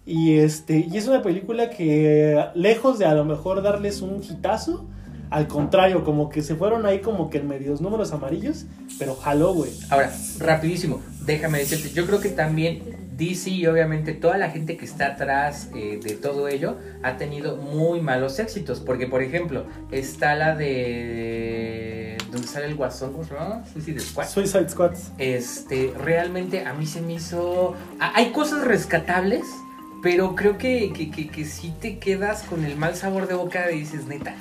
Y 0.08 0.38
este 0.38 0.88
y 0.90 0.96
es 0.96 1.06
una 1.08 1.22
película 1.22 1.70
que, 1.70 2.42
lejos 2.56 2.98
de 2.98 3.06
a 3.06 3.14
lo 3.14 3.26
mejor 3.26 3.62
darles 3.62 4.02
un 4.02 4.24
hitazo, 4.24 4.86
al 5.30 5.48
contrario, 5.50 6.06
como 6.06 6.30
que 6.30 6.42
se 6.42 6.56
fueron 6.56 6.86
ahí 6.86 7.02
como 7.02 7.30
que 7.30 7.40
en 7.40 7.50
medios 7.50 7.82
números 7.82 8.14
amarillos, 8.14 8.66
pero 8.98 9.16
jaló, 9.16 9.54
güey. 9.54 9.72
Ahora, 9.90 10.10
rapidísimo, 10.40 11.02
déjame 11.26 11.60
decirte, 11.60 11.90
yo 11.90 12.06
creo 12.06 12.22
que 12.22 12.30
también 12.30 13.08
DC 13.18 13.50
y 13.50 13.68
obviamente 13.68 14.14
toda 14.14 14.38
la 14.38 14.50
gente 14.50 14.78
que 14.78 14.86
está 14.86 15.08
atrás 15.08 15.70
eh, 15.76 16.00
de 16.02 16.14
todo 16.14 16.48
ello 16.48 16.78
ha 17.04 17.18
tenido 17.18 17.58
muy 17.58 18.00
malos 18.00 18.40
éxitos, 18.40 18.80
porque 18.80 19.08
por 19.08 19.22
ejemplo, 19.22 19.66
está 19.92 20.36
la 20.36 20.56
de... 20.56 22.18
donde 22.32 22.48
sale 22.48 22.68
el 22.68 22.76
guasón, 22.76 23.12
¿cómo 23.12 23.26
se 23.26 23.34
llama? 23.34 23.66
Suicide 23.66 24.00
Squad. 24.00 24.28
Suicide 24.30 24.70
Squad. 24.70 24.94
Este, 25.18 25.94
realmente 26.02 26.66
a 26.66 26.74
mí 26.74 26.86
se 26.86 27.02
me 27.02 27.16
hizo... 27.16 27.76
Hay 28.00 28.32
cosas 28.32 28.64
rescatables, 28.64 29.44
pero 30.02 30.36
creo 30.36 30.58
que, 30.58 30.92
que, 30.94 31.10
que, 31.12 31.28
que 31.28 31.46
sí 31.46 31.74
te 31.82 32.00
quedas 32.00 32.44
con 32.44 32.64
el 32.66 32.76
mal 32.78 32.96
sabor 32.96 33.28
de 33.28 33.34
boca 33.34 33.72
y 33.72 33.80
dices, 33.80 34.06
neta. 34.06 34.36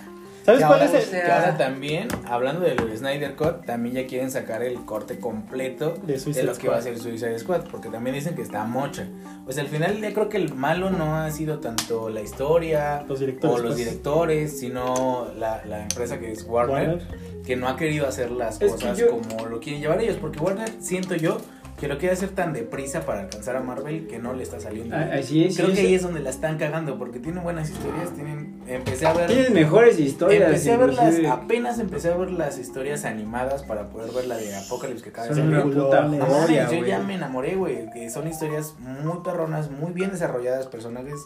¿Sabes 0.45 0.65
cuál 0.65 0.81
es 0.83 0.91
el 0.95 0.97
o 0.99 1.01
sea, 1.03 1.25
que 1.25 1.33
ahora 1.33 1.57
también, 1.59 2.07
hablando 2.25 2.61
del 2.61 2.79
Snyder 2.97 3.35
Cut, 3.35 3.65
también 3.67 3.97
ya 3.97 4.07
quieren 4.07 4.31
sacar 4.31 4.63
el 4.63 4.77
corte 4.85 5.19
completo 5.19 5.95
De 6.07 6.17
de, 6.21 6.43
lo 6.45 6.55
que 6.55 6.69
va 6.69 6.77
a 6.77 6.83
ser 6.83 7.01
Suicide 7.01 7.37
Squad, 7.41 7.63
porque 7.69 7.89
también 7.89 8.15
dicen 8.15 8.37
que 8.37 8.43
está 8.43 8.63
mocha. 8.65 9.09
Pues 9.45 9.59
al 9.59 9.67
final 9.67 10.01
ya 10.01 10.13
creo 10.15 10.29
que 10.29 10.37
el 10.37 10.55
malo 10.55 10.91
no 10.91 11.17
ha 11.17 11.29
sido 11.33 11.59
tanto 11.59 12.11
la 12.11 12.21
historia 12.21 13.03
Los 13.09 13.21
o 13.21 13.27
los 13.59 13.61
pues. 13.63 13.77
directores, 13.77 14.57
sino 14.61 15.27
la, 15.37 15.65
la 15.65 15.83
empresa 15.83 16.21
que 16.21 16.31
es 16.31 16.45
Warner, 16.45 16.91
Warner? 16.91 17.43
que 17.45 17.57
no 17.57 17.67
ha 17.67 17.77
querido 17.77 18.07
hacer 18.07 18.31
las 18.31 18.63
Es 18.63 18.71
cosas 18.71 18.97
yo- 18.99 19.09
como 19.19 19.47
lo 19.47 19.59
quieren 19.59 19.81
llevar 19.83 20.01
ellos, 20.01 20.17
porque 20.21 20.39
Warner 20.39 20.71
siento 20.79 21.17
yo 21.17 21.39
que 21.79 21.89
lo 21.89 21.99
quiere 21.99 22.15
hacer 22.15 22.31
tan 22.31 22.53
deprisa 22.53 23.05
para 23.05 23.21
alcanzar 23.21 23.57
a 23.57 23.61
Marvel 23.61 24.07
que 24.07 24.19
no 24.19 24.33
le 24.33 24.43
está 24.43 24.59
saliendo. 24.61 24.97
Así 24.97 25.45
es. 25.45 25.57
Creo 25.57 25.69
sí, 25.69 25.75
que 25.75 25.81
ahí 25.81 25.95
es 25.95 26.03
donde 26.03 26.21
la 26.21 26.31
están 26.31 26.57
cagando, 26.57 26.99
porque 26.99 27.19
tienen 27.19 27.43
buenas 27.43 27.69
historias, 27.69 28.15
tienen... 28.15 28.63
Empecé 28.67 29.07
a 29.07 29.13
ver... 29.13 29.27
Tienes 29.29 29.51
mejores 29.51 30.01
historias. 30.01 30.49
Empecé 30.49 30.73
a 30.73 30.77
ver 30.79 30.95
las, 30.95 31.05
inclusive. 31.05 31.29
apenas 31.29 31.79
empecé 31.79 32.11
a 32.11 32.17
ver 32.17 32.31
las 32.31 32.59
historias 32.59 33.05
animadas 33.05 33.63
para 33.63 33.89
poder 33.91 34.13
ver 34.13 34.27
la 34.27 34.37
de 34.37 34.57
Apocalypse 34.57 35.03
que 35.05 35.11
acaba 35.11 35.29
de 35.29 35.35
salir. 35.35 35.75
yo 35.75 36.87
ya 36.87 37.01
me 37.01 37.15
enamoré, 37.15 37.57
güey, 37.57 37.91
que 37.91 38.09
son 38.09 38.27
historias 38.27 38.75
muy 38.79 39.19
perronas, 39.23 39.71
muy 39.71 39.93
bien 39.93 40.11
desarrolladas, 40.11 40.67
personajes 40.67 41.21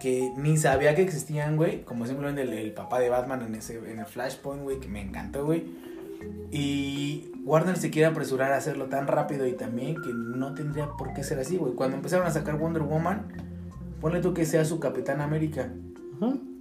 que 0.00 0.32
ni 0.36 0.56
sabía 0.56 0.96
que 0.96 1.02
existían, 1.02 1.56
güey, 1.56 1.84
como 1.84 2.06
simplemente 2.06 2.42
el, 2.42 2.52
el 2.52 2.72
papá 2.72 2.98
de 2.98 3.08
Batman 3.08 3.42
en 3.42 3.54
ese 3.54 3.78
en 3.78 4.00
el 4.00 4.06
Flashpoint, 4.06 4.64
güey, 4.64 4.80
que 4.80 4.88
me 4.88 5.00
encantó, 5.00 5.44
güey. 5.44 5.64
Y 6.50 7.30
Warner 7.44 7.76
se 7.76 7.90
quiere 7.90 8.06
apresurar 8.06 8.52
a 8.52 8.56
hacerlo 8.56 8.86
tan 8.86 9.06
rápido 9.06 9.46
y 9.46 9.52
también 9.52 9.96
que 10.02 10.10
no 10.12 10.54
tendría 10.54 10.88
por 10.98 11.12
qué 11.12 11.24
ser 11.24 11.38
así, 11.38 11.56
güey. 11.56 11.74
Cuando 11.74 11.96
empezaron 11.96 12.26
a 12.26 12.30
sacar 12.30 12.58
Wonder 12.58 12.82
Woman, 12.82 13.28
ponle 14.00 14.20
tú 14.20 14.34
que 14.34 14.44
sea 14.44 14.64
su 14.64 14.78
Capitán 14.78 15.20
América. 15.20 15.70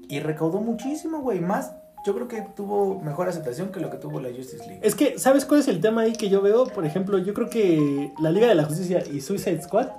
Y 0.08 0.20
recaudó 0.20 0.60
muchísimo, 0.60 1.22
güey. 1.22 1.40
Más, 1.40 1.74
yo 2.06 2.16
creo 2.16 2.28
que 2.28 2.42
tuvo 2.56 3.00
mejor 3.02 3.30
aceptación 3.30 3.72
que 3.72 3.80
lo 3.80 3.90
que 3.90 3.98
tuvo 3.98 4.20
la 4.20 4.30
Justice 4.30 4.66
League. 4.66 4.80
Es 4.82 4.96
que, 4.96 5.20
¿sabes 5.20 5.46
cuál 5.46 5.60
es 5.60 5.68
el 5.68 5.80
tema 5.82 6.02
ahí 6.02 6.14
que 6.14 6.30
yo 6.30 6.42
veo? 6.42 6.66
Por 6.66 6.86
ejemplo, 6.86 7.18
yo 7.20 7.34
creo 7.34 7.50
que 7.50 8.12
la 8.20 8.32
Liga 8.32 8.48
de 8.48 8.56
la 8.56 8.64
Justicia 8.64 9.04
y 9.12 9.22
Suicide 9.22 9.62
Squad 9.62 9.90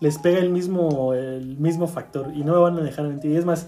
les 0.00 0.18
pega 0.18 0.38
el 0.38 0.50
mismo, 0.50 1.14
el 1.14 1.58
mismo 1.58 1.88
factor 1.88 2.30
y 2.34 2.44
no 2.44 2.52
me 2.52 2.60
van 2.60 2.78
a 2.78 2.82
dejar 2.82 3.08
mentir. 3.08 3.32
Y 3.32 3.36
es 3.36 3.44
más, 3.44 3.66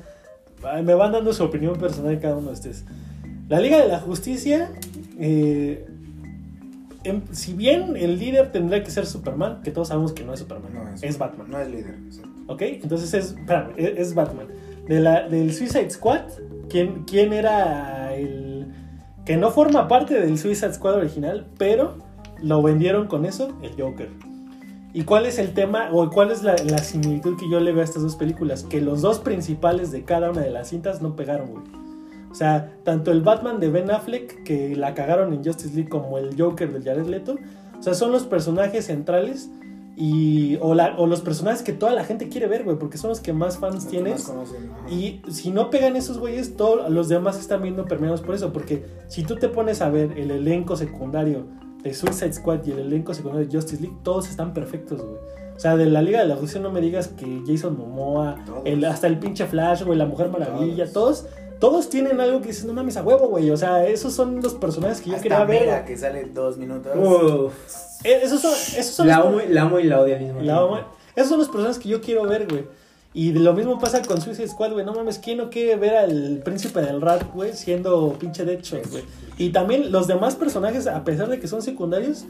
me 0.85 0.95
van 0.95 1.13
dando 1.13 1.33
su 1.33 1.43
opinión 1.43 1.77
personal 1.77 2.19
cada 2.21 2.37
uno 2.37 2.49
de 2.49 2.53
ustedes. 2.53 2.85
La 3.49 3.59
Liga 3.59 3.79
de 3.79 3.89
la 3.89 3.99
Justicia, 3.99 4.71
eh, 5.21 5.87
em- 7.05 7.23
si 7.31 7.53
bien 7.55 7.97
el 7.97 8.19
líder 8.19 8.51
tendría 8.53 8.83
que 8.83 8.91
ser 8.91 9.07
Superman, 9.07 9.61
que 9.63 9.71
todos 9.71 9.89
sabemos 9.89 10.13
que 10.13 10.25
no 10.25 10.33
es 10.35 10.41
Superman, 10.41 10.73
No 10.75 10.81
es, 11.01 11.19
Batman. 11.19 11.47
No 11.51 11.59
es 11.61 11.69
líder. 11.71 11.95
exacto. 12.07 12.31
¿Ok? 12.49 12.63
Entonces 12.63 13.15
es, 13.15 13.31
espérame, 13.39 13.73
es, 13.77 13.99
es 13.99 14.15
Batman. 14.15 14.49
De 14.89 15.01
la, 15.01 15.29
del 15.29 15.53
Suicide 15.55 15.89
Squad, 15.91 16.23
¿quién, 16.69 17.05
¿quién 17.05 17.33
era 17.33 18.13
el... 18.15 18.67
que 19.25 19.37
no 19.37 19.51
forma 19.51 19.87
parte 19.87 20.21
del 20.21 20.37
Suicide 20.37 20.73
Squad 20.75 20.95
original, 20.97 21.47
pero 21.59 21.99
lo 22.43 22.61
vendieron 22.63 23.07
con 23.07 23.25
eso? 23.25 23.57
El 23.63 23.81
Joker. 23.81 24.09
¿Y 24.93 25.05
cuál 25.05 25.27
es 25.27 25.39
el 25.39 25.55
tema 25.55 25.91
o 25.93 26.11
cuál 26.11 26.33
es 26.33 26.43
la, 26.43 26.57
la 26.57 26.79
similitud 26.79 27.37
que 27.39 27.49
yo 27.49 27.61
le 27.61 27.71
veo 27.71 27.83
a 27.83 27.85
estas 27.85 28.03
dos 28.03 28.17
películas? 28.17 28.65
Que 28.65 28.81
los 28.81 29.03
dos 29.03 29.21
principales 29.21 29.93
de 29.93 30.03
cada 30.03 30.31
una 30.33 30.41
de 30.41 30.51
las 30.51 30.71
cintas 30.71 31.01
no 31.01 31.15
pegaron, 31.15 31.51
güey. 31.51 31.63
O 32.31 32.35
sea, 32.35 32.77
tanto 32.85 33.11
el 33.11 33.23
Batman 33.23 33.59
de 33.61 33.71
Ben 33.71 33.91
Affleck, 33.91 34.45
que 34.45 34.77
la 34.77 34.95
cagaron 34.95 35.33
en 35.33 35.45
Justice 35.45 35.75
League, 35.75 35.89
como 35.89 36.17
el 36.19 36.41
Joker 36.41 36.73
de 36.73 36.83
Jared 36.89 37.07
Leto. 37.07 37.37
O 37.79 37.83
sea, 37.83 37.95
son 37.95 38.13
los 38.13 38.25
personajes 38.25 38.87
centrales 38.87 39.51
y, 39.97 40.57
o, 40.61 40.75
la- 40.75 40.95
o 40.97 41.07
los 41.07 41.21
personajes 41.21 41.63
que 41.63 41.73
toda 41.73 41.93
la 41.93 42.05
gente 42.05 42.29
quiere 42.29 42.47
ver, 42.47 42.65
güey, 42.65 42.79
porque 42.79 42.99
son 42.99 43.11
los 43.11 43.21
que 43.21 43.33
más 43.33 43.59
fans 43.59 43.75
Los 43.77 43.89
tienes. 43.89 44.13
más 44.29 44.31
conocen, 44.31 44.71
ajá. 44.71 44.91
Y 44.91 45.23
si 45.29 45.51
no 45.51 45.71
pegan 45.71 45.97
esos 45.97 46.19
güeyes, 46.19 46.57
todos 46.57 46.89
los 46.91 47.09
demás 47.09 47.39
están 47.39 47.63
viendo 47.63 47.85
permeados 47.87 48.21
por 48.23 48.35
eso. 48.35 48.53
Porque 48.53 48.85
si 49.09 49.25
tú 49.25 49.37
te 49.37 49.49
pones 49.49 49.83
a 49.83 49.91
ver 49.91 50.13
el 50.17 50.31
elenco 50.31 50.77
secundario 50.77 51.47
de 51.83 51.93
Suicide 51.95 52.33
Squad 52.33 52.65
y 52.67 52.71
el 52.73 52.79
elenco 52.79 53.13
secundario 53.13 53.47
de 53.49 53.55
Justice 53.55 53.83
League, 53.83 53.97
todos 54.05 54.29
están 54.31 54.55
perfectos, 54.55 55.01
güey. 55.03 55.17
O 55.57 55.59
sea, 55.61 55.77
de 55.77 55.87
la 55.87 56.01
Liga 56.01 56.21
de 56.21 56.27
la 56.29 56.37
Justicia 56.37 56.61
no 56.61 56.71
me 56.71 56.81
digas 56.81 57.09
que 57.09 57.43
Jason 57.47 57.77
Momoa, 57.77 58.37
el, 58.65 58.83
hasta 58.87 59.07
el 59.09 59.19
pinche 59.19 59.45
Flash, 59.47 59.83
güey, 59.83 59.99
la 59.99 60.07
Mujer 60.07 60.29
Maravilla, 60.31 60.91
todos. 60.91 61.23
Todos 61.25 61.27
tienen 61.91 62.21
algo 62.21 62.41
que 62.41 62.49
dices, 62.49 62.65
no 62.65 62.73
mames, 62.73 62.97
a 62.97 63.03
huevo, 63.03 63.29
güey. 63.29 63.51
O 63.51 63.57
sea, 63.57 63.87
esos 63.87 64.13
son 64.15 64.41
los 64.43 64.55
personajes 64.55 65.01
que 65.01 65.11
yo 65.11 65.17
Hasta 65.17 65.23
quería 65.23 65.45
ver. 65.45 65.61
Mera, 65.67 65.85
que 65.85 65.97
sale 65.97 66.25
dos 66.33 66.57
minutos. 66.57 66.93
Uf, 66.97 67.53
Eh, 68.05 68.21
Esos 68.23 68.41
son, 68.41 68.53
esos 68.53 68.95
son 68.95 69.07
la, 69.07 69.19
los- 69.19 69.27
amo, 69.27 69.39
la 69.49 69.63
amo 69.63 69.79
y 69.79 69.85
la 69.85 70.01
odio 70.01 70.17
al 70.17 70.23
mismo 70.23 70.41
la 70.41 70.57
amo- 70.57 70.81
Esos 71.15 71.29
son 71.29 71.39
los 71.39 71.49
personajes 71.49 71.79
que 71.79 71.89
yo 71.91 72.01
quiero 72.01 72.23
ver, 72.25 72.47
güey. 72.49 72.65
Y 73.13 73.33
lo 73.33 73.53
mismo 73.53 73.79
pasa 73.79 74.01
con 74.03 74.21
Suicide 74.23 74.49
Squad, 74.49 74.73
güey. 74.73 74.87
No 74.87 74.95
mames, 74.95 75.19
¿quién 75.19 75.37
no 75.39 75.51
quiere 75.51 75.77
ver 75.77 75.97
al 75.97 76.41
príncipe 76.45 76.81
del 76.81 77.01
rap, 77.01 77.23
güey, 77.35 77.53
siendo 77.55 78.13
pinche 78.19 78.45
Deadshot, 78.45 78.89
güey? 78.91 79.05
Y 79.37 79.51
también 79.51 79.91
los 79.93 80.07
demás 80.07 80.37
personajes, 80.37 80.87
a 80.87 81.03
pesar 81.05 81.29
de 81.29 81.41
que 81.41 81.49
son 81.49 81.61
secundarios, 81.61 82.25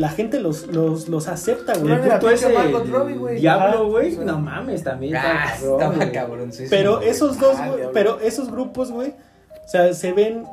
la 0.00 0.08
gente 0.08 0.40
los, 0.40 0.66
los, 0.68 1.08
los 1.08 1.28
acepta, 1.28 1.74
güey. 1.78 1.92
El 1.92 2.00
pinche 2.00 2.32
ese. 2.46 2.56
Ajá. 2.56 3.34
Diablo, 3.38 3.88
güey. 3.90 4.16
No 4.16 4.38
mames, 4.40 4.82
también. 4.82 5.16
Ah, 5.16 5.52
cabrón, 5.60 5.92
estaba 5.92 6.12
cabroncísimo. 6.12 6.70
Pero 6.70 7.00
esos 7.02 7.38
dos, 7.38 7.56
Ah, 7.58 7.68
güey, 7.70 7.84
pero 7.92 8.18
esos 8.20 8.50
grupos, 8.50 8.90
güey, 8.90 9.10
o 9.10 9.68
sea, 9.68 9.92
se 9.92 10.12
ven, 10.12 10.44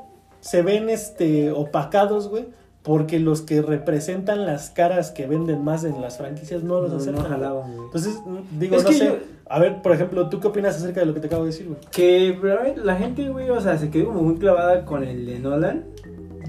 se 0.41 0.61
ven, 0.63 0.89
este, 0.89 1.51
opacados, 1.51 2.27
güey, 2.27 2.45
porque 2.83 3.19
los 3.19 3.41
que 3.41 3.61
representan 3.61 4.45
las 4.45 4.69
caras 4.69 5.11
que 5.11 5.27
venden 5.27 5.63
más 5.63 5.83
en 5.85 6.01
las 6.01 6.17
franquicias 6.17 6.63
no 6.63 6.81
los 6.81 6.89
No, 6.89 6.95
no 6.95 7.01
aceptan. 7.01 7.23
güey. 7.23 7.31
jalaban, 7.33 7.73
güey. 7.73 7.85
Entonces, 7.85 8.19
digo, 8.59 8.75
Es 8.77 8.83
no 8.83 8.91
sé. 8.91 9.05
yo- 9.05 9.15
A 9.49 9.59
ver, 9.59 9.81
por 9.81 9.93
ejemplo, 9.93 10.27
¿tú 10.27 10.41
qué 10.41 10.47
opinas 10.49 10.75
acerca 10.75 10.99
de 10.99 11.05
lo 11.05 11.13
que 11.13 11.21
te 11.21 11.27
acabo 11.27 11.43
de 11.43 11.51
decir, 11.51 11.67
güey? 11.67 11.79
Que 11.91 12.37
la 12.83 12.95
gente, 12.97 13.29
güey, 13.29 13.49
o 13.49 13.61
sea, 13.61 13.77
se 13.77 13.89
quedó 13.89 14.07
como 14.07 14.21
muy 14.23 14.35
clavada 14.35 14.83
con 14.83 15.05
el 15.05 15.25
de 15.25 15.39
Nolan. 15.39 15.85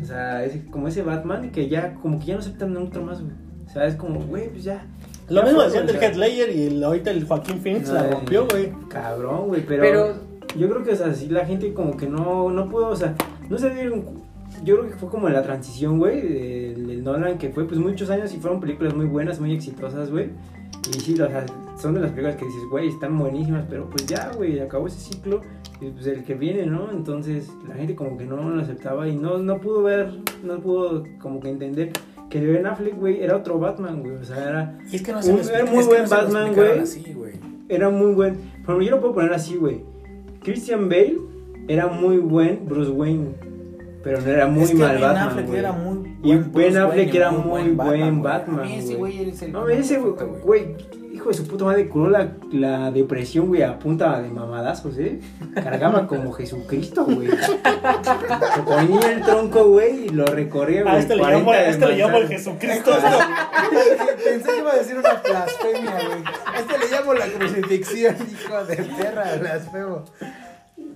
O 0.02 0.06
sea, 0.06 0.44
ese- 0.44 0.64
como 0.66 0.88
ese 0.88 1.02
Batman 1.02 1.50
que 1.50 1.68
ya, 1.68 1.94
como 1.94 2.18
que 2.18 2.26
ya 2.26 2.34
no 2.34 2.40
aceptan 2.40 2.76
otro 2.76 3.02
más, 3.02 3.20
güey. 3.20 3.32
O 3.66 3.70
sea, 3.70 3.86
es 3.86 3.96
como, 3.96 4.20
güey, 4.20 4.48
pues 4.50 4.64
ya. 4.64 4.86
Lo 5.28 5.40
Ya 5.42 5.46
mismo 5.46 5.62
decían 5.62 5.86
del 5.86 5.96
Ledger 6.18 6.56
y 6.56 6.62
el- 6.68 6.82
ahorita 6.84 7.10
el 7.10 7.24
Joaquín 7.24 7.60
Phoenix 7.60 7.88
la 7.90 8.02
ay, 8.02 8.10
rompió, 8.12 8.46
güey. 8.48 8.72
Cabrón, 8.88 9.48
güey, 9.48 9.62
pero, 9.66 9.82
Pero- 9.82 10.14
yo 10.56 10.70
creo 10.70 10.82
que, 10.82 10.92
o 10.92 10.96
sea, 10.96 11.12
sí, 11.14 11.28
la 11.28 11.44
gente 11.44 11.74
como 11.74 11.96
que 11.96 12.06
no, 12.06 12.50
no 12.50 12.68
pudo, 12.68 12.88
o 12.88 12.96
sea, 12.96 13.14
no 13.50 13.58
se 13.58 13.68
dieron, 13.70 14.04
yo 14.64 14.78
creo 14.78 14.90
que 14.90 14.96
fue 14.96 15.10
como 15.10 15.28
la 15.28 15.42
transición, 15.42 15.98
güey, 15.98 16.22
del, 16.22 16.86
del 16.86 17.04
Nolan, 17.04 17.36
que 17.36 17.50
fue 17.50 17.66
pues 17.68 17.78
muchos 17.78 18.08
años 18.08 18.32
y 18.32 18.38
fueron 18.38 18.58
películas 18.60 18.94
muy 18.94 19.04
buenas, 19.06 19.38
muy 19.38 19.52
exitosas, 19.52 20.10
güey. 20.10 20.30
Y 20.88 21.00
sí, 21.00 21.12
o 21.20 21.26
sea, 21.28 21.44
son 21.78 21.92
de 21.92 22.00
las 22.00 22.10
películas 22.12 22.36
que 22.36 22.46
dices, 22.46 22.62
güey, 22.70 22.88
están 22.88 23.18
buenísimas, 23.18 23.66
pero 23.68 23.90
pues 23.90 24.06
ya, 24.06 24.30
güey, 24.34 24.58
acabó 24.60 24.86
ese 24.86 24.98
ciclo, 24.98 25.42
pues 25.80 26.06
el 26.06 26.24
que 26.24 26.34
viene, 26.34 26.66
¿no? 26.66 26.90
Entonces 26.90 27.50
la 27.68 27.74
gente 27.74 27.94
como 27.94 28.16
que 28.18 28.24
no 28.24 28.36
lo 28.36 28.60
aceptaba 28.60 29.08
y 29.08 29.16
no, 29.16 29.38
no 29.38 29.60
pudo 29.60 29.82
ver, 29.82 30.10
no 30.44 30.58
pudo 30.60 31.04
como 31.20 31.40
que 31.40 31.50
entender 31.50 31.90
que 32.30 32.44
Ben 32.44 32.66
Affleck, 32.66 32.98
güey, 32.98 33.22
era 33.22 33.36
otro 33.36 33.58
Batman, 33.58 34.00
güey, 34.02 34.16
o 34.16 34.24
sea, 34.24 34.48
era, 34.48 34.78
Y 34.90 34.96
es 34.96 35.02
que 35.02 35.12
no 35.12 35.18
Un- 35.20 35.40
era 35.48 35.64
muy 35.64 35.84
buen 35.84 36.02
no 36.04 36.08
Batman, 36.10 36.54
güey. 36.54 36.80
era 37.68 37.90
muy 37.90 38.12
buen, 38.12 38.36
pero 38.66 38.82
yo 38.82 38.90
lo 38.90 39.00
puedo 39.00 39.14
poner 39.14 39.32
así, 39.32 39.56
güey. 39.56 39.82
Christian 40.42 40.88
Bale 40.88 41.16
era 41.68 41.86
muy 41.86 42.18
buen 42.18 42.66
Bruce 42.66 42.90
Wayne, 42.90 43.28
pero 44.02 44.20
no 44.20 44.26
era 44.26 44.46
muy 44.46 44.64
Es 44.64 44.70
que 44.70 44.76
mal 44.76 44.92
Ben 44.92 45.00
Batman, 45.00 45.28
Affleck 45.28 45.46
güey. 45.46 45.58
era 45.58 45.72
muy 45.72 46.16
Y 46.22 46.34
Ben 46.36 46.76
Affleck 46.76 47.06
Wayne, 47.06 47.16
era 47.16 47.30
muy 47.30 47.62
buen 47.70 48.22
Batman, 48.22 48.60
A 48.60 48.64
mí 48.64 48.74
ese 48.76 48.96
güey. 48.96 49.16
güey 49.16 49.30
es 49.30 49.42
el 49.42 49.52
No, 49.52 49.68
ese, 49.68 49.98
güey, 50.44 50.76
hijo 51.28 51.42
de 51.42 51.44
su 51.44 51.50
puta 51.50 51.64
madre, 51.64 51.88
curó 51.88 52.08
la, 52.08 52.32
la 52.52 52.90
depresión, 52.90 53.48
güey, 53.48 53.62
a 53.62 53.78
punta 53.78 54.20
de 54.20 54.28
mamadazos, 54.30 54.96
¿eh? 54.98 55.20
Cargaba 55.54 56.06
como 56.06 56.32
Jesucristo, 56.32 57.04
güey. 57.04 57.28
Se 57.28 58.62
ponía 58.62 59.12
el 59.12 59.22
tronco, 59.22 59.64
güey, 59.68 60.06
y 60.06 60.08
lo 60.08 60.24
recorría, 60.26 60.82
güey. 60.82 60.94
A 60.94 60.98
este 60.98 61.16
le 61.16 61.22
40 61.22 61.38
llamo, 61.38 61.54
este 61.54 61.86
le 61.86 61.96
llamo 61.96 62.18
el. 62.18 62.28
Jesucristo. 62.28 62.90
Pensé 64.24 64.50
que 64.50 64.58
iba 64.58 64.72
a 64.72 64.76
decir 64.76 64.96
una 64.96 65.14
blasfemia, 65.14 65.94
güey. 66.08 66.22
A 66.46 66.60
este 66.60 66.78
le 66.78 66.90
llamo 66.90 67.14
la 67.14 67.26
crucifixión, 67.26 68.16
hijo 68.32 68.64
de 68.64 68.76
perra, 68.76 69.36
blasfemo. 69.38 70.04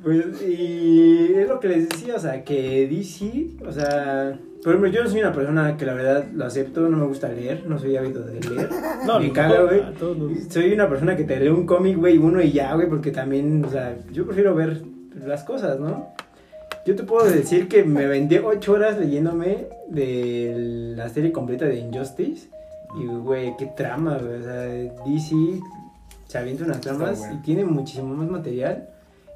Pues, 0.02 0.42
y 0.42 1.34
es 1.36 1.48
lo 1.48 1.60
que 1.60 1.68
les 1.68 1.88
decía, 1.88 2.16
o 2.16 2.18
sea, 2.18 2.42
que 2.42 2.88
DC, 2.88 3.64
o 3.66 3.72
sea, 3.72 4.36
por 4.62 4.74
ejemplo, 4.74 4.90
yo 4.90 5.02
no 5.02 5.10
soy 5.10 5.20
una 5.20 5.32
persona 5.32 5.76
que 5.76 5.84
la 5.84 5.94
verdad 5.94 6.24
lo 6.32 6.44
acepto, 6.44 6.82
no 6.88 6.96
me 6.96 7.06
gusta 7.06 7.28
leer, 7.28 7.64
no 7.66 7.78
soy 7.78 7.96
hábito 7.96 8.20
de 8.20 8.40
leer. 8.40 8.68
No, 9.06 9.18
me 9.18 9.32
caga, 9.32 9.58
no, 9.58 9.66
güey. 9.66 10.40
Soy 10.48 10.72
una 10.72 10.88
persona 10.88 11.16
que 11.16 11.24
te 11.24 11.40
lee 11.40 11.48
un 11.48 11.66
cómic, 11.66 11.96
güey, 11.98 12.18
uno 12.18 12.40
y 12.40 12.52
ya, 12.52 12.72
güey, 12.74 12.88
porque 12.88 13.10
también, 13.10 13.64
o 13.64 13.68
sea, 13.68 13.96
yo 14.12 14.24
prefiero 14.24 14.54
ver 14.54 14.82
las 15.24 15.42
cosas, 15.42 15.80
¿no? 15.80 16.14
Yo 16.86 16.94
te 16.94 17.02
puedo 17.02 17.28
decir 17.28 17.68
que 17.68 17.82
me 17.82 18.06
vendí 18.06 18.38
ocho 18.38 18.72
horas 18.72 18.98
leyéndome 18.98 19.66
de 19.88 20.94
la 20.96 21.08
serie 21.08 21.32
completa 21.32 21.64
de 21.64 21.78
Injustice. 21.78 22.48
Y, 23.00 23.06
güey, 23.06 23.56
qué 23.56 23.66
trama, 23.76 24.18
güey. 24.18 24.40
O 24.40 24.42
sea, 24.42 24.62
DC 24.62 25.60
se 26.26 26.38
avienta 26.38 26.64
unas 26.64 26.80
tramas 26.80 27.18
bueno. 27.18 27.34
y 27.34 27.42
tiene 27.42 27.64
muchísimo 27.64 28.14
más 28.14 28.28
material. 28.28 28.88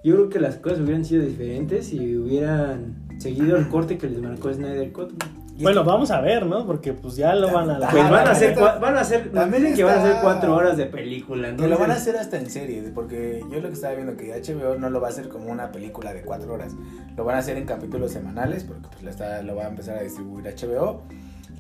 Yo 0.02 0.14
creo 0.14 0.28
que 0.28 0.40
las 0.40 0.56
cosas 0.56 0.80
hubieran 0.80 1.04
sido 1.04 1.24
diferentes 1.24 1.86
si 1.86 2.16
hubieran 2.16 3.05
seguido 3.18 3.56
el 3.56 3.68
corte 3.68 3.98
que 3.98 4.08
les 4.08 4.20
marcó 4.20 4.52
Snyder 4.52 4.92
Cut. 4.92 5.12
Bueno, 5.58 5.84
vamos 5.84 6.10
a 6.10 6.20
ver, 6.20 6.44
¿no? 6.44 6.66
Porque 6.66 6.92
pues 6.92 7.16
ya 7.16 7.34
lo 7.34 7.50
van 7.50 7.70
a 7.70 7.78
la. 7.78 7.88
Pues 7.88 8.10
van 8.10 8.26
a 8.28 8.30
hacer, 8.32 8.54
cua- 8.54 8.78
van 8.78 8.94
a 8.98 9.00
hacer, 9.00 9.32
también 9.32 9.62
dicen 9.62 9.76
que 9.76 9.84
van 9.84 9.98
a 9.98 10.02
hacer 10.02 10.16
cuatro 10.20 10.54
horas 10.54 10.76
de 10.76 10.84
película. 10.84 11.56
Que 11.56 11.66
lo 11.66 11.78
van 11.78 11.90
a 11.90 11.94
hacer 11.94 12.14
hasta 12.18 12.36
en 12.36 12.50
serie, 12.50 12.82
porque 12.94 13.42
yo 13.50 13.60
lo 13.60 13.68
que 13.68 13.72
estaba 13.74 13.94
viendo 13.94 14.18
que 14.18 14.32
HBO 14.34 14.78
no 14.78 14.90
lo 14.90 15.00
va 15.00 15.06
a 15.06 15.10
hacer 15.10 15.28
como 15.30 15.50
una 15.50 15.72
película 15.72 16.12
de 16.12 16.20
cuatro 16.20 16.52
horas, 16.52 16.74
lo 17.16 17.24
van 17.24 17.36
a 17.36 17.38
hacer 17.38 17.56
en 17.56 17.64
capítulos 17.64 18.12
semanales, 18.12 18.64
porque 18.64 18.86
pues 18.90 19.02
lo, 19.02 19.08
está, 19.08 19.40
lo 19.42 19.56
va 19.56 19.64
a 19.64 19.68
empezar 19.68 19.96
a 19.96 20.02
distribuir 20.02 20.44
HBO, 20.44 21.00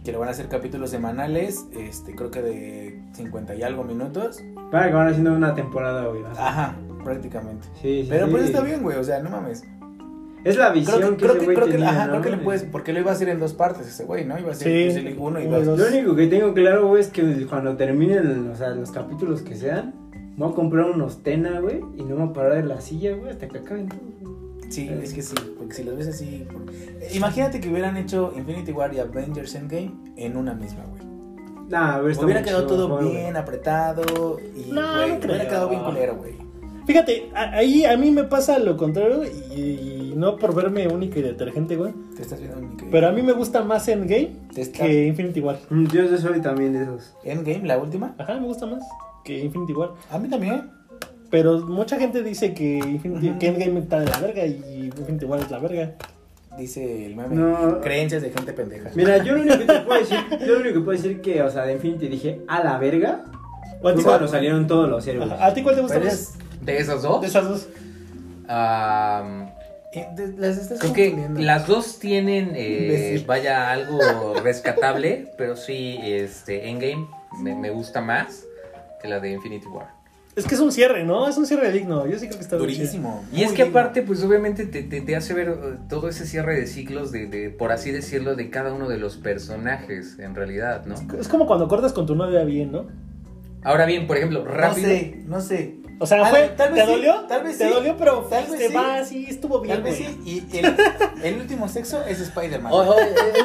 que 0.04 0.12
lo 0.12 0.18
van 0.18 0.28
a 0.28 0.32
hacer 0.32 0.48
capítulos 0.48 0.90
semanales, 0.90 1.64
este, 1.74 2.14
creo 2.14 2.30
que 2.30 2.42
de 2.42 3.00
50 3.14 3.54
y 3.54 3.62
algo 3.62 3.82
minutos, 3.82 4.42
Para 4.70 4.88
que 4.88 4.94
van 4.94 5.08
haciendo 5.08 5.32
una 5.32 5.54
temporada, 5.54 6.04
a- 6.36 6.48
ajá, 6.48 6.76
prácticamente. 7.02 7.66
Sí, 7.80 8.02
sí, 8.02 8.06
Pero 8.10 8.26
sí. 8.26 8.30
pues 8.32 8.44
está 8.44 8.60
bien, 8.60 8.82
güey, 8.82 8.98
o 8.98 9.04
sea, 9.04 9.20
no 9.22 9.30
mames. 9.30 9.64
Es 10.46 10.56
la 10.56 10.70
visión 10.70 10.98
Creo 10.98 11.10
que, 11.10 11.16
que, 11.16 11.22
creo 11.24 11.34
ese 11.34 11.44
güey 11.44 11.56
creo 11.56 11.66
que, 11.66 11.72
tenía, 11.72 11.90
ajá, 11.90 12.06
¿no? 12.06 12.10
creo 12.12 12.22
que 12.22 12.30
le 12.30 12.36
puedes, 12.38 12.62
porque 12.62 12.92
lo 12.92 13.00
iba 13.00 13.10
a 13.10 13.14
hacer 13.14 13.28
en 13.30 13.40
dos 13.40 13.52
partes 13.52 13.88
ese 13.88 14.04
güey, 14.04 14.24
¿no? 14.24 14.38
Iba 14.38 14.52
a 14.52 14.54
ser 14.54 14.92
Sí, 14.92 15.00
League 15.00 15.16
y 15.16 15.20
uno 15.20 15.40
y 15.40 15.46
dos. 15.46 15.66
dos. 15.66 15.78
Lo 15.78 15.88
único 15.88 16.14
que 16.14 16.28
tengo 16.28 16.54
claro, 16.54 16.86
güey, 16.86 17.00
es 17.00 17.08
que 17.08 17.46
cuando 17.46 17.76
terminen 17.76 18.48
o 18.48 18.54
sea, 18.54 18.70
los 18.70 18.92
capítulos 18.92 19.42
que 19.42 19.56
sean, 19.56 19.92
voy 20.36 20.52
a 20.52 20.54
comprar 20.54 20.84
unos 20.88 21.24
Tena, 21.24 21.58
güey, 21.58 21.80
y 21.96 22.02
no 22.02 22.10
me 22.10 22.14
voy 22.14 22.28
a 22.28 22.32
parar 22.32 22.54
de 22.54 22.62
la 22.62 22.80
silla, 22.80 23.16
güey, 23.16 23.32
hasta 23.32 23.48
que 23.48 23.58
acaben 23.58 23.88
todos, 23.88 24.02
güey. 24.20 24.70
Sí, 24.70 24.88
es 25.02 25.14
que 25.14 25.22
sí, 25.22 25.34
porque 25.58 25.74
si 25.74 25.82
los 25.82 25.96
ves 25.96 26.08
así... 26.08 26.46
Eh, 27.00 27.08
Imagínate 27.14 27.60
que 27.60 27.68
hubieran 27.68 27.96
hecho 27.96 28.32
Infinity 28.36 28.70
War 28.70 28.94
y 28.94 29.00
Avengers 29.00 29.52
Endgame 29.56 29.94
en 30.16 30.36
una 30.36 30.54
misma, 30.54 30.84
güey. 30.84 31.02
Nah, 31.68 31.96
a 31.96 32.00
ver, 32.00 32.12
está 32.12 32.24
Hubiera 32.24 32.42
quedado 32.42 32.66
todo 32.68 32.98
bien 32.98 33.36
apretado 33.36 34.38
y 34.54 34.70
No, 34.70 34.94
güey, 34.94 35.18
no 35.18 35.26
hubiera 35.26 35.48
quedado 35.48 35.68
bien 35.68 35.82
culero, 35.82 36.16
güey. 36.16 36.45
Fíjate, 36.86 37.30
a- 37.34 37.50
ahí 37.56 37.84
a 37.84 37.96
mí 37.96 38.10
me 38.10 38.24
pasa 38.24 38.58
lo 38.58 38.76
contrario 38.76 39.22
y, 39.24 39.60
y 39.60 40.12
no 40.16 40.36
por 40.36 40.54
verme 40.54 40.86
única 40.88 41.18
y 41.18 41.22
detergente, 41.22 41.76
güey. 41.76 41.92
Te 42.14 42.22
estás 42.22 42.38
viendo 42.40 42.60
querido. 42.60 42.88
Pero 42.90 43.08
a 43.08 43.12
mí 43.12 43.22
me 43.22 43.32
gusta 43.32 43.62
más 43.62 43.88
Endgame 43.88 44.30
Te 44.54 44.60
está- 44.62 44.84
que 44.84 45.06
Infinity 45.06 45.40
War. 45.40 45.58
Mm, 45.70 45.86
Yo 45.88 46.04
yo 46.04 46.16
soy 46.18 46.40
también 46.40 46.72
de 46.72 46.82
esos. 46.84 47.14
Endgame, 47.24 47.66
la 47.66 47.78
última. 47.78 48.14
Ajá, 48.18 48.34
me 48.34 48.46
gusta 48.46 48.66
más 48.66 48.82
que 49.24 49.38
Infinity 49.40 49.72
War. 49.72 49.90
A 50.10 50.18
mí 50.18 50.28
también. 50.28 50.70
Pero 51.28 51.58
mucha 51.66 51.98
gente 51.98 52.22
dice 52.22 52.54
que, 52.54 52.78
Infinity, 52.78 53.30
Ujú. 53.30 53.38
que 53.40 53.46
Endgame 53.48 53.80
está 53.80 53.98
de 53.98 54.06
la 54.06 54.18
verga 54.20 54.46
y 54.46 54.90
Infinity 54.96 55.24
War 55.24 55.40
es 55.40 55.50
la 55.50 55.58
verga. 55.58 55.92
Dice 56.56 57.04
el 57.06 57.16
meme. 57.16 57.34
No. 57.34 57.80
Creencias 57.82 58.22
de 58.22 58.30
gente 58.30 58.52
pendeja. 58.52 58.90
Mira, 58.94 59.18
yo 59.22 59.34
lo 59.34 59.42
único 59.42 59.58
que 59.58 59.64
te 59.64 59.80
puedo 59.80 60.00
decir, 60.00 60.18
yo 60.40 60.46
lo 60.54 60.60
único 60.60 60.74
que 60.74 60.80
puedo 60.84 60.96
decir 60.96 61.20
que, 61.20 61.42
o 61.42 61.50
sea, 61.50 61.64
de 61.66 61.72
Infinity 61.74 62.06
dije, 62.08 62.40
a 62.48 62.62
la 62.64 62.78
verga, 62.78 63.24
¿O 63.82 63.88
a 63.88 63.94
ti 63.94 64.02
cuál- 64.02 64.04
cuando 64.16 64.28
salieron 64.28 64.66
todos 64.66 64.88
los 64.88 65.06
héroes. 65.06 65.30
Ajá, 65.32 65.46
¿A 65.46 65.52
ti 65.52 65.62
cuál 65.62 65.74
te 65.74 65.82
gusta 65.82 65.96
Pero 65.98 66.06
más? 66.06 66.14
es- 66.14 66.38
¿De 66.62 66.78
esas 66.78 67.02
dos? 67.02 67.20
De 67.20 67.26
esas 67.28 67.48
dos. 67.48 67.68
Eh, 69.92 70.06
de- 70.14 70.32
las 70.36 70.58
estás 70.58 70.78
creo 70.80 70.92
que 70.92 71.16
las 71.38 71.66
dos 71.66 71.98
tienen, 71.98 72.52
eh, 72.54 73.22
vaya, 73.26 73.70
algo 73.70 74.34
rescatable, 74.42 75.32
pero 75.38 75.56
sí, 75.56 75.98
este, 76.02 76.68
Endgame 76.68 77.06
me, 77.40 77.54
me 77.54 77.70
gusta 77.70 78.00
más 78.00 78.44
que 79.00 79.08
la 79.08 79.20
de 79.20 79.30
Infinity 79.32 79.66
War. 79.68 79.94
Es 80.34 80.44
que 80.44 80.54
es 80.54 80.60
un 80.60 80.70
cierre, 80.70 81.02
¿no? 81.02 81.26
Es 81.28 81.38
un 81.38 81.46
cierre 81.46 81.72
digno. 81.72 82.06
Yo 82.06 82.18
sí 82.18 82.26
creo 82.26 82.36
que 82.38 82.44
está. 82.44 82.56
Durísimo. 82.56 83.24
Y 83.32 83.42
es 83.42 83.52
que 83.52 83.64
digno. 83.64 83.78
aparte, 83.80 84.02
pues 84.02 84.22
obviamente 84.22 84.66
te, 84.66 84.82
te- 84.82 85.00
te 85.00 85.16
hace 85.16 85.32
ver 85.32 85.48
eh, 85.48 85.78
todo 85.88 86.10
ese 86.10 86.26
cierre 86.26 86.60
de 86.60 86.66
ciclos 86.66 87.10
de, 87.10 87.26
de, 87.26 87.48
por 87.48 87.72
así 87.72 87.90
decirlo, 87.90 88.36
de 88.36 88.50
cada 88.50 88.74
uno 88.74 88.86
de 88.90 88.98
los 88.98 89.16
personajes, 89.16 90.18
en 90.18 90.34
realidad, 90.34 90.84
¿no? 90.84 90.94
Es 91.18 91.28
como 91.28 91.46
cuando 91.46 91.68
cortas 91.68 91.94
con 91.94 92.04
tu 92.04 92.14
novia 92.14 92.44
bien, 92.44 92.70
¿no? 92.70 92.84
Ahora 93.62 93.86
bien, 93.86 94.06
por 94.06 94.18
ejemplo, 94.18 94.44
No 94.44 94.50
rápido. 94.50 94.88
sé, 94.88 95.22
no 95.26 95.40
sé. 95.40 95.76
O 95.98 96.06
sea, 96.06 96.26
fue, 96.26 96.48
tal 96.56 96.72
vez 96.74 96.84
¿te 96.84 96.86
sí, 96.86 96.92
dolió? 96.96 97.14
tal 97.26 97.42
vez 97.42 97.56
Te 97.58 97.66
sí, 97.68 97.72
dolió, 97.72 97.96
pero 97.96 98.18
tal 98.28 98.46
vez 98.50 98.68
sí. 98.68 98.74
va, 98.74 99.02
sí, 99.04 99.26
estuvo 99.30 99.60
bien, 99.60 99.76
Tal 99.76 99.82
vez 99.84 99.98
güey. 99.98 100.12
sí. 100.24 100.44
Y 100.52 100.56
el, 100.58 100.76
el 101.24 101.40
último 101.40 101.68
sexo 101.68 102.02
es 102.06 102.20
Spider-Man. 102.20 102.70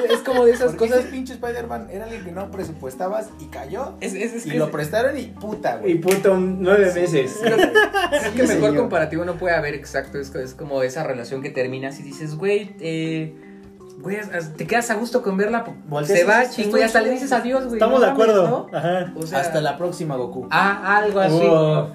Es, 0.05 0.11
es 0.11 0.19
como 0.19 0.43
de 0.45 0.51
esas 0.51 0.75
cosas. 0.75 0.99
ese 0.99 1.07
pinche 1.09 1.33
Spider-Man 1.33 1.87
era 1.91 2.03
alguien 2.03 2.25
que 2.25 2.31
no 2.33 2.51
presupuestabas 2.51 3.29
y 3.39 3.45
cayó. 3.45 3.93
Es, 4.01 4.13
es, 4.13 4.33
es 4.33 4.45
y 4.45 4.51
lo 4.51 4.69
prestaron 4.69 5.17
y 5.17 5.27
puta, 5.27 5.77
Y 5.85 5.97
güey. 5.97 6.01
puto, 6.01 6.35
nueve 6.37 6.91
meses. 6.93 7.37
creo 7.41 7.55
que- 7.57 7.71
creo 7.71 8.21
que 8.21 8.29
Sí, 8.29 8.37
mejor 8.39 8.47
señor. 8.69 8.75
comparativo 8.75 9.23
no 9.23 9.35
puede 9.35 9.55
haber 9.55 9.73
exacto. 9.73 10.19
Es, 10.19 10.35
es 10.35 10.53
como 10.53 10.83
esa 10.83 11.03
relación 11.03 11.41
que 11.41 11.51
terminas 11.51 11.99
y 12.01 12.03
dices, 12.03 12.35
güey, 12.35 12.75
eh, 12.81 13.33
güey, 13.99 14.17
te 14.57 14.67
quedas 14.67 14.89
a 14.91 14.95
gusto 14.95 15.21
con 15.23 15.37
verla. 15.37 15.63
Se 16.05 16.23
va, 16.25 16.39
y 16.43 16.47
dices, 16.47 16.55
chingo, 16.55 16.77
y 16.77 16.81
hasta 16.81 16.99
le 17.01 17.11
dices 17.11 17.31
adiós, 17.31 17.63
güey. 17.63 17.75
Estamos 17.75 17.99
no 18.01 18.05
de 18.07 18.11
mames, 18.11 18.23
acuerdo. 18.29 18.67
¿no? 18.71 18.77
Ajá. 18.77 19.13
O 19.15 19.25
sea, 19.25 19.39
Hasta 19.39 19.61
la 19.61 19.77
próxima, 19.77 20.15
Goku. 20.17 20.47
Ah, 20.51 20.97
algo 20.97 21.19
así. 21.21 21.39
Oh, 21.39 21.91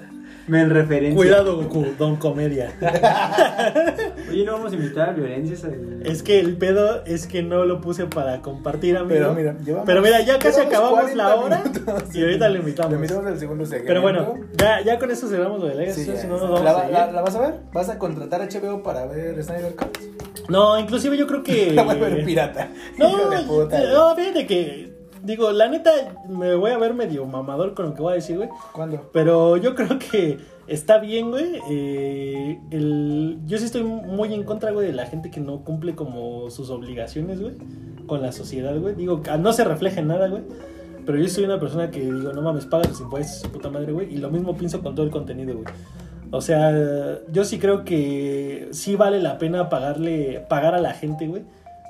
me 0.48 0.60
en 0.60 0.70
referencia. 0.70 1.16
Cuidado, 1.16 1.56
Goku, 1.56 1.84
don 1.98 2.16
comedia. 2.16 2.72
Oye, 4.30 4.44
no 4.44 4.52
vamos 4.52 4.72
a 4.72 4.74
invitar 4.76 5.10
a 5.10 5.12
violencias. 5.12 5.64
al- 5.64 6.00
Es 6.04 6.22
que 6.22 6.38
el 6.40 6.56
pedo 6.56 7.04
es 7.04 7.26
que 7.26 7.42
no 7.42 7.64
lo 7.64 7.80
puse 7.80 8.06
para 8.06 8.40
compartir, 8.42 8.96
amigo. 8.96 9.14
Pero 9.14 9.34
mira, 9.34 9.56
llevamos, 9.64 9.86
Pero 9.86 10.02
mira, 10.02 10.20
ya 10.22 10.38
casi 10.38 10.60
acabamos 10.60 11.00
40 11.00 11.16
la 11.16 11.34
hora 11.36 11.62
minutos. 11.64 12.14
y 12.14 12.22
ahorita 12.22 12.48
lo 12.48 12.56
invitamos. 12.58 12.90
Lo 12.92 12.96
invitamos 12.96 13.26
al 13.26 13.38
segundo 13.38 13.64
segmento. 13.66 13.88
Pero 13.88 14.02
bueno, 14.02 14.34
ya, 14.58 14.80
ya 14.82 14.98
con 14.98 15.10
eso 15.10 15.28
cerramos 15.28 15.60
lo 15.60 15.66
de 15.66 15.74
Legacy, 15.74 16.04
Sí, 16.04 16.12
ya. 16.12 16.16
si 16.16 16.26
no 16.26 16.34
nos 16.34 16.42
vamos 16.42 16.62
¿La, 16.64 16.70
a 16.70 16.88
la- 16.88 17.12
la 17.12 17.22
vas 17.22 17.34
a 17.36 17.40
ver? 17.40 17.54
¿Vas 17.72 17.88
a 17.88 17.98
contratar 17.98 18.40
a 18.42 18.46
HBO 18.48 18.82
para 18.82 19.06
ver 19.06 19.42
Snyder 19.42 19.74
Cut? 19.74 19.98
No, 20.48 20.78
inclusive 20.78 21.16
yo 21.16 21.26
creo 21.26 21.42
que... 21.42 21.72
La 21.74 21.82
voy 21.82 21.96
a 21.96 21.98
ver 21.98 22.24
pirata. 22.24 22.68
No, 22.98 23.30
no, 23.30 24.14
fíjate 24.16 24.46
que... 24.46 24.95
Digo, 25.26 25.50
la 25.50 25.68
neta, 25.68 25.90
me 26.28 26.54
voy 26.54 26.70
a 26.70 26.78
ver 26.78 26.94
medio 26.94 27.26
mamador 27.26 27.74
con 27.74 27.86
lo 27.86 27.94
que 27.94 28.02
voy 28.02 28.12
a 28.12 28.14
decir, 28.14 28.36
güey. 28.36 28.48
¿Cuándo? 28.72 29.10
Pero 29.12 29.56
yo 29.56 29.74
creo 29.74 29.98
que 29.98 30.38
está 30.68 30.98
bien, 30.98 31.30
güey. 31.30 31.60
Eh, 31.68 32.60
el, 32.70 33.40
yo 33.44 33.58
sí 33.58 33.64
estoy 33.64 33.82
muy 33.82 34.32
en 34.32 34.44
contra, 34.44 34.70
güey, 34.70 34.86
de 34.86 34.92
la 34.92 35.06
gente 35.06 35.30
que 35.32 35.40
no 35.40 35.64
cumple 35.64 35.96
como 35.96 36.48
sus 36.50 36.70
obligaciones, 36.70 37.40
güey, 37.40 37.54
con 38.06 38.22
la 38.22 38.30
sociedad, 38.30 38.78
güey. 38.78 38.94
Digo, 38.94 39.20
que 39.20 39.36
no 39.36 39.52
se 39.52 39.64
refleja 39.64 40.00
en 40.00 40.08
nada, 40.08 40.28
güey. 40.28 40.42
Pero 41.04 41.18
yo 41.18 41.28
soy 41.28 41.44
una 41.44 41.58
persona 41.58 41.90
que 41.90 42.00
digo, 42.00 42.32
no 42.32 42.42
mames, 42.42 42.66
paga 42.66 42.84
sus 42.84 43.00
impuestos, 43.00 43.40
su 43.40 43.50
puta 43.50 43.68
madre, 43.68 43.92
güey. 43.92 44.14
Y 44.14 44.18
lo 44.18 44.30
mismo 44.30 44.56
pienso 44.56 44.80
con 44.80 44.94
todo 44.94 45.04
el 45.04 45.10
contenido, 45.12 45.54
güey. 45.54 45.66
O 46.30 46.40
sea, 46.40 47.18
yo 47.32 47.44
sí 47.44 47.58
creo 47.58 47.84
que 47.84 48.68
sí 48.72 48.94
vale 48.96 49.20
la 49.20 49.38
pena 49.38 49.68
pagarle, 49.68 50.44
pagar 50.48 50.74
a 50.74 50.80
la 50.80 50.92
gente, 50.92 51.26
güey, 51.26 51.42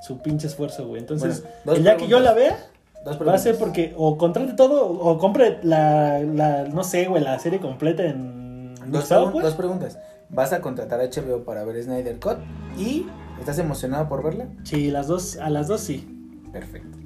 su 0.06 0.18
pinche 0.18 0.46
esfuerzo, 0.46 0.86
güey. 0.86 1.00
Entonces, 1.00 1.44
Bueno, 1.64 1.78
el 1.78 1.84
día 1.84 1.96
que 1.96 2.08
yo 2.08 2.20
la 2.20 2.32
vea, 2.32 2.58
Va 3.06 3.34
a 3.34 3.38
ser 3.38 3.56
porque 3.58 3.94
o 3.96 4.18
contrate 4.18 4.54
todo 4.54 4.86
o 4.88 5.18
compre 5.18 5.58
la, 5.62 6.18
la 6.20 6.64
no 6.64 6.82
sé, 6.84 7.06
güey, 7.06 7.22
la 7.22 7.38
serie 7.38 7.60
completa 7.60 8.04
en 8.04 8.74
Dos, 8.86 9.10
pregun- 9.10 9.32
pues. 9.32 9.44
dos 9.44 9.54
preguntas. 9.54 9.98
¿Vas 10.28 10.52
a 10.52 10.60
contratar 10.60 11.00
a 11.00 11.04
HBO 11.04 11.44
para 11.44 11.64
ver 11.64 11.82
Snyder 11.82 12.18
Cut? 12.18 12.38
Y 12.78 13.06
¿Estás 13.38 13.58
emocionado 13.58 14.08
por 14.08 14.22
verla? 14.24 14.46
Sí, 14.64 14.90
las 14.90 15.06
dos, 15.08 15.36
a 15.36 15.50
las 15.50 15.68
dos 15.68 15.82
sí. 15.82 16.08
Perfecto. 16.52 16.96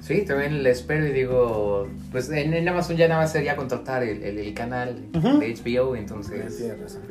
Sí, 0.00 0.24
también 0.24 0.62
le 0.62 0.70
espero 0.70 1.06
y 1.06 1.12
digo, 1.12 1.86
pues 2.10 2.30
en, 2.30 2.54
en 2.54 2.68
Amazon 2.68 2.96
ya 2.96 3.06
nada 3.08 3.22
más 3.22 3.32
sería 3.32 3.54
contratar 3.56 4.02
el, 4.02 4.22
el, 4.22 4.38
el 4.38 4.54
canal 4.54 5.10
de 5.12 5.20
HBO, 5.54 5.94
Sí, 5.94 6.00
entonces 6.00 6.56
tienes 6.56 6.80
razón. 6.80 7.02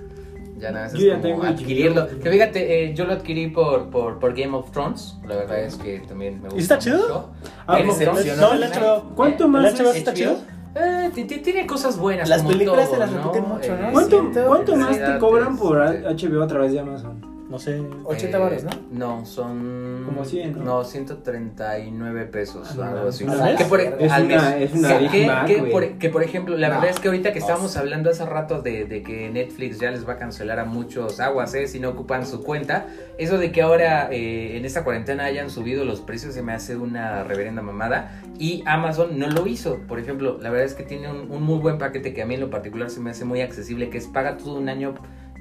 Ya 0.59 0.71
nada 0.71 0.85
más 0.85 0.93
Yo 0.93 0.99
es 0.99 1.05
ya 1.05 1.11
como 1.13 1.23
tengo 1.23 1.43
adquirirlo. 1.43 2.07
Que 2.21 2.29
fíjate, 2.31 2.83
eh, 2.85 2.93
yo 2.93 3.05
lo 3.05 3.13
adquirí 3.13 3.47
por, 3.47 3.89
por, 3.89 4.19
por 4.19 4.33
Game 4.35 4.55
of 4.55 4.71
Thrones, 4.71 5.15
la 5.27 5.35
verdad 5.37 5.59
es 5.63 5.75
que 5.75 5.99
también 5.99 6.35
me 6.41 6.49
gusta 6.49 6.57
¿Y 6.57 6.61
está 6.61 6.77
chido? 6.77 7.29
Ah, 7.67 7.79
No, 7.79 8.53
el 8.53 8.63
HBO. 8.63 9.15
¿Cuánto 9.15 9.45
¿El 9.45 9.49
más 9.51 9.73
HBO 9.79 9.91
está 9.91 10.13
chido? 10.13 10.37
Eh, 10.75 11.09
ti- 11.15 11.23
ti- 11.25 11.39
tiene 11.39 11.65
cosas 11.65 11.97
buenas. 11.97 12.29
Las 12.29 12.39
como 12.43 12.51
películas 12.53 12.85
todo, 12.85 12.93
se 12.93 12.99
las 12.99 13.11
¿no? 13.11 13.17
repiten 13.23 13.49
mucho, 13.49 13.75
¿no? 13.75 13.87
Eh, 13.87 13.91
¿Cuánto, 13.91 14.31
cuánto 14.47 14.75
más 14.75 14.97
te 14.97 15.17
cobran 15.17 15.57
por 15.57 15.83
este, 15.83 16.27
HBO 16.27 16.43
a 16.43 16.47
través 16.47 16.71
de 16.73 16.79
Amazon? 16.79 17.28
No 17.49 17.57
sé. 17.57 17.81
80 18.03 18.37
Eh, 18.37 18.63
¿no? 18.91 19.17
No, 19.17 19.25
son. 19.25 20.03
Como 20.05 20.23
100, 20.23 20.59
¿no? 20.59 20.63
No, 20.63 20.83
139 20.83 22.25
pesos. 22.25 22.77
Ah, 22.79 22.89
algo 22.89 23.09
así. 23.09 23.25
no, 23.25 23.33
¿al 23.33 23.39
mes? 23.43 23.55
Que 23.57 23.65
por, 23.65 23.81
Es 23.81 24.11
al 24.11 24.25
una- 24.25 24.35
mes. 24.51 24.71
es 24.71 24.73
una 24.77 24.87
Que- 24.89 24.97
Big 24.99 25.11
que, 25.11 25.25
Mac, 25.27 25.47
que 25.47 25.55
güey. 25.59 25.71
por, 25.71 25.87
que, 25.97 26.09
por 26.09 26.23
ejemplo, 26.23 26.57
la 26.57 26.67
No. 26.69 26.75
verdad 26.75 26.91
es 26.91 26.99
que 26.99 27.07
ahorita 27.07 27.33
que 27.33 27.39
No. 27.39 27.45
estábamos 27.45 27.75
hablando 27.77 28.09
hace 28.11 28.25
rato 28.25 28.61
de, 28.61 28.85
de 28.85 29.01
que 29.01 29.29
Netflix 29.31 29.79
ya 29.79 29.89
les 29.91 30.07
va 30.07 30.13
a 30.13 30.17
cancelar 30.17 30.59
a 30.59 30.65
muchos 30.65 31.19
aguas, 31.19 31.53
¿eh? 31.55 31.67
Si 31.67 31.79
no 31.79 31.89
ocupan 31.89 32.25
su 32.27 32.43
cuenta. 32.43 32.85
Eso 33.17 33.37
de 33.39 33.51
que 33.51 33.61
ahora 33.63 34.09
eh, 34.11 34.55
en 34.57 34.65
esta 34.65 34.83
cuarentena 34.83 35.25
hayan 35.25 35.49
subido 35.49 35.85
los 35.85 36.01
precios 36.01 36.35
se 36.35 36.43
me 36.43 36.53
hace 36.53 36.77
una 36.77 37.23
reverenda 37.23 37.61
mamada. 37.63 38.21
Y 38.37 38.63
Amazon 38.67 39.17
no 39.17 39.27
lo 39.27 39.47
hizo. 39.47 39.79
Por 39.87 39.99
ejemplo, 39.99 40.37
la 40.39 40.49
verdad 40.51 40.65
es 40.67 40.75
que 40.75 40.83
tiene 40.83 41.09
un, 41.11 41.31
un 41.31 41.41
muy 41.43 41.57
buen 41.57 41.77
paquete 41.79 42.13
que 42.13 42.21
a 42.21 42.25
mí 42.27 42.35
en 42.35 42.41
lo 42.41 42.49
particular 42.51 42.89
se 42.91 42.99
me 42.99 43.09
hace 43.09 43.25
muy 43.25 43.41
accesible, 43.41 43.89
que 43.89 43.97
es 43.97 44.05
paga 44.07 44.37
todo 44.37 44.55
un 44.55 44.69
año 44.69 44.93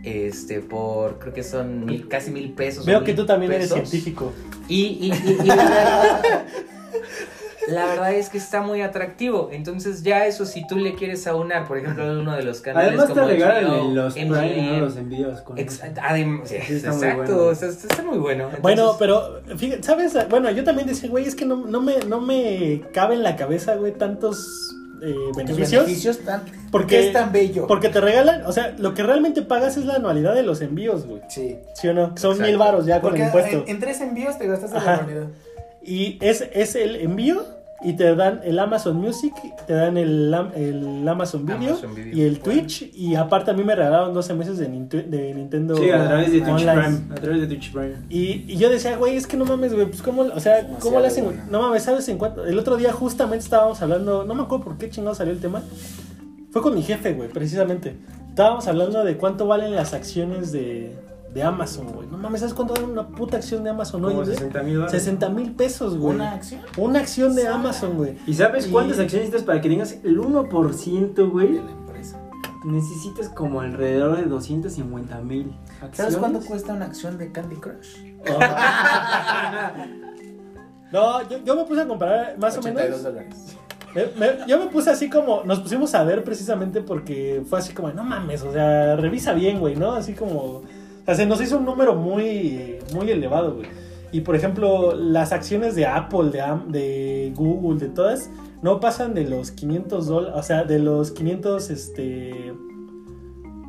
este 0.05 0.61
por 0.61 1.19
creo 1.19 1.33
que 1.35 1.43
son 1.43 1.85
mil, 1.85 2.09
casi 2.09 2.31
mil 2.31 2.53
pesos. 2.53 2.85
o 2.85 2.87
Veo 2.87 3.01
que 3.01 3.07
mil 3.13 3.17
tú 3.17 3.27
también 3.27 3.53
eres 3.53 3.73
pesos. 3.73 3.89
científico. 3.89 4.33
Y, 4.69 4.83
y, 4.85 5.13
y- 5.13 5.39
y 5.43 5.47
la, 5.47 5.57
verdad, 5.57 6.23
la 7.69 7.87
verdad 7.87 8.13
es 8.15 8.29
que 8.31 8.39
está 8.39 8.63
muy 8.63 8.81
atractivo. 8.81 9.51
Entonces, 9.53 10.03
ya 10.03 10.27
eso, 10.27 10.47
si 10.47 10.67
tú 10.67 10.77
le 10.77 10.95
quieres 10.95 11.27
aunar, 11.27 11.67
por 11.69 11.77
ejemplo, 11.79 12.05
a 12.05 12.13
uno 12.19 12.35
de 12.37 12.43
los 12.43 12.61
canales 12.61 12.89
Además 12.91 13.09
te 13.09 13.15
como 13.15 13.27
regalan 13.27 13.65
HBO, 13.65 13.95
los 13.95 14.17
¿no? 14.17 14.79
Los 14.81 14.97
envíos 14.97 15.41
con 15.43 15.59
ex- 15.59 15.75
eso. 15.83 15.85
adem- 16.01 16.45
sí, 16.45 16.57
está 16.57 16.93
muy 16.93 17.03
exacto, 17.03 17.35
bueno. 17.37 17.51
está, 17.51 17.67
está- 17.67 17.87
está 17.89 18.03
muy 18.03 18.19
bueno. 18.19 18.49
Bueno, 18.63 18.83
Entonces, 18.93 18.97
pero, 19.47 19.59
fíjate, 19.59 19.83
¿sabes? 19.83 20.29
Bueno, 20.31 20.51
yo 20.51 20.65
también 20.65 20.87
decía, 20.89 21.11
güey, 21.11 21.25
es 21.27 21.35
que 21.35 21.45
no, 21.45 21.57
no, 21.67 21.81
me, 21.83 21.99
no 22.01 22.21
me 22.21 22.83
cabe 22.93 23.15
en 23.17 23.23
la 23.23 23.37
cabeza, 23.37 23.75
güey, 23.75 23.93
tantos 23.93 24.75
eh, 25.03 25.15
beneficios. 25.37 25.85
beneficios 25.85 26.19
tan... 26.21 26.41
Porque- 26.41 26.69
¿Por 26.71 26.87
qué 26.87 27.07
es 27.09 27.13
tan 27.13 27.33
bello? 27.33 27.67
Porque 27.67 27.89
te 27.89 28.01
regalan, 28.01 28.45
o 28.47 28.53
sea, 28.53 28.75
lo 28.79 28.95
que 28.95 29.03
realmente 29.03 29.43
pagas 29.43 29.77
es 29.77 29.85
la 29.85 29.95
anualidad 29.95 30.35
de 30.35 30.43
los 30.43 30.61
envíos, 30.61 31.07
güey. 31.07 31.23
Sí. 31.29 31.59
¿Sí 31.75 31.89
o 31.89 31.95
no? 31.95 32.17
Son 32.17 32.33
Exacto. 32.33 32.43
mil 32.45 32.57
varos 32.59 32.87
ya 32.87 33.01
con 33.01 33.11
Porque 33.11 33.21
el 33.23 33.27
impuesto. 33.29 33.57
en, 33.67 33.69
en 33.69 33.81
tres 33.81 34.01
envíos 34.01 34.39
te 34.39 34.47
gastaste 34.47 34.77
Ajá. 34.77 34.97
la 34.97 35.03
moneda. 35.03 35.27
Y 35.83 36.19
es, 36.21 36.45
es 36.53 36.75
el 36.75 36.97
envío 36.97 37.45
y 37.85 37.93
te 37.95 38.15
dan 38.17 38.41
el 38.45 38.59
Amazon 38.59 38.97
Music, 38.97 39.33
te 39.67 39.73
dan 39.73 39.97
el, 39.97 40.35
el 40.57 41.07
Amazon 41.09 41.47
Video 41.47 41.71
Amazon 41.75 41.95
Video. 41.95 42.17
y 42.17 42.23
el 42.23 42.41
Twitch. 42.41 42.91
Y 42.95 43.15
aparte 43.15 43.53
a 43.53 43.55
mí 43.55 43.63
me 43.63 43.75
regalaron 43.77 44.13
12 44.15 44.35
meses 44.35 44.59
de, 44.59 44.69
Ninte- 44.69 45.05
de 45.07 45.33
Nintendo 45.35 45.77
Sí, 45.77 45.89
a 45.91 46.05
través 46.07 46.33
de 46.33 46.41
Twitch. 46.41 46.57
Prime. 46.65 46.99
A 47.11 47.15
través 47.15 47.41
de 47.43 47.47
Twitch 47.47 47.73
Prime. 47.73 47.95
Y, 48.09 48.45
y 48.53 48.57
yo 48.57 48.69
decía, 48.69 48.97
güey, 48.97 49.17
es 49.17 49.27
que 49.29 49.37
no 49.37 49.45
mames, 49.45 49.73
güey, 49.75 49.87
pues 49.87 50.03
cómo, 50.03 50.23
o 50.23 50.41
sea, 50.41 50.57
Demasiado 50.57 50.79
¿cómo 50.81 51.01
le 51.01 51.07
hacen? 51.07 51.25
No 51.51 51.63
mames, 51.63 51.85
¿sabes 51.85 52.09
en 52.09 52.19
cuánto? 52.19 52.45
El 52.45 52.59
otro 52.59 52.77
día 52.77 52.93
justamente 52.93 53.45
estábamos 53.45 53.81
hablando, 53.81 54.25
no 54.25 54.35
me 54.35 54.43
acuerdo 54.43 54.65
por 54.65 54.79
qué 54.79 54.91
chingado 54.91 55.15
salió 55.15 55.33
el 55.33 55.41
tema. 55.41 55.63
Fue 56.51 56.63
con 56.63 56.75
mi 56.75 56.83
jefe, 56.83 57.13
güey, 57.13 57.29
precisamente. 57.29 57.95
Estábamos 58.31 58.67
hablando 58.67 59.05
de 59.05 59.17
cuánto 59.17 59.47
valen 59.47 59.75
las 59.75 59.95
acciones 59.95 60.51
de, 60.53 60.97
de 61.35 61.43
Amazon, 61.43 61.87
güey. 61.93 62.09
No 62.09 62.17
mames, 62.19 62.41
¿sabes 62.41 62.55
cuánto 62.55 62.75
vale 62.75 62.87
una 62.87 63.07
puta 63.09 63.37
acción 63.37 63.63
de 63.65 63.71
Amazon 63.71 64.05
hoy, 64.05 64.13
Como 64.13 64.25
güey? 64.25 64.35
60 64.35 64.63
mil 64.63 64.75
dólares. 64.75 64.93
60 65.03 65.29
mil 65.29 65.53
pesos, 65.53 65.97
güey. 65.99 66.15
¿Una 66.15 66.33
acción? 66.33 66.61
Una 66.77 66.99
acción 67.01 67.35
de 67.35 67.47
Amazon, 67.49 67.97
güey. 67.97 68.17
¿Y 68.27 68.35
sabes 68.35 68.67
Y- 68.67 68.71
cuántas 68.71 68.99
acciones 68.99 69.29
necesitas 69.29 69.43
para 69.47 69.61
que 69.61 69.69
tengas 69.69 69.93
el 70.05 70.19
1%, 70.19 71.23
De 71.23 71.29
güey? 71.29 71.53
la 71.55 71.71
empresa. 71.71 72.21
Necesitas 72.65 73.29
como 73.29 73.61
alrededor 73.61 74.17
de 74.17 74.25
250 74.25 75.21
mil 75.21 75.53
acciones. 75.83 75.97
¿Sabes 75.97 76.17
cuánto 76.17 76.41
cuesta 76.41 76.73
una 76.73 76.87
acción 76.87 77.17
de 77.19 77.31
Candy 77.31 77.57
Crush? 77.57 77.97
No, 80.91 81.29
yo, 81.29 81.45
yo 81.45 81.55
me 81.55 81.65
puse 81.65 81.83
a 81.83 81.87
comparar 81.87 82.39
más 82.39 82.57
o 82.57 82.61
82 82.61 82.89
menos. 82.89 83.03
dólares. 83.03 83.57
Me- 83.95 84.07
me- 84.19 84.47
yo 84.47 84.59
me 84.59 84.67
puse 84.67 84.91
así 84.91 85.11
como, 85.11 85.43
nos 85.45 85.61
pusimos 85.61 85.95
a 85.95 86.03
ver 86.03 86.25
precisamente 86.25 86.81
porque 86.81 87.43
fue 87.49 87.59
así 87.59 87.75
como, 87.75 87.91
no 87.91 88.05
mames, 88.05 88.43
o 88.43 88.53
sea, 88.53 88.97
revisa 88.97 89.35
bien, 89.35 89.61
güey, 89.61 89.77
¿no? 89.77 89.93
Así 89.93 90.15
como, 90.15 90.63
sea, 91.09 91.15
se 91.15 91.27
nos 91.27 91.41
hizo 91.41 91.59
un 91.59 91.65
número 91.65 91.95
muy, 91.95 92.77
muy 92.95 93.11
elevado, 93.11 93.55
güey. 93.57 93.67
Y 94.13 94.23
por 94.23 94.35
ejemplo, 94.37 94.95
las 94.95 95.33
acciones 95.33 95.75
de 95.75 95.85
Apple, 95.87 96.31
de, 96.31 96.41
Am- 96.41 96.69
de 96.73 97.33
Google, 97.37 97.79
de 97.79 97.89
todas, 97.89 98.31
no 98.63 98.81
pasan 98.81 99.13
de 99.15 99.25
los 99.25 99.51
500 99.51 100.07
dólares, 100.07 100.35
o 100.39 100.43
sea, 100.43 100.65
de 100.65 100.79
los 100.79 101.11
500, 101.11 101.71
este, 101.71 102.53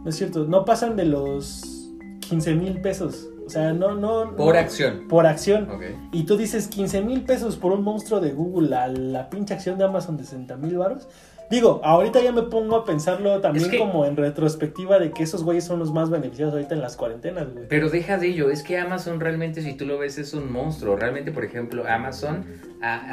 no 0.03 0.09
es 0.09 0.15
cierto, 0.15 0.45
no 0.45 0.63
pasan 0.65 0.95
de 0.95 1.05
los 1.05 1.91
15 2.21 2.55
mil 2.55 2.79
pesos. 2.81 3.27
O 3.45 3.49
sea, 3.49 3.73
no, 3.73 3.95
no. 3.95 4.35
por 4.35 4.53
no- 4.53 4.59
acción. 4.61 5.07
Por 5.09 5.25
acción. 5.25 5.67
Y 6.11 6.23
tú 6.23 6.37
dices 6.37 6.67
15 6.67 7.01
mil 7.01 7.21
pesos 7.23 7.55
por 7.55 7.71
un 7.71 7.83
monstruo 7.83 8.19
de 8.19 8.31
Google 8.31 8.75
a 8.75 8.87
la 8.87 9.29
pinche 9.29 9.55
acción 9.55 9.77
de 9.77 9.85
Amazon 9.85 10.17
de 10.17 10.23
60 10.23 10.55
mil 10.57 10.77
baros. 10.77 11.07
Digo, 11.49 11.81
ahorita 11.83 12.21
ya 12.21 12.31
me 12.31 12.43
pongo 12.43 12.75
a 12.75 12.85
pensarlo 12.85 13.39
también 13.41 13.65
Es 13.65 13.71
que- 13.71 13.79
como 13.79 14.05
en 14.05 14.15
retrospectiva 14.15 14.99
de 14.99 15.11
que 15.11 15.23
esos 15.23 15.43
güeyes 15.43 15.63
son 15.63 15.79
los 15.79 15.91
más 15.91 16.09
beneficiados 16.09 16.53
ahorita 16.53 16.75
en 16.75 16.81
las 16.81 16.95
cuarentenas, 16.95 17.51
güey. 17.53 17.65
Pero 17.67 17.89
deja 17.89 18.17
de 18.17 18.27
ello, 18.27 18.49
es 18.51 18.61
que 18.63 18.77
Amazon 18.77 19.19
realmente, 19.19 19.61
si 19.61 19.73
tú 19.75 19.85
lo 19.85 19.97
ves, 19.97 20.17
es 20.19 20.33
un 20.33 20.51
monstruo. 20.51 20.95
Realmente, 20.95 21.31
por 21.31 21.43
ejemplo, 21.43 21.83
Amazon 21.87 22.45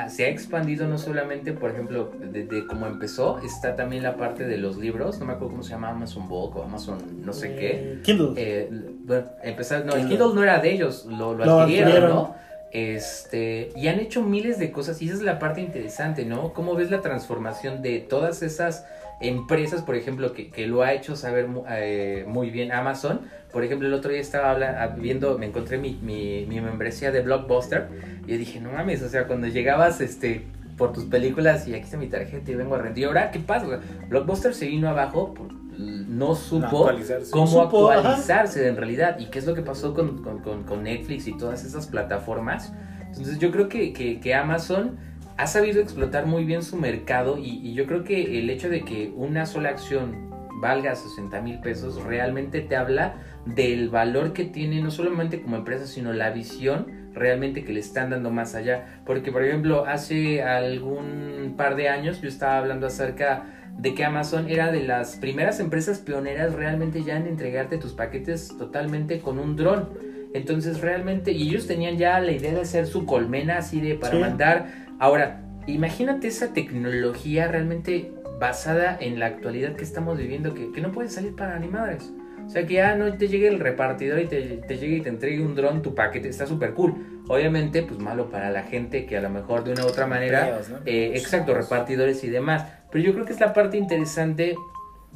se 0.09 0.25
ha 0.27 0.29
expandido 0.29 0.87
no 0.87 0.99
solamente, 0.99 1.53
por 1.53 1.71
ejemplo, 1.71 2.11
desde 2.21 2.67
cómo 2.67 2.87
empezó, 2.87 3.39
está 3.39 3.75
también 3.75 4.03
la 4.03 4.17
parte 4.17 4.45
de 4.45 4.59
los 4.59 4.77
libros. 4.77 5.19
No 5.19 5.25
me 5.27 5.33
acuerdo 5.33 5.53
cómo 5.53 5.63
se 5.63 5.71
llama 5.71 5.89
Amazon 5.91 6.29
Book 6.29 6.57
o 6.57 6.63
Amazon 6.63 6.99
no 7.25 7.33
sé 7.33 7.55
qué. 7.57 7.71
Eh, 7.71 8.01
Kindle. 8.05 8.33
Eh, 8.37 8.69
bueno, 9.05 9.25
empezar, 9.43 9.85
no, 9.85 9.93
el 9.95 10.01
Kindle. 10.01 10.17
Kindle 10.19 10.35
no 10.35 10.43
era 10.43 10.59
de 10.61 10.73
ellos, 10.73 11.07
lo, 11.07 11.35
lo 11.35 11.45
Lo 11.45 11.61
adquirieron, 11.61 11.89
adquirieron. 11.93 12.15
¿no? 12.17 12.46
Este, 12.77 13.71
y 13.75 13.89
han 13.89 14.01
hecho 14.01 14.23
miles 14.23 14.59
de 14.59 14.71
cosas 14.71 15.01
y 15.01 15.07
esa 15.07 15.15
es 15.17 15.23
la 15.23 15.39
parte 15.39 15.63
interesante, 15.63 16.27
¿no? 16.27 16.53
¿Cómo 16.53 16.75
ves 16.75 16.91
la 16.91 17.01
transformación 17.01 17.81
de 17.81 18.01
todas 18.01 18.43
esas 18.43 18.85
empresas, 19.23 19.81
por 19.81 19.95
ejemplo, 19.97 20.35
que, 20.35 20.51
que 20.51 20.67
lo 20.67 20.83
ha 20.83 20.93
hecho 20.93 21.17
saber 21.17 21.47
eh, 21.71 22.25
muy 22.29 22.51
bien 22.51 22.73
Amazon? 22.73 23.23
Por 23.51 23.65
ejemplo, 23.65 23.89
el 23.89 23.95
otro 23.95 24.11
día 24.11 24.21
estaba 24.21 24.51
habla- 24.51 24.95
viendo, 24.99 25.39
me 25.39 25.47
encontré 25.47 25.79
mi, 25.79 25.99
mi, 26.03 26.45
mi 26.47 26.61
membresía 26.61 27.11
de 27.11 27.23
Blockbuster 27.23 27.87
y 28.27 28.33
yo 28.33 28.37
dije, 28.39 28.61
no 28.61 28.73
mames, 28.73 29.01
o 29.03 29.09
sea, 29.09 29.27
cuando 29.27 29.47
llegabas, 29.47 30.03
este 30.03 30.43
por 30.77 30.93
tus 30.93 31.05
películas 31.05 31.67
y 31.69 31.75
aquí 31.75 31.85
está 31.85 31.97
mi 31.97 32.09
tarjeta 32.09 32.51
y 32.51 32.55
vengo 32.55 32.75
a 32.75 32.79
rendir. 32.79 33.03
¿Y 33.03 33.07
ahora 33.07 33.31
qué 33.31 33.39
pasa? 33.41 33.67
Blockbuster 34.09 34.55
se 34.55 34.67
vino 34.67 34.89
abajo, 34.89 35.35
no 35.79 36.35
supo 36.35 36.87
actualizarse. 36.87 37.31
cómo 37.31 37.47
Supo, 37.47 37.91
ajá. 37.91 37.99
actualizarse 38.01 38.69
en 38.69 38.77
realidad 38.77 39.19
y 39.19 39.27
qué 39.27 39.39
es 39.39 39.47
lo 39.47 39.55
que 39.55 39.63
pasó 39.63 39.95
con, 39.95 40.23
con- 40.23 40.39
con- 40.41 40.65
con 40.65 40.83
Netflix 40.85 41.27
y 41.29 41.37
todas 41.37 41.65
esas 41.65 41.87
plataformas. 41.87 42.73
Entonces 43.09 43.39
yo 43.39 43.51
creo 43.51 43.69
que, 43.69 43.93
que- 43.93 44.21
que 44.21 44.35
Amazon 44.35 44.97
ha 45.39 45.47
sabido 45.47 45.81
explotar 45.83 46.25
muy 46.27 46.45
bien 46.45 46.63
su 46.63 46.77
mercado 46.77 47.37
y, 47.39 47.59
y 47.67 47.75
yo 47.75 47.87
creo 47.87 48.05
que 48.05 48.39
el 48.39 48.49
hecho 48.51 48.69
de 48.71 48.83
que 48.85 49.13
una 49.17 49.45
sola 49.47 49.69
acción 49.71 50.31
valga 50.63 50.95
60 50.95 51.41
mil 51.43 51.61
pesos 51.61 52.03
realmente 52.03 52.63
te 52.63 52.75
habla 52.77 53.15
del 53.45 53.91
valor 53.91 54.33
que 54.33 54.45
tiene 54.47 54.81
no 54.81 54.91
solamente 54.91 55.43
como 55.43 55.57
empresa 55.57 55.87
sino 55.87 56.15
la 56.15 56.31
visión 56.31 57.06
realmente 57.17 57.65
que 57.65 57.73
le 57.73 57.81
están 57.81 58.11
dando 58.11 58.31
más 58.31 58.55
allá 58.55 59.01
porque 59.05 59.33
por 59.33 59.43
ejemplo 59.43 59.87
hace 59.87 60.43
algún 60.43 61.55
par 61.57 61.75
de 61.75 61.89
años 61.89 62.21
yo 62.21 62.29
estaba 62.29 62.59
hablando 62.59 62.87
acerca 62.87 63.45
de 63.79 63.95
que 63.95 64.05
Amazon 64.05 64.49
era 64.49 64.71
de 64.71 64.83
las 64.83 65.17
primeras 65.17 65.59
empresas 65.61 65.99
pioneras 65.99 66.55
realmente 66.55 67.03
ya 67.03 67.17
en 67.17 67.27
entregarte 67.27 67.79
tus 67.79 67.93
paquetes 67.93 68.57
totalmente 68.57 69.21
con 69.21 69.39
un 69.39 69.55
dron. 69.57 69.89
Entonces 70.33 70.81
realmente, 70.81 71.33
y 71.33 71.49
ellos 71.49 71.67
tenían 71.67 71.97
ya 71.99 72.19
la 72.21 72.33
idea 72.33 72.53
de 72.53 72.61
hacer 72.61 72.87
su 72.87 73.05
colmena 73.07 73.59
así 73.59 73.81
de 73.81 73.95
para 73.95 74.15
Sí. 74.15 74.19
mandar. 74.21 74.67
Ahora, 74.99 75.43
imagínate 75.67 76.29
esa 76.29 76.53
tecnología 76.55 77.49
realmente 77.49 78.13
basada 78.41 78.97
en 79.01 79.19
la 79.19 79.27
actualidad 79.27 79.75
que 79.77 79.85
estamos 79.85 80.17
viviendo, 80.19 80.55
que, 80.55 80.73
que 80.73 80.81
no 80.81 80.91
puede 80.93 81.09
salir 81.11 81.35
para 81.37 81.59
ni 81.59 81.69
madres. 81.69 82.11
O 82.47 82.49
sea, 82.49 82.65
que 82.67 82.75
ya 82.75 82.95
no 82.95 83.13
te 83.19 83.29
llegue 83.29 83.49
el 83.49 83.59
repartidor 83.59 84.21
y 84.21 84.27
te, 84.27 84.41
te 84.67 84.79
llegue 84.79 84.97
y 84.97 85.01
te 85.01 85.09
entregue 85.09 85.43
un 85.43 85.55
dron 85.57 85.83
tu 85.83 85.95
paquete, 85.95 86.29
está 86.29 86.47
súper 86.47 86.75
cool. 86.75 86.95
Obviamente, 87.29 87.83
pues 87.83 87.99
malo 87.99 88.31
para 88.31 88.51
la 88.51 88.63
gente 88.63 89.05
que 89.05 89.17
a 89.17 89.21
lo 89.21 89.29
mejor 89.31 89.65
de 89.65 89.73
una 89.73 89.85
u 89.85 89.89
otra 89.89 90.07
manera 90.07 90.47
eh, 90.87 91.13
exacto, 91.17 91.53
repartidores 91.55 92.23
y 92.25 92.29
demás. 92.31 92.65
Pero 92.93 93.05
yo 93.05 93.13
creo 93.15 93.25
que 93.27 93.33
es 93.33 93.41
la 93.41 93.53
parte 93.53 93.77
interesante. 93.77 94.55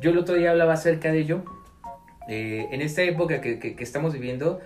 Yo 0.01 0.11
el 0.11 0.19
otro 0.19 0.35
día 0.35 0.51
hablaba 0.51 0.73
acerca 0.75 1.13
de 1.13 1.19
ello. 1.21 1.45
Eh, 2.29 2.67
en 2.73 2.81
esta 2.81 3.03
época 3.03 3.41
que, 3.41 3.59
que- 3.59 3.75
que 3.77 3.85
estamos 3.85 4.13
viviendo, 4.13 4.61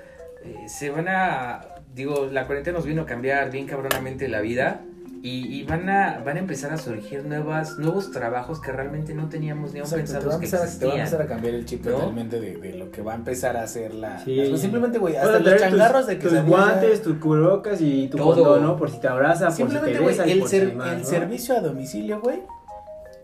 eh, 0.44 0.68
se 0.68 0.90
van 0.90 1.06
a. 1.08 1.60
Digo, 1.94 2.28
la 2.32 2.46
cuarentena 2.46 2.78
nos 2.78 2.86
vino 2.86 3.02
a 3.02 3.06
cambiar 3.06 3.50
bien 3.50 3.66
cabronamente 3.66 4.26
la 4.28 4.40
vida. 4.40 4.80
Y, 5.26 5.60
y 5.60 5.64
van, 5.64 5.88
a, 5.88 6.20
van 6.22 6.36
a 6.36 6.40
empezar 6.40 6.70
a 6.70 6.76
surgir 6.76 7.24
nuevas, 7.24 7.78
nuevos 7.78 8.10
trabajos 8.10 8.60
que 8.60 8.70
realmente 8.72 9.14
no 9.14 9.30
teníamos 9.30 9.72
ni 9.72 9.80
aún 9.80 9.88
pensados 9.90 10.10
que 10.10 10.16
a- 10.16 10.20
te 10.20 10.26
va 10.26 10.32
a 10.32 10.34
empezar 10.36 10.60
a 10.60 10.64
existían. 10.64 11.26
cambiar 11.26 11.54
el 11.54 11.64
chip 11.64 11.86
¿No? 11.86 11.92
totalmente 11.92 12.40
de, 12.42 12.56
de 12.58 12.74
lo 12.74 12.90
que 12.90 13.00
va 13.00 13.12
a 13.12 13.14
empezar 13.16 13.56
a 13.56 13.62
hacer 13.62 13.94
la... 13.94 14.18
Sí. 14.22 14.34
las- 14.36 14.60
simplemente, 14.60 14.98
güey, 14.98 15.16
hasta 15.16 15.32
los 15.32 15.42
traer 15.44 15.60
tus- 15.62 15.70
changarros 15.70 16.06
de 16.06 16.16
tus 16.16 16.30
quesadilla. 16.30 16.56
guantes, 16.56 17.02
tus 17.02 17.16
cubrebocas 17.16 17.80
y 17.80 18.08
tu 18.08 18.18
Todo. 18.18 18.34
condón, 18.34 18.62
¿no? 18.64 18.76
Por 18.76 18.90
si 18.90 19.00
te 19.00 19.08
abraza, 19.08 19.46
por 19.46 19.52
si 19.54 19.62
Simplemente, 19.62 19.92
te 19.96 20.02
güey, 20.02 20.14
besa 20.14 20.26
y 20.26 20.32
el, 20.32 20.38
por 20.40 20.48
ser- 20.50 20.68
si 20.70 20.76
más, 20.76 20.92
el 20.92 20.98
¿no? 20.98 21.04
servicio 21.06 21.56
a 21.56 21.60
domicilio, 21.60 22.20
güey, 22.20 22.42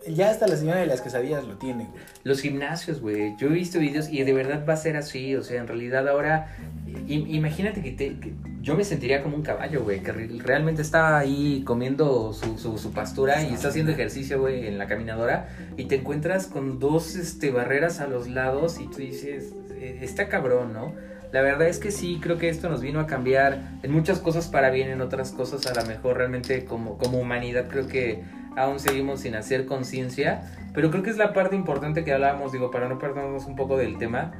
ya 0.07 0.29
hasta 0.29 0.47
la 0.47 0.55
señora 0.55 0.79
de 0.79 0.87
las 0.87 1.01
quesadillas 1.01 1.43
lo 1.45 1.55
tiene, 1.57 1.85
güey. 1.85 2.03
Los 2.23 2.41
gimnasios, 2.41 3.01
güey. 3.01 3.35
Yo 3.37 3.47
he 3.47 3.51
visto 3.51 3.79
videos 3.79 4.09
y 4.09 4.23
de 4.23 4.33
verdad 4.33 4.65
va 4.67 4.73
a 4.73 4.77
ser 4.77 4.97
así. 4.97 5.35
O 5.35 5.43
sea, 5.43 5.61
en 5.61 5.67
realidad 5.67 6.07
ahora, 6.07 6.55
imagínate 7.07 7.81
que, 7.81 7.91
te, 7.91 8.15
yo 8.61 8.75
me 8.75 8.83
sentiría 8.83 9.23
como 9.23 9.35
un 9.35 9.43
caballo, 9.43 9.83
güey, 9.83 10.01
que 10.01 10.11
re- 10.11 10.29
realmente 10.39 10.81
está 10.81 11.17
ahí 11.17 11.63
comiendo 11.65 12.33
su, 12.33 12.57
su, 12.77 12.91
pastura 12.91 13.43
y 13.43 13.53
está 13.53 13.69
haciendo 13.69 13.91
ejercicio, 13.91 14.39
güey, 14.39 14.67
en 14.67 14.77
la 14.77 14.87
caminadora 14.87 15.49
y 15.77 15.85
te 15.85 15.95
encuentras 15.95 16.47
con 16.47 16.79
dos 16.79 17.15
este, 17.15 17.51
barreras 17.51 17.99
a 17.99 18.07
los 18.07 18.27
lados 18.27 18.79
y 18.79 18.87
tú 18.87 18.97
dices, 18.97 19.53
"Eh, 19.71 19.99
está 20.01 20.27
cabrón, 20.29 20.73
¿no? 20.73 20.93
La 21.31 21.41
verdad 21.41 21.67
es 21.69 21.77
que 21.79 21.91
sí, 21.91 22.19
creo 22.21 22.37
que 22.37 22.49
esto 22.49 22.67
nos 22.69 22.81
vino 22.81 22.99
a 22.99 23.07
cambiar 23.07 23.79
en 23.83 23.91
muchas 23.91 24.19
cosas 24.19 24.47
para 24.47 24.69
bien, 24.69 24.89
en 24.89 24.99
otras 24.99 25.31
cosas 25.31 25.65
a 25.65 25.73
lo 25.79 25.87
mejor 25.87 26.17
realmente 26.17 26.65
como, 26.65 26.97
como 26.97 27.19
humanidad 27.19 27.67
creo 27.69 27.87
que 27.87 28.21
aún 28.55 28.79
seguimos 28.79 29.21
sin 29.21 29.35
hacer 29.35 29.65
conciencia, 29.65 30.41
pero 30.73 30.91
creo 30.91 31.03
que 31.03 31.09
es 31.09 31.17
la 31.17 31.33
parte 31.33 31.55
importante 31.55 32.03
que 32.03 32.13
hablábamos, 32.13 32.51
digo, 32.51 32.71
para 32.71 32.87
no 32.89 32.99
perdernos 32.99 33.45
un 33.45 33.55
poco 33.55 33.77
del 33.77 33.97
tema, 33.97 34.31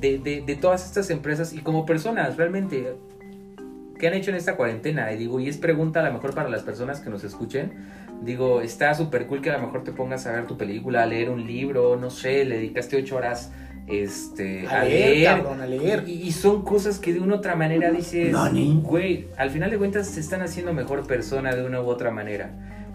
de, 0.00 0.18
de, 0.18 0.42
de 0.42 0.56
todas 0.56 0.84
estas 0.84 1.10
empresas 1.10 1.52
y 1.52 1.60
como 1.60 1.86
personas, 1.86 2.36
realmente, 2.36 2.96
¿qué 3.98 4.08
han 4.08 4.14
hecho 4.14 4.30
en 4.30 4.36
esta 4.36 4.56
cuarentena? 4.56 5.12
Y 5.12 5.16
digo, 5.16 5.40
y 5.40 5.48
es 5.48 5.58
pregunta 5.58 6.00
a 6.00 6.02
lo 6.04 6.12
mejor 6.12 6.34
para 6.34 6.48
las 6.48 6.62
personas 6.62 7.00
que 7.00 7.10
nos 7.10 7.24
escuchen, 7.24 7.72
digo, 8.22 8.60
está 8.60 8.94
súper 8.94 9.26
cool 9.26 9.40
que 9.40 9.50
a 9.50 9.58
lo 9.58 9.66
mejor 9.66 9.84
te 9.84 9.92
pongas 9.92 10.26
a 10.26 10.32
ver 10.32 10.46
tu 10.46 10.56
película, 10.56 11.02
a 11.02 11.06
leer 11.06 11.30
un 11.30 11.46
libro, 11.46 11.96
no 11.96 12.10
sé, 12.10 12.44
le 12.44 12.56
dedicaste 12.56 12.96
ocho 12.96 13.16
horas 13.16 13.52
este, 13.86 14.66
A 14.66 14.80
a, 14.80 14.84
leer, 14.84 15.10
leer, 15.10 15.36
cabrón, 15.36 15.60
a 15.60 15.66
leer. 15.66 16.04
Y, 16.06 16.12
y 16.22 16.32
son 16.32 16.62
cosas 16.62 16.98
que 16.98 17.12
de 17.12 17.20
una 17.20 17.34
u 17.34 17.38
otra 17.38 17.54
manera 17.54 17.90
dices, 17.90 18.34
güey, 18.82 19.28
al 19.36 19.50
final 19.50 19.70
de 19.70 19.78
cuentas 19.78 20.10
te 20.12 20.20
están 20.20 20.42
haciendo 20.42 20.72
mejor 20.72 21.06
persona 21.06 21.54
de 21.54 21.64
una 21.64 21.82
u 21.82 21.86
otra 21.86 22.10
manera. 22.10 22.50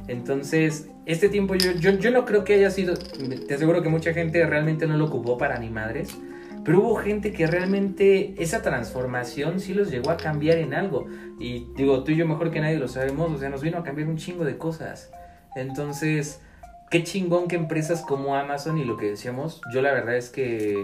Entonces, 0.09 0.89
este 1.05 1.29
tiempo 1.29 1.53
yo, 1.53 1.71
yo, 1.73 1.91
yo 1.91 2.09
no 2.09 2.25
creo 2.25 2.43
que 2.43 2.55
haya 2.55 2.71
sido, 2.71 2.95
te 2.95 3.53
aseguro 3.53 3.83
que 3.83 3.89
mucha 3.89 4.11
gente 4.11 4.43
realmente 4.45 4.87
no 4.87 4.97
lo 4.97 5.05
ocupó 5.05 5.37
para 5.37 5.59
ni 5.59 5.69
madres, 5.69 6.17
pero 6.65 6.79
hubo 6.79 6.95
gente 6.95 7.31
que 7.31 7.45
realmente 7.45 8.33
esa 8.41 8.63
transformación 8.63 9.59
sí 9.59 9.75
los 9.75 9.91
llegó 9.91 10.09
a 10.09 10.17
cambiar 10.17 10.57
en 10.57 10.73
algo. 10.73 11.07
Y 11.39 11.67
digo, 11.75 12.03
tú 12.03 12.11
y 12.11 12.15
yo 12.15 12.27
mejor 12.27 12.49
que 12.49 12.59
nadie 12.59 12.77
lo 12.77 12.87
sabemos, 12.87 13.31
o 13.31 13.37
sea, 13.37 13.49
nos 13.49 13.61
vino 13.61 13.77
a 13.77 13.83
cambiar 13.83 14.09
un 14.09 14.17
chingo 14.17 14.43
de 14.45 14.57
cosas. 14.57 15.11
Entonces, 15.55 16.41
qué 16.89 17.03
chingón 17.03 17.47
que 17.47 17.55
empresas 17.55 18.01
como 18.01 18.35
Amazon 18.35 18.79
y 18.79 18.85
lo 18.85 18.97
que 18.97 19.11
decíamos, 19.11 19.61
yo 19.71 19.83
la 19.83 19.93
verdad 19.93 20.17
es 20.17 20.29
que 20.29 20.75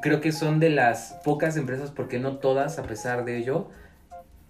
creo 0.00 0.22
que 0.22 0.32
son 0.32 0.60
de 0.60 0.70
las 0.70 1.20
pocas 1.24 1.58
empresas, 1.58 1.90
porque 1.90 2.18
no 2.18 2.38
todas, 2.38 2.78
a 2.78 2.84
pesar 2.84 3.26
de 3.26 3.36
ello, 3.36 3.68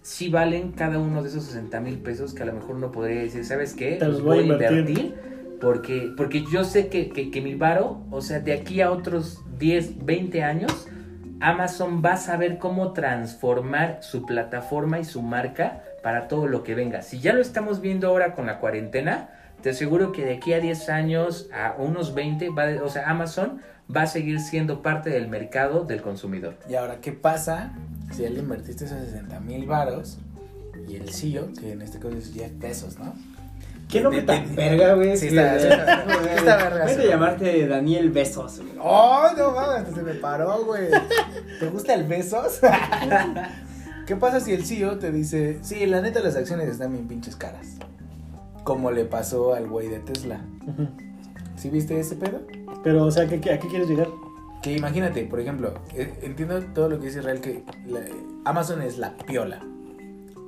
sí 0.07 0.29
valen 0.29 0.71
cada 0.71 0.99
uno 0.99 1.21
de 1.21 1.27
esos 1.27 1.43
60 1.43 1.81
mil 1.81 1.97
pesos 1.99 2.33
que 2.33 2.43
a 2.43 2.45
lo 2.45 2.53
mejor 2.53 2.75
uno 2.77 2.91
podría 2.93 3.19
decir, 3.21 3.43
¿sabes 3.43 3.73
qué? 3.73 3.97
Te 3.97 4.07
los 4.07 4.23
voy 4.23 4.37
a 4.39 4.41
invertir. 4.53 5.15
porque, 5.59 6.13
porque 6.15 6.45
yo 6.49 6.63
sé 6.63 6.87
que, 6.87 7.09
que, 7.09 7.29
que 7.29 7.41
mi 7.41 7.55
varo, 7.55 8.01
o 8.09 8.21
sea, 8.21 8.39
de 8.39 8.53
aquí 8.53 8.79
a 8.79 8.89
otros 8.91 9.41
10, 9.59 10.05
20 10.05 10.43
años, 10.43 10.87
Amazon 11.41 12.01
va 12.03 12.13
a 12.13 12.17
saber 12.17 12.57
cómo 12.57 12.93
transformar 12.93 13.99
su 14.01 14.25
plataforma 14.25 14.97
y 14.99 15.03
su 15.03 15.21
marca 15.21 15.83
para 16.03 16.29
todo 16.29 16.47
lo 16.47 16.63
que 16.63 16.73
venga. 16.73 17.01
Si 17.01 17.19
ya 17.19 17.33
lo 17.33 17.41
estamos 17.41 17.81
viendo 17.81 18.07
ahora 18.07 18.33
con 18.33 18.45
la 18.45 18.59
cuarentena, 18.59 19.29
te 19.61 19.71
aseguro 19.71 20.13
que 20.13 20.23
de 20.23 20.35
aquí 20.35 20.53
a 20.53 20.59
10 20.61 20.87
años, 20.89 21.49
a 21.53 21.75
unos 21.77 22.13
20, 22.15 22.49
va 22.51 22.65
de- 22.65 22.79
o 22.79 22.87
sea, 22.89 23.09
Amazon 23.09 23.59
va 23.93 24.03
a 24.03 24.07
seguir 24.07 24.39
siendo 24.39 24.81
parte 24.81 25.09
del 25.09 25.27
mercado 25.27 25.83
del 25.83 26.01
consumidor. 26.01 26.55
Y 26.69 26.75
ahora, 26.75 26.97
¿qué 27.01 27.11
pasa 27.11 27.73
si 28.11 28.23
ya 28.23 28.29
le 28.29 28.39
invertiste 28.39 28.85
esos 28.85 28.99
60 28.99 29.39
mil 29.41 29.65
varos 29.65 30.17
y 30.87 30.95
el 30.95 31.09
CEO, 31.13 31.49
que 31.59 31.71
en 31.73 31.81
este 31.81 31.99
caso 31.99 32.15
es 32.17 32.33
Jeff 32.33 32.51
Pesos, 32.53 32.97
¿no? 32.99 33.13
¿Qué 33.89 34.01
nombre 34.01 34.21
tan 34.23 34.53
verga, 34.53 34.95
güey? 34.95 35.15
Sí, 35.15 35.27
está- 35.27 35.53
verga, 35.53 36.87
sí. 36.89 37.01
a 37.01 37.05
llamarte 37.05 37.67
Daniel 37.67 38.11
Besos, 38.11 38.57
güey. 38.59 38.73
¡Oh, 38.81 39.27
no 39.37 39.51
mames! 39.51 39.93
Se 39.95 40.01
me 40.03 40.13
paró, 40.15 40.65
güey. 40.65 40.89
¿Te 41.59 41.69
gusta 41.69 41.93
el 41.93 42.03
besos? 42.05 42.59
¿Qué 44.05 44.15
pasa 44.15 44.39
si 44.39 44.53
el 44.53 44.65
CEO 44.65 44.99
te 44.99 45.11
dice, 45.11 45.59
sí, 45.61 45.85
la 45.85 46.01
neta 46.01 46.19
las 46.21 46.35
acciones 46.35 46.67
están 46.69 46.91
bien 46.93 47.07
pinches 47.07 47.35
caras? 47.35 47.67
Como 48.63 48.91
le 48.91 49.05
pasó 49.05 49.53
al 49.53 49.67
güey 49.67 49.87
de 49.87 49.99
Tesla. 49.99 50.41
¿Sí 51.57 51.69
viste 51.69 51.97
ese 51.99 52.15
pedo? 52.15 52.41
Pero, 52.83 53.03
o 53.05 53.11
sea, 53.11 53.27
¿qué, 53.27 53.39
qué- 53.41 53.51
¿a 53.53 53.59
qué 53.59 53.67
quieres 53.69 53.87
llegar? 53.89 54.06
Que 54.67 54.73
imagínate, 54.77 55.23
por 55.23 55.39
ejemplo, 55.39 55.73
eh, 55.95 56.13
entiendo 56.23 56.61
todo 56.73 56.89
lo 56.89 56.99
que 56.99 57.07
dice 57.07 57.19
Israel, 57.19 57.39
que 57.41 57.63
la- 57.87 58.01
Amazon 58.45 58.81
es 58.81 58.97
la 58.97 59.15
piola. 59.17 59.61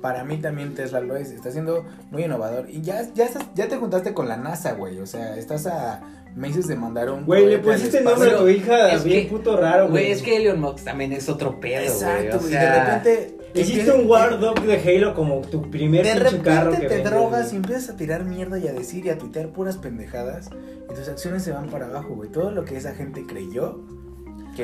Para 0.02 0.24
mí 0.24 0.38
también 0.38 0.74
Tesla 0.74 1.00
lo 1.00 1.16
es, 1.16 1.30
está 1.30 1.50
siendo 1.50 1.84
muy 2.10 2.24
innovador. 2.24 2.68
Y 2.70 2.80
ya, 2.80 3.02
ya, 3.14 3.24
estás- 3.26 3.46
ya 3.54 3.68
te 3.68 3.76
juntaste 3.76 4.14
con 4.14 4.28
la 4.28 4.36
NASA, 4.36 4.72
güey. 4.72 4.98
O 5.00 5.06
sea, 5.06 5.36
estás 5.36 5.66
a 5.66 6.00
meses 6.34 6.66
de 6.68 6.76
mandar 6.76 7.10
un... 7.10 7.26
Güey, 7.26 7.46
le 7.46 7.58
pusiste 7.58 8.00
nombre 8.02 8.30
a 8.30 8.38
tu 8.38 8.48
hija 8.48 8.92
Es 8.92 9.04
bien 9.04 9.24
que- 9.24 9.30
puto 9.32 9.56
raro, 9.58 9.88
güey. 9.88 10.04
Güey, 10.04 10.12
es 10.12 10.22
que 10.22 10.36
Elon 10.36 10.60
Musk 10.60 10.84
también 10.84 11.12
es 11.12 11.28
otro 11.28 11.60
pedo, 11.60 11.82
Exacto, 11.82 12.18
güey. 12.22 12.36
O 12.36 12.38
güey. 12.40 12.50
sea, 12.50 12.72
de 12.72 12.84
repente... 12.84 13.36
Hiciste 13.52 13.90
un 13.90 14.08
War 14.08 14.38
Dog 14.38 14.62
de 14.62 14.76
Halo 14.78 15.12
como 15.14 15.40
tu 15.40 15.68
primer 15.70 16.04
De 16.06 16.12
pinche 16.12 16.38
carro 16.38 16.70
repente 16.70 16.80
que 16.82 16.88
te 16.88 16.94
vendes, 17.02 17.10
drogas 17.12 17.46
y 17.46 17.48
güey. 17.48 17.56
empiezas 17.56 17.88
a 17.90 17.96
tirar 17.96 18.24
mierda 18.24 18.58
y 18.58 18.68
a 18.68 18.72
decir 18.72 19.04
y 19.06 19.08
a 19.10 19.18
tuitear 19.18 19.48
puras 19.48 19.76
pendejadas 19.76 20.48
y 20.88 20.94
tus 20.94 21.08
acciones 21.08 21.42
se 21.42 21.50
van 21.50 21.68
para 21.68 21.86
abajo, 21.86 22.14
güey. 22.14 22.30
Todo 22.30 22.52
lo 22.52 22.64
que 22.64 22.76
esa 22.76 22.94
gente 22.94 23.26
creyó, 23.26 23.80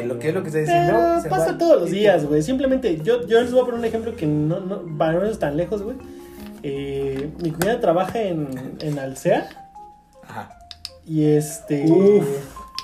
que 0.00 0.06
lo 0.06 0.18
que 0.18 0.28
es 0.28 0.34
lo 0.34 0.42
que 0.42 0.48
está 0.48 0.58
diciendo, 0.60 0.92
Pero 0.94 1.20
se 1.22 1.28
pasa 1.28 1.52
va- 1.52 1.58
todos 1.58 1.80
los 1.82 1.90
días, 1.90 2.24
güey. 2.26 2.42
Simplemente, 2.42 3.00
yo, 3.02 3.26
yo 3.26 3.40
les 3.40 3.50
voy 3.52 3.60
a 3.62 3.64
poner 3.64 3.78
un 3.80 3.84
ejemplo 3.84 4.14
que 4.16 4.26
no, 4.26 4.60
no, 4.60 4.82
para 4.98 5.12
no 5.14 5.26
ir 5.26 5.36
tan 5.36 5.56
lejos, 5.56 5.82
güey. 5.82 5.96
Eh, 6.62 7.30
mi 7.42 7.50
cuñada 7.50 7.80
trabaja 7.80 8.20
en, 8.22 8.48
en 8.80 8.98
Alsea 8.98 9.48
Ajá. 10.26 10.58
y 11.06 11.24
este... 11.24 11.84
Uf. 11.90 12.26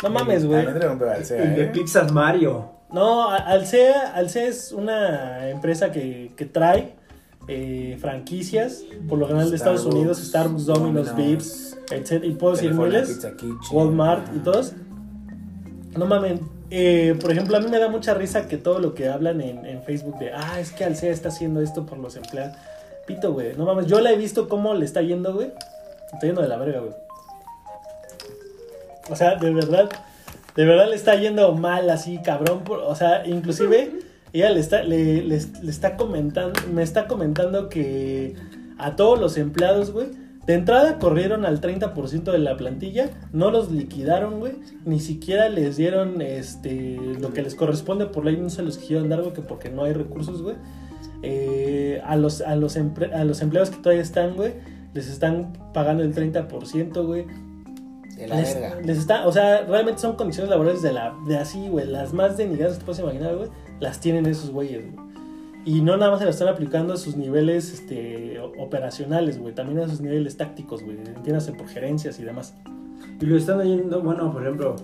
no 0.02 0.10
mames, 0.10 0.46
güey. 0.46 0.64
Alsea, 0.66 1.42
El 1.42 1.54
de 1.56 1.62
¿eh? 1.64 1.70
Pixar 1.72 2.12
Mario. 2.12 2.66
No, 2.92 3.28
Alsea, 3.30 4.12
Alsea 4.14 4.46
es 4.46 4.70
una 4.72 5.48
empresa 5.48 5.90
que, 5.90 6.32
que 6.36 6.44
trae 6.44 6.94
eh, 7.48 7.96
franquicias, 8.00 8.82
por 9.08 9.18
lo 9.18 9.26
general 9.26 9.50
de 9.50 9.56
Estados 9.56 9.80
Starbucks, 9.80 9.98
Unidos, 10.00 10.18
Starbucks, 10.28 10.66
Domino's, 10.66 11.16
Vips, 11.16 11.78
etc. 11.90 12.22
Y 12.22 12.32
puedo 12.32 12.54
decir 12.54 12.74
miles. 12.74 13.18
Walmart 13.72 14.28
y 14.36 14.38
todos. 14.40 14.74
No 15.96 16.06
mames. 16.06 16.40
Eh, 16.74 17.14
por 17.20 17.30
ejemplo, 17.30 17.56
a 17.56 17.60
mí 17.60 17.68
me 17.68 17.78
da 17.78 17.88
mucha 17.88 18.14
risa 18.14 18.48
que 18.48 18.56
todo 18.56 18.78
lo 18.78 18.94
que 18.94 19.08
hablan 19.08 19.40
en, 19.42 19.66
en 19.66 19.82
Facebook 19.82 20.18
de, 20.18 20.32
ah, 20.32 20.58
es 20.58 20.72
que 20.72 20.84
Alsea 20.84 21.12
está 21.12 21.28
haciendo 21.28 21.60
esto 21.60 21.84
por 21.86 21.98
los 21.98 22.16
empleados. 22.16 22.56
Pito, 23.06 23.32
güey. 23.32 23.54
No 23.56 23.64
mames, 23.66 23.86
yo 23.86 24.00
la 24.00 24.10
he 24.12 24.16
visto 24.16 24.48
cómo 24.48 24.74
le 24.74 24.84
está 24.84 25.02
yendo, 25.02 25.34
güey. 25.34 25.50
Está 26.12 26.26
yendo 26.26 26.40
de 26.42 26.48
la 26.48 26.56
verga, 26.56 26.80
güey. 26.80 26.92
O 29.10 29.16
sea, 29.16 29.34
de 29.36 29.52
verdad, 29.52 29.90
de 30.56 30.64
verdad 30.64 30.88
le 30.88 30.96
está 30.96 31.14
yendo 31.16 31.52
mal 31.54 31.90
así, 31.90 32.18
cabrón. 32.24 32.62
por- 32.64 32.78
o 32.80 32.94
sea, 32.94 33.26
inclusive 33.26 33.92
ella 34.32 34.50
le 34.50 34.60
está, 34.60 34.82
le, 34.82 35.22
le- 35.22 35.40
le 35.62 35.70
está 35.70 35.96
comentando, 35.96 36.58
me 36.72 36.82
está 36.82 37.06
comentando 37.06 37.68
que 37.68 38.34
a 38.78 38.96
todos 38.96 39.18
los 39.20 39.36
empleados, 39.36 39.90
güey, 39.92 40.06
de 40.46 40.54
entrada 40.54 40.98
corrieron 40.98 41.44
al 41.44 41.60
30% 41.60 42.32
de 42.32 42.38
la 42.38 42.56
plantilla, 42.56 43.10
no 43.32 43.50
los 43.50 43.70
liquidaron, 43.70 44.40
güey, 44.40 44.54
ni 44.84 44.98
siquiera 44.98 45.48
les 45.48 45.76
dieron 45.76 46.20
este 46.20 46.96
lo 47.20 47.32
que 47.32 47.42
les 47.42 47.54
corresponde 47.54 48.06
por 48.06 48.24
ley, 48.24 48.36
no 48.36 48.50
se 48.50 48.62
los 48.62 48.76
quisieron 48.78 49.08
dar, 49.08 49.20
güey, 49.20 49.32
que 49.32 49.42
porque 49.42 49.70
no 49.70 49.84
hay 49.84 49.92
recursos, 49.92 50.42
güey. 50.42 50.56
Eh, 51.22 52.00
a, 52.04 52.16
los, 52.16 52.40
a, 52.40 52.56
los 52.56 52.76
a 52.76 53.24
los 53.24 53.42
empleados 53.42 53.70
que 53.70 53.76
todavía 53.76 54.02
están, 54.02 54.34
güey, 54.34 54.54
les 54.94 55.08
están 55.08 55.52
pagando 55.72 56.02
el 56.02 56.12
30%, 56.12 57.06
güey. 57.06 57.26
De 58.16 58.26
la 58.26 58.36
Les, 58.36 58.54
verga. 58.54 58.80
les 58.84 58.98
está, 58.98 59.26
o 59.26 59.32
sea, 59.32 59.62
realmente 59.62 60.00
son 60.00 60.16
condiciones 60.16 60.50
laborales 60.50 60.82
de 60.82 60.92
la 60.92 61.14
de 61.28 61.38
así, 61.38 61.68
güey, 61.68 61.86
las 61.86 62.12
más 62.12 62.36
denigradas 62.36 62.74
que 62.74 62.80
te 62.80 62.86
puedes 62.86 63.00
imaginar, 63.00 63.36
güey, 63.36 63.48
las 63.78 64.00
tienen 64.00 64.26
esos 64.26 64.50
güeyes, 64.50 64.92
güey. 64.92 65.11
Y 65.64 65.80
no 65.80 65.96
nada 65.96 66.10
más 66.10 66.18
se 66.18 66.24
lo 66.24 66.30
están 66.32 66.48
aplicando 66.48 66.94
a 66.94 66.96
sus 66.96 67.16
niveles 67.16 67.72
este, 67.72 68.40
o- 68.40 68.52
operacionales, 68.62 69.38
güey, 69.38 69.54
también 69.54 69.78
a 69.80 69.88
sus 69.88 70.00
niveles 70.00 70.36
tácticos, 70.36 70.82
güey, 70.82 70.96
entiéndase 70.98 71.52
por 71.52 71.68
gerencias 71.68 72.18
y 72.18 72.24
demás. 72.24 72.54
Y 73.20 73.26
lo 73.26 73.36
están 73.36 73.62
yendo, 73.62 74.00
bueno, 74.02 74.32
por 74.32 74.42
ejemplo, 74.42 74.74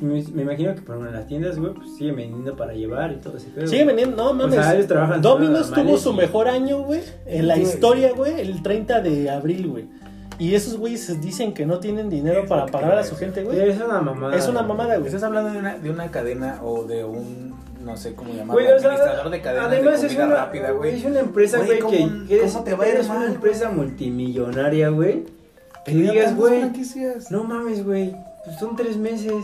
me, 0.00 0.18
imagino 0.42 0.74
que 0.74 0.82
por 0.82 0.94
ejemplo, 0.96 1.08
en 1.08 1.14
las 1.16 1.26
tiendas, 1.26 1.58
güey, 1.58 1.74
pues 1.74 1.96
siguen 1.96 2.14
vendiendo 2.16 2.54
para 2.54 2.72
llevar 2.74 3.12
y 3.12 3.16
todo 3.16 3.36
ese 3.36 3.48
pedo. 3.48 3.66
Sigue 3.66 3.84
vendiendo, 3.84 4.16
no 4.16 4.34
mames. 4.34 4.54
sea, 4.54 4.74
ellos 4.74 4.86
trabajan 4.86 5.20
Domino's 5.22 5.72
tuvo 5.72 5.96
su 5.98 6.12
y- 6.12 6.16
mejor 6.16 6.46
año, 6.46 6.82
güey, 6.82 7.00
en 7.26 7.48
la 7.48 7.56
historia, 7.56 8.12
güey, 8.12 8.40
el 8.40 8.62
30 8.62 9.00
de 9.00 9.28
abril, 9.30 9.66
güey. 9.68 9.88
Y 10.38 10.54
esos 10.54 10.76
güeyes 10.76 11.20
dicen 11.20 11.52
que 11.52 11.66
no 11.66 11.78
tienen 11.78 12.08
dinero 12.08 12.46
para 12.46 12.66
pagar 12.66 12.98
a 12.98 13.04
su 13.04 13.16
gente, 13.16 13.42
güey. 13.44 13.58
Es 13.60 13.80
una 13.80 14.00
mamada. 14.00 14.36
Es 14.36 14.48
una 14.48 14.62
mamada, 14.62 14.94
güey. 14.96 15.06
Estás 15.06 15.22
hablando 15.24 15.50
de 15.50 15.58
una, 15.58 15.78
de 15.78 15.90
una 15.90 16.10
cadena 16.10 16.60
o 16.62 16.84
de 16.84 17.04
un 17.04 17.54
no 17.84 17.96
sé 17.96 18.14
cómo 18.14 18.30
llamarlo, 18.32 18.52
Güey, 18.54 18.66
o 18.72 18.78
sea, 18.78 18.90
administrador 18.90 19.30
de 19.30 19.40
cadenas 19.42 19.66
además 19.66 20.00
de 20.00 20.06
es 20.08 20.14
una, 20.16 20.26
rápida, 20.26 20.70
güey. 20.72 20.94
es 20.96 21.04
una 21.04 21.20
empresa, 21.20 21.56
Güey, 21.58 21.68
güey, 21.68 21.80
¿cómo- 21.80 21.92
que, 22.28 22.38
cómo 22.38 22.58
es, 22.58 22.64
te 22.64 22.74
va 22.74 22.84
a 22.84 22.88
ir 22.88 22.94
eres 22.94 23.08
una 23.08 23.26
empresa 23.26 23.68
multimillonaria, 23.70 24.88
güey. 24.90 25.24
Que 25.84 25.92
digas, 25.94 26.36
güey, 26.36 26.62
no 27.30 27.44
mames, 27.44 27.84
güey, 27.84 28.14
pues 28.44 28.58
son 28.58 28.76
tres 28.76 28.96
meses. 28.96 29.34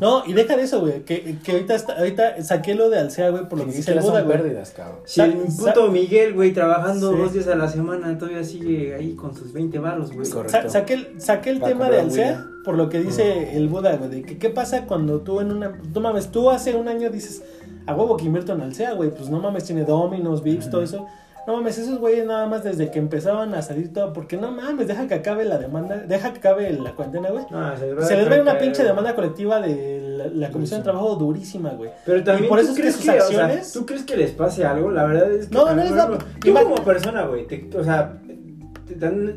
No, 0.00 0.24
y 0.26 0.32
deja 0.32 0.56
de 0.56 0.62
eso, 0.62 0.80
güey. 0.80 1.04
Que, 1.04 1.38
que 1.44 1.52
ahorita, 1.52 1.74
está- 1.74 1.92
ahorita 1.98 2.42
saqué 2.42 2.74
lo 2.74 2.88
de 2.88 2.98
Alsea, 2.98 3.28
güey, 3.30 3.46
por 3.48 3.58
lo 3.58 3.66
que 3.66 3.72
dice 3.72 3.92
el 3.92 4.00
Buda, 4.00 4.20
son 4.20 4.24
güey. 4.24 4.36
pérdidas, 4.38 4.70
cabrón. 4.70 5.00
Si 5.04 5.20
el 5.20 5.34
puto 5.34 5.88
Miguel, 5.92 6.32
güey, 6.32 6.52
trabajando 6.52 7.12
Sí. 7.12 7.18
dos 7.18 7.32
días 7.34 7.46
a 7.48 7.54
la 7.54 7.68
semana, 7.68 8.16
todavía 8.18 8.42
sigue 8.42 8.94
ahí 8.94 9.14
con 9.14 9.36
sus 9.36 9.52
20 9.52 9.78
baros, 9.78 10.12
güey. 10.12 10.28
Correcto. 10.28 10.50
Sa- 10.62 10.68
saqué 10.70 10.94
el, 10.94 11.20
saqué 11.20 11.50
el 11.50 11.60
tema 11.60 11.90
de 11.90 12.02
William. 12.04 12.62
por 12.64 12.74
lo 12.76 12.88
que 12.88 13.00
dice 13.00 13.54
el 13.56 13.68
Buda, 13.68 13.94
güey. 13.96 14.08
De 14.10 14.22
que 14.22 14.38
qué 14.38 14.48
pasa 14.48 14.86
cuando 14.86 15.20
tú 15.20 15.40
en 15.40 15.52
una. 15.52 15.78
Tú 15.92 16.00
mames, 16.00 16.30
tú 16.32 16.50
hace 16.50 16.74
un 16.74 16.88
año 16.88 17.10
dices, 17.10 17.42
a 17.86 17.94
huevo 17.94 18.16
que 18.16 18.24
invierto 18.24 18.52
en 18.52 18.60
Alsea, 18.62 18.92
güey. 18.92 19.10
Pues 19.10 19.28
no 19.30 19.38
mames, 19.40 19.64
tiene 19.64 19.84
Dominos, 19.84 20.42
Vips, 20.42 20.70
todo 20.70 20.82
eso. 20.82 21.06
No 21.44 21.54
mames, 21.56 21.76
esos 21.76 21.98
güeyes 21.98 22.24
nada 22.24 22.46
más 22.46 22.62
desde 22.62 22.92
que 22.92 23.00
empezaban 23.00 23.52
a 23.54 23.62
salir 23.62 23.92
todo. 23.92 24.12
Porque 24.12 24.36
no 24.36 24.52
mames, 24.52 24.86
deja 24.86 25.08
que 25.08 25.14
acabe 25.14 25.44
la 25.44 25.58
demanda, 25.58 25.96
deja 25.96 26.32
que 26.32 26.38
acabe 26.38 26.70
la 26.72 26.92
cuarentena, 26.92 27.30
güey. 27.30 27.44
No, 27.50 27.76
se 27.76 28.06
Se 28.06 28.16
les 28.16 28.28
ve 28.28 28.40
una 28.40 28.58
pinche 28.58 28.84
demanda 28.84 29.14
colectiva 29.16 29.60
de 29.60 30.00
la, 30.18 30.26
la 30.28 30.50
Comisión 30.52 30.80
de 30.80 30.84
Trabajo 30.84 31.16
durísima, 31.16 31.70
güey. 31.70 31.90
Pero 32.06 32.22
también 32.22 32.44
Y 32.44 32.48
por 32.48 32.58
¿tú 32.60 32.64
eso 32.66 32.72
es 32.74 32.78
que 32.80 32.92
sus 32.92 33.00
o 33.00 33.04
sea, 33.04 33.14
acciones- 33.46 33.72
¿Tú 33.72 33.84
crees 33.86 34.04
que 34.04 34.16
les 34.16 34.30
pase 34.30 34.64
algo? 34.64 34.92
La 34.92 35.04
verdad 35.04 35.32
es 35.32 35.48
que 35.48 35.54
No, 35.54 35.64
no 35.74 35.82
les 35.82 35.92
da- 35.94 36.10
Tú 36.40 36.54
como 36.54 36.74
persona, 36.76 37.26
güey, 37.26 37.44
o 37.76 37.82
sea, 37.82 38.12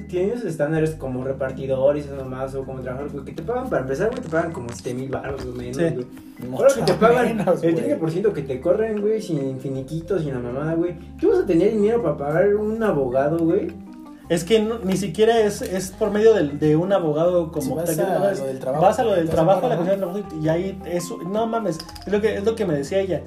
tienes 0.07 0.43
estándares 0.43 0.91
como 0.95 1.24
repartidores 1.24 2.07
o 2.09 2.16
nomás 2.16 2.53
o 2.55 2.63
como 2.63 2.82
trabajador, 2.82 3.11
güey, 3.11 3.26
que 3.26 3.32
te 3.34 3.43
pagan 3.43 3.70
para 3.70 3.82
empezar, 3.84 4.09
güey, 4.09 4.22
te 4.22 4.30
pagan 4.30 4.51
como 4.51 4.68
7 4.72 4.93
mil 4.93 5.09
baros 5.09 5.43
o 5.45 5.53
menos, 5.53 5.78
Sí. 5.78 5.84
güey. 5.84 6.53
Ahora 6.53 6.74
que 6.76 6.82
te 6.82 6.93
pagan 6.93 7.38
menos, 7.38 7.63
el 7.63 7.72
güey. 7.74 7.84
30% 7.86 8.34
que 8.34 8.41
te 8.41 8.61
corren, 8.61 9.01
güey, 9.01 9.22
sin 9.22 9.59
finiquitos, 9.59 10.22
sin 10.24 10.34
la 10.34 10.39
mamada, 10.39 10.74
güey. 10.76 10.95
¿Qué 11.20 11.28
vas 11.28 11.39
a 11.39 11.45
tener 11.45 11.72
dinero 11.72 12.01
para 12.03 12.18
pagar 12.18 12.55
un 12.55 12.82
abogado, 12.84 13.39
güey? 13.39 13.68
Es 14.28 14.43
que 14.43 14.59
no- 14.59 14.80
ni 14.80 14.97
siquiera 14.97 15.39
es, 15.41 15.61
es 15.61 15.91
por 15.91 16.09
medio 16.11 16.34
del- 16.34 16.57
de, 16.59 16.76
un 16.76 16.91
abogado 16.91 17.51
como 17.51 17.61
Si 17.61 17.74
vas 17.74 17.95
te- 17.95 18.01
a 18.01 18.20
lo 18.20 18.45
del 18.47 18.59
trabajo, 18.59 18.82
vas 18.84 18.99
a 18.99 19.03
lo 19.03 19.11
del 19.11 19.20
te 19.20 19.26
vas 19.26 19.34
a 19.34 19.36
trabajo, 19.36 19.66
a 19.66 19.70
la 19.70 19.76
pagar, 19.78 19.78
comisión 19.99 20.13
de 20.16 20.22
trabajo 20.24 20.36
y, 20.41 20.45
y 20.45 20.49
ahí 20.49 20.82
eso 20.86 21.18
no 21.24 21.45
mames, 21.45 21.78
es 22.07 22.11
lo 22.11 22.20
que 22.22 22.36
es 22.38 22.43
lo 22.43 22.55
que 22.55 22.66
me 22.66 22.74
decía 22.74 22.99
ella. 22.99 23.22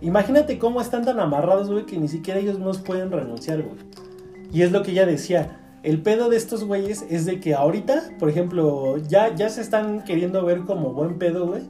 Imagínate 0.00 0.58
cómo 0.58 0.80
están 0.80 1.04
tan 1.04 1.18
amarrados, 1.20 1.70
güey, 1.70 1.84
que 1.84 1.98
ni 1.98 2.08
siquiera 2.08 2.40
ellos 2.40 2.58
no 2.58 2.70
pueden 2.72 3.10
renunciar, 3.10 3.60
güey. 3.62 3.74
Y 4.52 4.62
es 4.62 4.72
lo 4.72 4.82
que 4.82 4.92
ella 4.92 5.04
decía. 5.04 5.67
El 5.88 6.02
pedo 6.02 6.28
de 6.28 6.36
estos 6.36 6.64
güeyes 6.64 7.06
es 7.08 7.24
de 7.24 7.40
que 7.40 7.54
ahorita, 7.54 8.02
por 8.18 8.28
ejemplo, 8.28 8.98
ya, 9.08 9.34
ya 9.34 9.48
se 9.48 9.62
están 9.62 10.04
queriendo 10.04 10.44
ver 10.44 10.60
como 10.66 10.92
buen 10.92 11.18
pedo, 11.18 11.46
güey. 11.46 11.62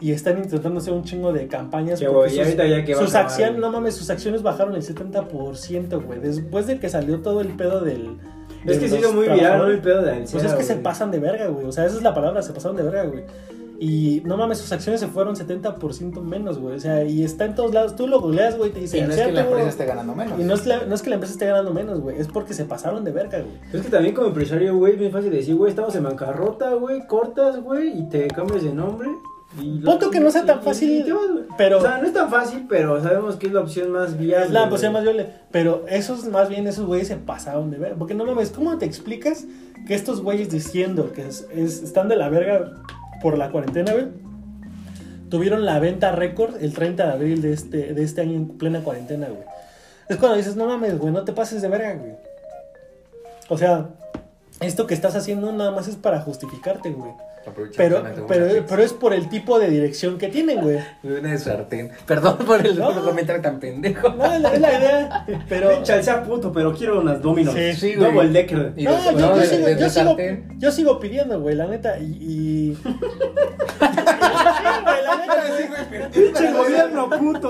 Y 0.00 0.12
están 0.12 0.38
intentando 0.38 0.78
hacer 0.78 0.92
un 0.92 1.02
chingo 1.02 1.32
de 1.32 1.48
campañas. 1.48 1.98
Que, 1.98 2.06
porque 2.06 2.30
sus- 2.44 2.54
ya 2.56 2.84
que 2.84 2.94
sus 2.94 3.14
acciones, 3.16 3.58
no 3.58 3.72
mames, 3.72 3.94
sus 3.96 4.08
acciones 4.10 4.42
bajaron 4.42 4.76
el 4.76 4.82
70%, 4.82 5.98
güey. 6.04 6.20
Después 6.20 6.68
de 6.68 6.78
que 6.78 6.88
salió 6.88 7.20
todo 7.22 7.40
el 7.40 7.48
pedo 7.48 7.80
del. 7.80 8.18
Es 8.64 8.78
que 8.78 8.88
muy 9.12 9.26
viral. 9.28 9.70
El 9.70 9.80
pedo 9.80 10.02
de 10.02 10.12
Pues 10.30 10.44
es 10.44 10.54
que 10.54 10.62
se 10.62 10.76
pasan 10.76 11.10
de 11.10 11.18
verga, 11.18 11.46
güey. 11.48 11.66
O 11.66 11.72
sea, 11.72 11.86
esa 11.86 11.96
es 11.96 12.02
la 12.02 12.14
palabra, 12.14 12.42
se 12.42 12.52
pasaron 12.52 12.76
de 12.76 12.84
verga, 12.84 13.04
güey. 13.04 13.24
Y 13.78 14.22
no 14.24 14.36
mames, 14.36 14.58
sus 14.58 14.72
acciones 14.72 15.00
se 15.00 15.06
fueron 15.08 15.36
70% 15.36 16.20
menos, 16.22 16.58
güey. 16.58 16.76
O 16.76 16.80
sea, 16.80 17.04
y 17.04 17.22
está 17.24 17.44
en 17.44 17.54
todos 17.54 17.74
lados. 17.74 17.94
Tú 17.96 18.06
lo 18.06 18.20
googleas, 18.20 18.56
güey, 18.56 18.70
te 18.70 18.78
Y 18.78 18.82
dice. 18.82 18.98
no 19.02 19.04
es 19.04 19.10
"Alsea 19.12 19.26
que 19.26 19.32
la 19.32 19.40
tuvo-". 19.42 19.48
empresa 19.50 19.68
esté 19.70 19.86
ganando 19.86 20.14
menos. 20.14 20.40
Y 20.40 20.44
no 20.44 20.54
es, 20.54 20.66
la- 20.66 20.84
no 20.86 20.94
es 20.94 21.02
que 21.02 21.10
la 21.10 21.16
empresa 21.16 21.32
esté 21.34 21.46
ganando 21.46 21.72
menos, 21.74 22.00
güey. 22.00 22.18
Es 22.18 22.28
porque 22.28 22.54
se 22.54 22.64
pasaron 22.64 23.04
de 23.04 23.12
verga, 23.12 23.38
güey. 23.40 23.52
Es 23.72 23.82
que 23.82 23.90
también 23.90 24.14
como 24.14 24.28
empresario, 24.28 24.76
güey, 24.76 24.94
es 24.94 24.98
bien 24.98 25.12
fácil 25.12 25.30
decir, 25.30 25.54
güey, 25.56 25.70
estamos 25.70 25.94
en 25.94 26.04
bancarrota, 26.04 26.74
güey, 26.74 27.06
cortas, 27.06 27.60
güey, 27.62 27.98
y 27.98 28.08
te 28.08 28.26
cambias 28.28 28.62
de 28.62 28.72
nombre. 28.72 29.10
Y 29.62 29.78
Punto 29.78 30.10
que 30.10 30.20
no 30.20 30.30
sea 30.30 30.44
tan 30.44 30.58
y- 30.60 30.62
fácil, 30.64 30.90
y 31.06 31.12
pero- 31.56 31.78
O 31.78 31.80
sea, 31.80 31.98
no 31.98 32.06
es 32.06 32.12
tan 32.12 32.28
fácil, 32.28 32.66
pero 32.68 33.00
sabemos 33.02 33.36
que 33.36 33.46
es 33.46 33.52
la 33.52 33.60
opción 33.60 33.90
más 33.92 34.18
viable. 34.18 34.46
Es 34.46 34.52
la 34.52 34.68
posición 34.68 34.92
más 34.92 35.02
viable. 35.02 35.28
Pero 35.50 35.84
esos, 35.88 36.24
más 36.26 36.48
bien, 36.48 36.66
esos 36.66 36.84
güeyes 36.84 37.08
se 37.08 37.16
pasaron 37.16 37.70
de 37.70 37.78
verga. 37.78 37.96
Porque 37.96 38.12
no 38.14 38.24
mames, 38.26 38.50
¿cómo 38.50 38.76
te 38.76 38.84
explicas 38.84 39.44
que 39.86 39.94
estos 39.94 40.20
güeyes 40.20 40.50
diciendo 40.50 41.12
que 41.14 41.26
es- 41.28 41.46
es- 41.54 41.82
están 41.82 42.08
de 42.08 42.16
la 42.16 42.28
verga 42.28 42.72
por 43.26 43.38
la 43.38 43.50
cuarentena, 43.50 43.92
güey? 43.92 44.06
Tuvieron 45.30 45.64
la 45.64 45.80
venta 45.80 46.12
récord 46.12 46.62
el 46.62 46.72
30 46.72 47.06
de 47.06 47.12
abril 47.12 47.42
de 47.42 47.52
este, 47.54 47.92
de 47.92 48.04
este 48.04 48.20
año 48.20 48.36
en 48.36 48.46
plena 48.56 48.84
cuarentena, 48.84 49.26
güey. 49.26 49.42
Es 50.08 50.16
cuando 50.18 50.36
dices, 50.36 50.54
no 50.54 50.66
mames, 50.66 50.96
güey, 50.96 51.12
no 51.12 51.24
te 51.24 51.32
pases 51.32 51.60
de 51.60 51.66
verga, 51.66 51.94
güey. 51.94 52.12
O 53.48 53.58
sea, 53.58 53.88
esto 54.60 54.86
que 54.86 54.94
estás 54.94 55.16
haciendo 55.16 55.50
nada 55.50 55.72
más 55.72 55.88
es 55.88 55.96
para 55.96 56.20
justificarte, 56.20 56.90
güey. 56.90 57.10
Pero, 57.76 58.02
pero, 58.26 58.82
es 58.82 58.92
por 58.92 59.14
el 59.14 59.28
tipo 59.28 59.58
de 59.58 59.68
dirección 59.70 60.18
que 60.18 60.28
tienen, 60.28 60.60
güey. 60.62 60.78
Una 61.04 61.30
de 61.30 61.38
sartén. 61.38 61.90
Perdón 62.06 62.38
por 62.38 62.64
el 62.66 62.78
No. 62.78 62.92
comentario 63.04 63.40
tan 63.40 63.60
pendejo. 63.60 64.08
No, 64.10 64.32
es 64.32 64.40
la, 64.40 64.52
es 64.54 64.60
la 64.60 64.78
idea. 64.78 65.26
Pero. 65.48 65.84
Sea 65.86 66.22
puto, 66.24 66.52
pero 66.52 66.74
quiero 66.74 67.00
unas 67.00 67.22
dominos. 67.22 67.54
Sí, 67.54 67.72
sí, 67.74 67.94
güey. 67.94 68.12
Double 68.12 68.28
decker. 68.30 68.58
No, 68.58 68.76
yo, 68.76 69.12
no, 69.12 69.18
yo 69.18 69.36
de- 69.36 69.46
sigo, 69.46 69.66
de- 69.66 69.74
yo, 69.74 69.80
de 69.80 69.90
sigo, 69.90 70.04
sartén. 70.08 70.48
yo 70.58 70.70
sigo 70.72 70.98
pidiendo, 71.00 71.40
güey, 71.40 71.54
la 71.54 71.66
neta. 71.66 71.98
Y. 71.98 72.04
y... 72.20 72.78
Pinche 76.12 76.52
gobierno 76.52 77.10
puto. 77.10 77.48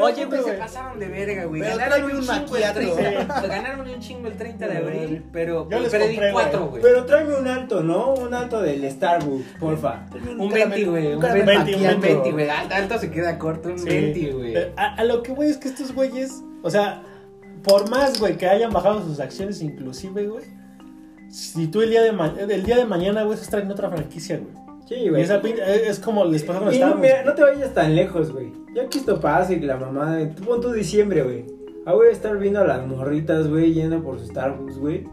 Oye, 0.00 0.26
pues 0.26 0.44
se 0.44 0.52
pasaron 0.54 0.98
de 0.98 1.06
verga, 1.08 1.44
güey. 1.44 1.60
Ganaron 1.62 2.04
un 2.04 2.20
chingo 2.20 2.56
el 2.56 2.62
macchiato. 2.62 2.78
30. 2.80 3.46
Ganaron 3.46 3.88
un 3.88 4.00
chingo 4.00 4.28
el 4.28 4.36
30 4.36 4.68
de 4.68 4.76
abril, 4.76 5.24
pero 5.32 5.68
Yo 5.68 5.78
les 5.80 5.90
perdí 5.90 6.06
compré, 6.16 6.32
güey. 6.32 6.44
4, 6.44 6.66
güey. 6.68 6.82
Pero 6.82 7.04
tráeme 7.06 7.34
un 7.36 7.48
alto, 7.48 7.82
¿no? 7.82 8.14
Un 8.14 8.34
alto 8.34 8.60
del 8.62 8.90
Starbucks, 8.90 9.44
porfa. 9.58 10.06
Un 10.38 10.48
20, 10.50 10.84
güey. 10.84 11.14
Un 11.14 11.20
caramel 11.20 11.46
20, 11.46 11.72
macchiato. 11.72 11.94
un 11.96 12.00
20, 12.02 12.32
güey. 12.32 12.48
Alto, 12.48 12.74
alto 12.74 12.98
se 12.98 13.10
queda 13.10 13.38
corto, 13.38 13.68
un 13.70 13.78
Sí. 13.78 13.86
20, 13.88 14.32
güey. 14.32 14.54
A, 14.76 15.04
lo 15.04 15.22
que, 15.22 15.32
güey, 15.32 15.50
es 15.50 15.58
que 15.58 15.68
estos 15.68 15.92
güeyes, 15.92 16.42
o 16.62 16.70
sea, 16.70 17.02
por 17.62 17.88
más, 17.90 18.18
güey, 18.20 18.36
que 18.36 18.48
hayan 18.48 18.72
bajado 18.72 19.02
sus 19.02 19.18
acciones, 19.20 19.60
inclusive, 19.60 20.26
güey, 20.28 20.44
si 21.28 21.66
tú 21.66 21.82
el 21.82 21.90
día 21.90 22.02
de, 22.02 22.12
ma- 22.12 22.34
el 22.38 22.62
día 22.64 22.76
de 22.76 22.84
mañana, 22.84 23.22
güey, 23.24 23.34
estás 23.34 23.50
trayendo 23.50 23.74
otra 23.74 23.90
franquicia, 23.90 24.38
güey. 24.38 24.65
Sí, 24.86 24.94
Y 24.94 25.08
güey. 25.08 25.22
esa 25.22 25.42
pin- 25.42 25.58
eh, 25.58 25.82
es 25.88 25.98
como 25.98 26.24
les 26.24 26.42
pasa 26.44 26.60
con 26.60 26.78
no, 26.78 26.94
mira, 26.96 27.22
no 27.24 27.34
te 27.34 27.42
vayas 27.42 27.74
tan 27.74 27.94
lejos, 27.96 28.32
güey. 28.32 28.52
Ya 28.74 28.88
que 28.88 28.98
esto 28.98 29.20
pase 29.20 29.54
y 29.54 29.60
que 29.60 29.66
la 29.66 29.76
mamá. 29.76 30.18
Tú 30.36 30.44
pon 30.44 30.60
tu 30.60 30.70
diciembre, 30.72 31.22
güey. 31.22 31.44
Ah, 31.84 31.94
voy 31.94 32.08
a 32.08 32.10
estar 32.10 32.36
viendo 32.38 32.60
a 32.60 32.64
las 32.66 32.86
morritas, 32.86 33.48
güey, 33.48 33.72
yendo 33.74 34.02
por 34.02 34.18
su 34.20 34.26
Starbucks, 34.26 34.78
güey. 34.78 35.06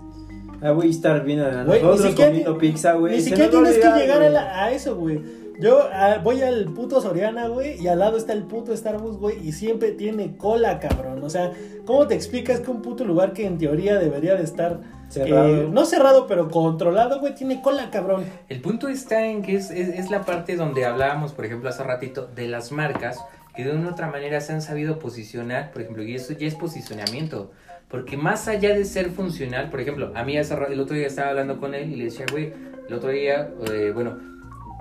Ah, 0.62 0.72
voy 0.72 0.88
a 0.88 0.90
estar 0.92 1.24
viendo 1.24 1.46
a 1.46 1.52
nosotros 1.64 2.02
siquiera 2.02 2.30
comiendo 2.32 2.58
pizza, 2.58 2.94
güey. 2.94 3.16
Ni 3.16 3.22
siquiera 3.22 3.50
tienes 3.50 3.78
que 3.78 3.88
llegar 3.88 4.18
a, 4.18 4.20
güey. 4.20 4.32
la- 4.32 4.64
a 4.64 4.72
eso, 4.72 4.96
güey. 4.96 5.22
Yo 5.60 5.82
ah, 5.92 6.20
voy 6.24 6.42
al 6.42 6.66
puto 6.74 7.00
Soriana, 7.02 7.48
güey, 7.48 7.80
y 7.82 7.88
al 7.88 8.00
lado 8.00 8.18
está 8.18 8.34
el 8.34 8.44
puto 8.44 8.76
Starbucks, 8.76 9.18
güey, 9.18 9.48
y 9.48 9.52
siempre 9.52 9.92
tiene 9.92 10.36
cola, 10.38 10.80
cabrón. 10.80 11.24
O 11.24 11.30
sea, 11.30 11.52
¿cómo 11.86 12.08
te 12.08 12.16
explicas 12.16 12.60
que 12.60 12.72
un 12.72 12.82
puto 12.82 13.06
lugar 13.06 13.34
que 13.34 13.46
en 13.46 13.58
teoría 13.60 14.00
debería 14.00 14.36
de 14.36 14.44
estar 14.44 14.80
Cerrado. 15.14 15.48
eh, 15.48 15.68
no 15.72 15.86
cerrado, 15.86 16.28
pero 16.28 16.50
controlado, 16.50 17.20
güey, 17.20 17.36
tiene 17.36 17.62
cola, 17.62 17.90
cabrón? 17.92 18.26
El 18.50 18.62
punto 18.62 18.88
está 18.88 19.26
en 19.26 19.42
que 19.42 19.56
es, 19.56 19.70
es, 19.72 19.90
es 19.90 20.10
la 20.10 20.26
parte 20.26 20.56
donde 20.56 20.86
hablábamos, 20.86 21.34
por 21.34 21.46
ejemplo, 21.46 21.70
hace 21.70 21.84
ratito, 21.84 22.28
de 22.36 22.48
las 22.48 22.72
marcas 22.72 23.24
que 23.56 23.64
de 23.64 23.72
una 23.72 23.90
u 23.90 23.92
otra 23.92 24.08
manera 24.08 24.42
se 24.42 24.54
han 24.54 24.62
sabido 24.62 25.00
posicionar, 25.00 25.72
por 25.72 25.84
ejemplo, 25.84 26.04
y 26.04 26.16
eso 26.16 26.34
ya 26.34 26.48
es 26.48 26.56
posicionamiento. 26.56 27.52
Porque 27.88 28.18
más 28.18 28.48
allá 28.48 28.74
de 28.74 28.86
ser 28.86 29.12
funcional, 29.12 29.70
por 29.70 29.80
ejemplo, 29.80 30.12
a 30.16 30.24
mí 30.24 30.38
hace 30.38 30.56
el 30.56 30.80
otro 30.80 30.96
día 30.96 31.06
estaba 31.06 31.30
hablando 31.30 31.60
con 31.60 31.76
él 31.76 31.92
y 31.92 31.96
le 31.96 32.06
decía, 32.06 32.26
güey, 32.32 32.52
el 32.88 32.94
otro 32.96 33.10
día, 33.10 33.52
eh, 33.72 33.92
bueno, 33.94 34.18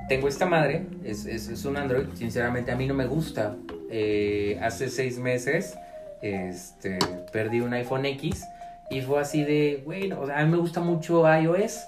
tengo 0.09 0.29
esta 0.29 0.47
madre, 0.47 0.87
es, 1.05 1.27
es, 1.27 1.49
es 1.49 1.65
un 1.67 1.77
Android, 1.77 2.07
sinceramente 2.15 2.73
a 2.73 2.77
mí 2.77 2.87
no 2.87 2.95
me 2.95 3.07
gusta. 3.07 3.55
Eh, 3.91 4.59
hace 4.63 4.89
seis 4.89 5.19
meses 5.19 5.77
este, 6.23 6.99
perdí 7.31 7.61
un 7.61 7.75
iPhone 7.75 8.07
X 8.07 8.45
y 8.91 9.01
fue 9.01 9.21
así 9.21 9.43
de, 9.45 9.83
güey, 9.85 10.09
no, 10.09 10.21
o 10.21 10.27
sea, 10.27 10.39
a 10.39 10.45
mí 10.45 10.51
me 10.51 10.59
gusta 10.59 10.81
mucho 10.81 11.23
iOS. 11.33 11.81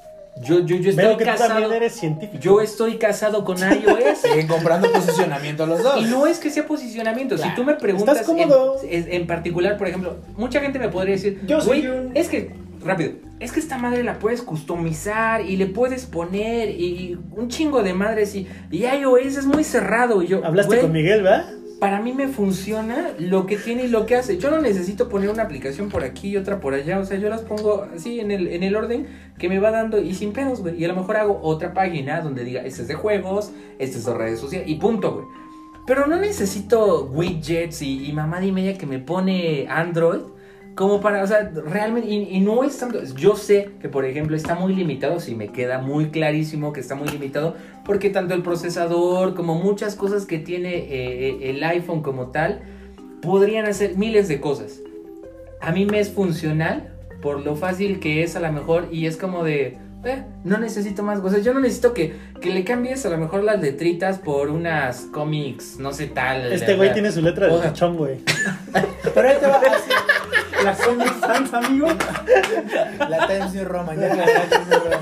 Yo, 0.43 0.59
yo, 0.67 0.75
yo 0.77 0.91
estoy 0.91 1.05
Veo 1.05 1.17
que 1.17 1.25
tú 1.25 1.31
casado. 1.31 1.51
también 1.51 1.73
eres 1.73 1.93
científico. 1.93 2.39
Yo 2.43 2.61
estoy 2.61 2.97
casado 2.99 3.45
con 3.45 3.57
iOS. 3.59 4.19
Siguen 4.23 4.49
comprando 4.49 4.91
posicionamiento 4.91 5.65
los 5.65 5.81
dos. 5.83 6.03
Y 6.03 6.07
no 6.07 6.27
es 6.27 6.41
que 6.41 6.51
sea 6.51 6.67
posicionamiento. 6.67 7.39
Si 7.39 7.49
tú 7.55 7.63
me 7.63 7.75
preguntas 7.75 8.17
¿Estás 8.21 8.27
cómodo? 8.27 8.77
En, 8.83 9.13
en 9.13 9.27
particular, 9.29 9.77
por 9.79 9.87
ejemplo, 9.87 10.17
mucha 10.37 10.61
gente 10.61 10.81
me 10.81 10.89
podría 10.89 11.15
decir, 11.15 11.41
Yo 11.47 11.61
soy 11.61 11.83
"Güey, 11.87 11.99
un- 12.07 12.17
es 12.17 12.29
que, 12.29 12.51
rápido, 12.85 13.13
es 13.39 13.53
que 13.53 13.61
esta 13.61 13.79
madre 13.79 14.03
la 14.03 14.19
puedes 14.19 14.43
customizar 14.43 15.41
y 15.43 15.57
le 15.57 15.67
puedes 15.67 16.05
poner 16.07 16.69
y 16.71 17.17
un 17.37 17.49
chingo 17.49 17.85
de 17.85 17.95
madres 17.95 18.35
y, 18.35 18.49
y 18.73 18.87
iOS 18.87 19.37
es 19.37 19.47
muy 19.47 19.63
cerrado. 19.63 20.21
Y 20.21 20.27
yo, 20.27 20.45
Hablaste 20.45 20.67
"Güey, 20.69 20.81
con 20.81 20.91
Miguel, 20.93 21.23
¿verdad? 21.23 21.45
Para 21.85 22.01
mí 22.01 22.15
me 22.15 22.29
funciona 22.29 23.11
lo 23.19 23.45
que 23.45 23.59
tiene 23.59 23.85
y 23.85 23.89
lo 23.89 24.07
que 24.07 24.17
hace. 24.17 24.39
Yo 24.39 24.51
no 24.51 24.59
necesito 24.59 25.11
poner 25.11 25.29
una 25.29 25.43
aplicación 25.43 25.91
por 25.91 26.03
aquí 26.03 26.31
y 26.31 26.39
otra 26.39 26.59
por 26.59 26.73
allá. 26.73 26.99
O 26.99 27.05
sea, 27.05 27.19
yo 27.19 27.29
las 27.29 27.43
pongo 27.43 27.87
así 27.95 28.21
en 28.21 28.31
el, 28.31 28.49
en 28.49 28.63
el 28.63 28.75
orden 28.75 29.07
que 29.37 29.51
me 29.51 29.59
va 29.59 29.71
dando 29.71 30.01
y 30.01 30.15
sin 30.15 30.33
pedos, 30.33 30.63
güey. 30.63 30.81
Y 30.81 30.87
a 30.87 30.89
lo 30.89 30.97
mejor 30.97 31.19
hago 31.19 31.41
otra 31.43 31.75
página 31.75 32.23
donde 32.23 32.43
diga, 32.43 32.63
este 32.63 32.81
es 32.81 32.89
de 32.89 32.95
juegos, 32.95 33.53
este 33.79 33.99
es 33.99 34.07
de 34.07 34.15
redes 34.15 34.41
sociales 34.41 34.67
y 34.67 34.77
punto, 34.77 35.13
güey. 35.13 35.27
Pero 35.87 36.07
no 36.07 36.17
necesito 36.17 37.05
widgets 37.05 37.83
y, 37.83 38.07
y 38.09 38.15
mamada 38.15 38.47
y 38.47 38.53
media 38.53 38.79
que 38.79 38.87
me 38.87 38.99
pone 38.99 39.67
Android 39.69 40.23
como 40.75 41.01
para, 41.01 41.23
o 41.23 41.27
sea, 41.27 41.53
realmente, 41.67 42.09
y, 42.09 42.37
y 42.37 42.41
no 42.41 42.65
es 42.65 42.79
tanto, 42.79 43.03
yo 43.17 43.37
sé 43.37 43.71
que 43.81 43.89
por 43.89 44.05
ejemplo 44.05 44.37
está 44.37 44.55
muy 44.55 44.75
limitado, 44.75 45.21
sí 45.21 45.35
me 45.35 45.49
queda 45.49 45.79
muy 45.79 46.11
clarísimo 46.11 46.73
que 46.73 46.81
está 46.81 46.95
muy 46.95 47.09
limitado, 47.09 47.55
porque 47.85 48.11
tanto 48.11 48.35
el 48.35 48.43
procesador 48.43 49.35
como 49.35 49.55
muchas 49.55 49.95
cosas 49.95 50.27
que 50.27 50.39
tiene 50.39 50.75
eh, 50.75 51.51
el 51.51 51.63
iPhone 51.63 52.03
como 52.03 52.29
tal, 52.29 52.63
podrían 53.23 53.67
hacer 53.67 53.97
miles 53.97 54.29
de 54.29 54.41
cosas. 54.41 54.81
A 55.61 55.71
mí 55.73 55.87
me 55.87 56.01
es 56.01 56.11
funcional 56.11 56.93
por 57.23 57.45
lo 57.45 57.57
fácil 57.57 58.01
que 58.01 58.23
es 58.23 58.37
a 58.37 58.41
lo 58.41 58.53
mejor 58.53 58.89
y 58.91 59.07
es 59.07 59.17
como 59.17 59.45
de, 59.45 59.79
eh, 60.05 60.25
no 60.45 60.59
necesito 60.59 61.03
más 61.03 61.21
cosas. 61.21 61.45
Yo 61.45 61.55
no 61.55 61.61
necesito 61.61 61.95
que, 61.95 62.15
que 62.41 62.51
le 62.51 62.65
cambies 62.65 63.07
a 63.07 63.11
lo 63.11 63.17
mejor 63.17 63.45
las 63.45 63.61
letritas 63.61 64.19
por 64.19 64.51
unas 64.51 65.03
cómics, 65.13 65.79
no 65.79 65.93
sé 65.93 66.09
tal. 66.09 66.53
Este 66.53 66.75
güey 66.77 66.93
tiene 66.93 67.13
su 67.13 67.23
letra 67.23 67.47
de 67.47 67.55
Oja. 67.55 67.65
cachón, 67.65 67.97
güey. 67.97 68.19
Pero 69.15 69.29
ahí 69.29 69.37
te 69.41 69.47
va 69.47 69.57
así. 69.57 69.91
La 70.63 70.75
Sony 70.75 71.05
Sans, 71.21 71.53
amigo. 71.55 71.87
La 73.09 73.27
Times 73.27 73.55
New 73.55 73.65
Roman, 73.65 73.99
ya 74.01 74.15
la 74.15 74.25
Times 74.25 74.69
New 74.69 74.79
Roman. 74.81 75.01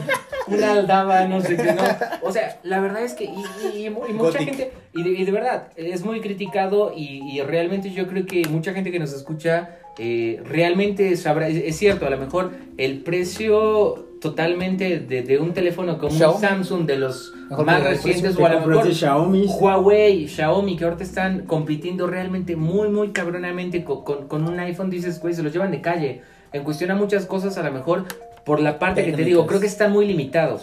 una 0.48 0.72
aldaba, 0.72 1.24
no 1.26 1.40
sé 1.40 1.56
qué, 1.56 1.72
no. 1.72 1.82
O 2.22 2.32
sea, 2.32 2.58
la 2.62 2.80
verdad 2.80 3.02
es 3.02 3.14
que, 3.14 3.24
y, 3.24 3.44
y- 3.74 3.86
y 3.86 3.90
mu- 3.90 4.06
y 4.08 4.12
mucha 4.12 4.38
Gothic. 4.38 4.48
gente, 4.48 4.72
y 4.92 5.02
de, 5.02 5.10
y 5.10 5.24
de 5.24 5.32
verdad, 5.32 5.68
es 5.76 6.04
muy 6.04 6.20
criticado 6.20 6.92
y, 6.94 7.22
y 7.30 7.40
realmente 7.42 7.90
yo 7.90 8.06
creo 8.08 8.26
que 8.26 8.46
mucha 8.48 8.72
gente 8.72 8.90
que 8.90 8.98
nos 8.98 9.12
escucha 9.12 9.70
eh, 9.98 10.40
realmente 10.44 11.16
sabrá, 11.16 11.48
es, 11.48 11.76
cierto, 11.76 12.06
a 12.06 12.10
lo 12.10 12.18
mejor 12.18 12.50
el 12.78 13.00
precio 13.02 14.06
totalmente 14.20 15.00
de, 15.00 15.22
de 15.22 15.38
un 15.38 15.52
teléfono 15.52 15.98
como 15.98 16.12
un. 16.14 16.40
Samsung 16.40 16.86
de 16.86 16.96
los 16.96 17.32
Mejor 17.50 17.66
más 17.66 17.82
recientes 17.82 18.36
Te 18.36 18.42
o 18.42 18.46
a 18.46 18.50
lo 18.50 18.54
compras 18.60 18.68
mejor 18.76 18.88
de 18.88 18.94
Xiaomi. 18.94 19.46
Huawei, 19.46 20.28
Xiaomi, 20.28 20.76
que 20.76 20.84
ahorita 20.84 21.02
están 21.02 21.40
compitiendo 21.46 22.06
realmente 22.06 22.54
muy, 22.56 22.88
muy 22.88 23.08
cabronamente 23.10 23.84
con, 23.84 24.04
con- 24.04 24.28
con 24.28 24.46
un 24.48 24.58
iPhone, 24.60 24.90
dices, 24.90 25.20
güey, 25.20 25.34
se 25.34 25.42
los 25.42 25.52
llevan 25.52 25.70
de 25.72 25.80
calle. 25.80 26.22
En 26.52 26.62
cuestión 26.64 26.90
a 26.90 26.94
muchas 26.94 27.26
cosas, 27.26 27.58
a 27.58 27.62
lo 27.62 27.72
mejor, 27.72 28.04
por 28.44 28.60
la 28.60 28.78
parte 28.78 29.04
que 29.04 29.12
te 29.12 29.24
digo, 29.24 29.46
creo 29.46 29.60
que 29.60 29.66
están 29.66 29.92
muy 29.92 30.06
limitados. 30.06 30.62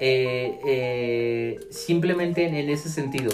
Eh, 0.00 0.58
eh, 0.66 1.60
simplemente 1.70 2.46
en, 2.46 2.54
en 2.54 2.68
ese 2.68 2.88
sentido. 2.88 3.32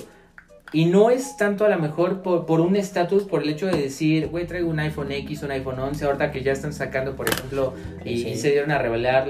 Y 0.74 0.86
no 0.86 1.08
es 1.10 1.36
tanto 1.36 1.64
a 1.64 1.68
lo 1.68 1.78
mejor 1.78 2.20
por, 2.22 2.44
por 2.46 2.60
un 2.60 2.74
estatus, 2.76 3.22
por 3.22 3.42
el 3.42 3.48
hecho 3.48 3.66
de 3.66 3.80
decir, 3.80 4.26
güey, 4.28 4.46
traigo 4.46 4.68
un 4.68 4.80
iPhone 4.80 5.12
X, 5.12 5.42
un 5.44 5.52
iPhone 5.52 5.78
11, 5.78 6.04
ahorita 6.04 6.32
que 6.32 6.42
ya 6.42 6.50
están 6.52 6.72
sacando, 6.72 7.14
por 7.14 7.28
ejemplo, 7.28 7.72
y, 8.04 8.18
Sí. 8.18 8.28
y 8.30 8.36
se 8.36 8.50
dieron 8.50 8.72
a 8.72 8.78
revelar 8.78 9.28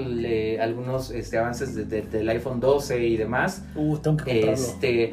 algunos 0.60 1.10
este, 1.10 1.38
avances 1.38 1.74
de- 1.74 1.84
de- 1.84 2.02
del 2.02 2.28
iPhone 2.30 2.60
12 2.60 3.06
y 3.06 3.16
demás. 3.18 3.62
Uh, 3.76 3.98
tengo 3.98 4.16
que 4.16 4.24
comprarlo. 4.40 4.52
Este, 4.54 5.12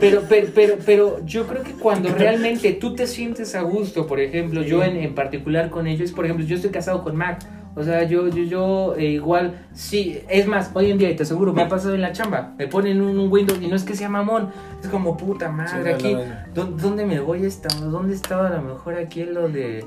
pero, 0.00 0.22
pero, 0.28 0.48
pero, 0.54 0.76
pero 0.86 1.26
yo 1.26 1.46
creo 1.46 1.62
que 1.64 1.72
cuando 1.72 2.10
realmente 2.14 2.72
tú 2.74 2.94
te 2.94 3.06
sientes 3.08 3.54
a 3.56 3.62
gusto, 3.62 4.06
por 4.06 4.20
ejemplo, 4.20 4.62
yo 4.62 4.84
en, 4.84 4.96
en 4.96 5.14
particular 5.14 5.70
con 5.70 5.86
ellos, 5.88 6.12
por 6.12 6.24
ejemplo, 6.24 6.46
yo 6.46 6.54
estoy 6.56 6.70
casado 6.70 7.02
con 7.02 7.16
Mac. 7.16 7.40
O 7.78 7.84
sea, 7.84 8.02
yo, 8.02 8.26
yo, 8.28 8.42
yo 8.42 8.94
eh, 8.96 9.04
igual, 9.12 9.54
sí, 9.72 10.20
es 10.28 10.46
más, 10.48 10.70
hoy 10.74 10.90
en 10.90 10.98
día, 10.98 11.10
y 11.10 11.16
te 11.16 11.22
aseguro, 11.22 11.52
me 11.52 11.62
ha 11.62 11.68
pasado 11.68 11.94
en 11.94 12.00
la 12.00 12.12
chamba, 12.12 12.54
me 12.58 12.66
ponen 12.66 13.00
un, 13.00 13.16
un 13.18 13.30
Windows 13.30 13.60
y 13.62 13.68
no 13.68 13.76
es 13.76 13.84
que 13.84 13.94
sea 13.94 14.08
mamón, 14.08 14.48
es 14.82 14.88
como 14.88 15.16
puta 15.16 15.48
madre, 15.48 15.84
Sí, 15.84 15.88
aquí. 16.08 16.16
¿dó- 16.54 16.64
¿dónde 16.66 17.06
me 17.06 17.20
voy 17.20 17.44
a 17.44 17.46
estar? 17.46 17.70
¿Dónde 17.90 18.14
estaba 18.14 18.48
a 18.48 18.56
lo 18.56 18.62
mejor 18.62 18.94
aquí 18.94 19.22
lo 19.24 19.48
de 19.48 19.84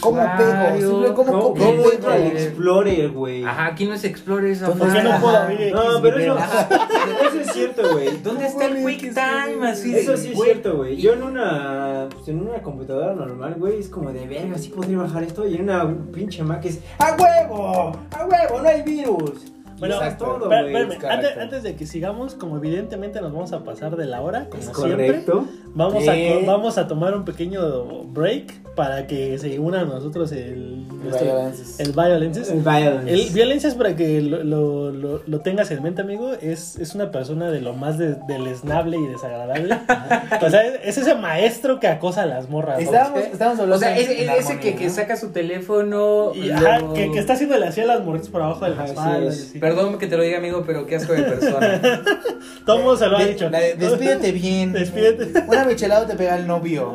¿Cómo 0.00 0.22
pego? 0.36 0.90
Simple, 0.90 1.14
¿cómo 1.14 1.32
¿Cómo, 1.32 1.54
cómo 1.54 1.90
entro 1.92 2.10
al 2.12 2.22
Eh, 2.22 2.42
Explorer, 2.44 3.10
güey? 3.10 3.44
Ajá, 3.44 3.66
aquí 3.66 3.86
no 3.86 3.94
es 3.94 4.04
Explorer, 4.04 4.50
es 4.50 4.60
¿Dónde 4.60 4.84
¿Por 4.84 4.92
qué 4.92 5.02
no 5.02 5.20
puedo 5.20 5.36
Ajá. 5.36 5.44
abrir 5.44 5.72
No, 5.74 5.82
X 5.82 5.98
pero 6.02 6.18
eso, 6.18 6.38
eso 7.28 7.40
es 7.40 7.52
cierto, 7.52 7.92
güey. 7.92 8.22
¿Dónde 8.22 8.46
está 8.46 8.66
el 8.66 8.82
QuickTime? 8.82 9.68
Así 9.68 9.92
de, 9.92 10.00
Eso 10.00 10.16
sí 10.16 10.32
es 10.32 10.40
cierto, 10.40 10.76
güey. 10.76 10.96
Yo 10.96 11.12
en 11.14 11.22
una, 11.22 12.08
pues, 12.12 12.28
en 12.28 12.40
una 12.48 12.62
computadora 12.62 13.14
normal, 13.14 13.54
güey, 13.58 13.78
es 13.80 13.88
como 13.88 14.12
de 14.12 14.26
verga, 14.26 14.58
sí 14.58 14.68
podría 14.70 14.98
bajar 14.98 15.22
esto. 15.22 15.46
Y 15.46 15.54
en 15.56 15.62
una 15.62 15.94
pinche 16.12 16.42
Mac 16.42 16.64
es 16.64 16.80
¡A 16.98 17.16
huevo! 17.16 17.92
¡A 18.12 18.24
huevo! 18.26 18.62
¡No 18.62 18.68
hay 18.68 18.82
virus! 18.82 19.52
Bueno, 19.78 19.96
todo, 20.18 20.50
es 20.50 20.72
correcto. 20.72 21.06
antes, 21.06 21.36
antes 21.36 21.62
de 21.62 21.76
que 21.76 21.86
sigamos, 21.86 22.34
como 22.34 22.56
evidentemente 22.56 23.20
nos 23.20 23.30
vamos 23.30 23.52
a 23.52 23.62
pasar 23.62 23.94
de 23.96 24.06
la 24.06 24.22
hora, 24.22 24.48
como 24.48 24.62
Es 24.62 24.74
siempre, 24.74 25.06
correcto. 25.06 25.44
Vamos, 25.76 26.08
a, 26.08 26.14
vamos 26.44 26.78
a 26.78 26.88
tomar 26.88 27.14
un 27.16 27.24
pequeño 27.24 28.04
break 28.04 28.52
para 28.74 29.06
que 29.06 29.38
se 29.38 29.58
una 29.58 29.80
a 29.80 29.84
nosotros 29.84 30.32
el, 30.32 30.84
Violences. 31.02 31.78
el 31.80 31.92
Violences. 31.92 32.50
El 32.50 32.60
violence. 32.60 33.12
El 33.14 33.30
violencia 33.30 33.68
es 33.70 33.74
para 33.74 33.96
que 33.96 34.20
lo, 34.20 34.42
lo- 34.44 34.90
lo- 34.90 35.22
lo 35.26 35.40
tengas 35.40 35.70
en 35.70 35.82
mente, 35.82 36.02
amigo. 36.02 36.32
Es, 36.42 36.76
es 36.76 36.94
una 36.94 37.10
persona 37.10 37.50
de 37.50 37.60
lo 37.62 37.72
más 37.74 37.96
de- 37.96 38.16
deleznable 38.28 38.98
y 38.98 39.06
desagradable. 39.06 39.74
o 40.42 40.50
sea, 40.50 40.66
es, 40.66 40.80
es 40.84 40.98
ese 40.98 41.14
maestro 41.14 41.80
que 41.80 41.88
acosa 41.88 42.22
a 42.24 42.26
las 42.26 42.50
morras. 42.50 42.76
¿no? 42.78 42.84
Estábamos, 42.84 43.20
estábamos 43.20 43.60
hablando 43.60 43.76
O 43.76 43.78
sea, 43.78 43.96
ese, 43.96 44.24
en 44.24 44.30
ese 44.30 44.58
que, 44.60 44.74
que 44.74 44.90
saca 44.90 45.16
su 45.16 45.30
teléfono. 45.30 46.32
Y, 46.34 46.50
ajá, 46.50 46.78
luego- 46.80 46.94
que, 46.94 47.10
que 47.12 47.18
está 47.18 47.32
haciéndole 47.34 47.66
así 47.66 47.80
a 47.80 47.86
las 47.86 48.04
morritas 48.04 48.28
por 48.28 48.42
abajo 48.42 48.64
de 48.66 48.72
Ajá, 48.72 48.86
las 49.22 49.30
sí, 49.32 49.52
es-. 49.54 49.60
Perdón 49.60 49.96
que 49.98 50.06
te 50.06 50.16
lo 50.18 50.22
diga, 50.22 50.38
amigo, 50.38 50.64
pero 50.66 50.84
qué 50.86 50.96
asco 50.96 51.12
de 51.14 51.22
persona. 51.22 51.80
Todo 52.66 52.76
el 52.76 52.82
mundo 52.82 52.96
se 52.98 53.06
lo 53.06 53.16
ha 53.16 53.24
dicho. 53.24 53.48
la 53.48 53.60
de, 53.60 53.74
despídete 53.74 54.32
bien. 54.32 54.72
Despídete. 54.74 55.44
Una 55.46 55.64
michelada 55.66 56.06
te 56.06 56.14
pega 56.16 56.36
el 56.36 56.46
novio. 56.46 56.94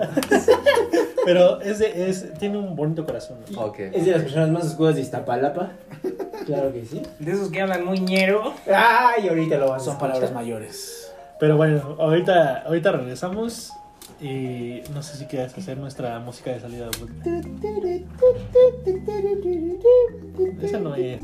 Pero 1.25 1.61
es, 1.61 1.79
de- 1.79 2.09
es, 2.09 2.33
tiene 2.39 2.57
un 2.57 2.75
bonito 2.75 3.05
corazón. 3.05 3.37
¿no? 3.51 3.61
ok. 3.61 3.79
Es 3.79 4.05
de 4.05 4.11
las 4.11 4.23
personas 4.23 4.49
más 4.49 4.65
oscuras 4.65 4.95
de 4.95 5.01
Iztapalapa. 5.01 5.71
Claro 6.45 6.73
que 6.73 6.83
sí. 6.85 7.01
De 7.19 7.31
esos 7.31 7.49
que 7.51 7.61
hablan 7.61 7.85
muy 7.85 7.99
ñero. 7.99 8.53
Ay, 8.73 9.27
ahorita 9.29 9.57
lo 9.57 9.69
vas 9.69 9.83
a 9.83 9.85
Son 9.85 9.93
escuchar. 9.93 9.99
palabras 9.99 10.31
mayores. 10.33 11.13
Pero 11.39 11.57
bueno, 11.57 11.95
ahorita, 11.99 12.63
ahorita 12.65 12.91
regresamos. 12.93 13.71
Y 14.19 14.81
no 14.93 15.01
sé 15.01 15.17
si 15.17 15.25
quieres 15.25 15.55
hacer 15.57 15.77
nuestra 15.77 16.19
música 16.19 16.51
de 16.51 16.59
salida. 16.59 16.89
Esa 20.61 20.79
no 20.79 20.95
es. 20.95 21.19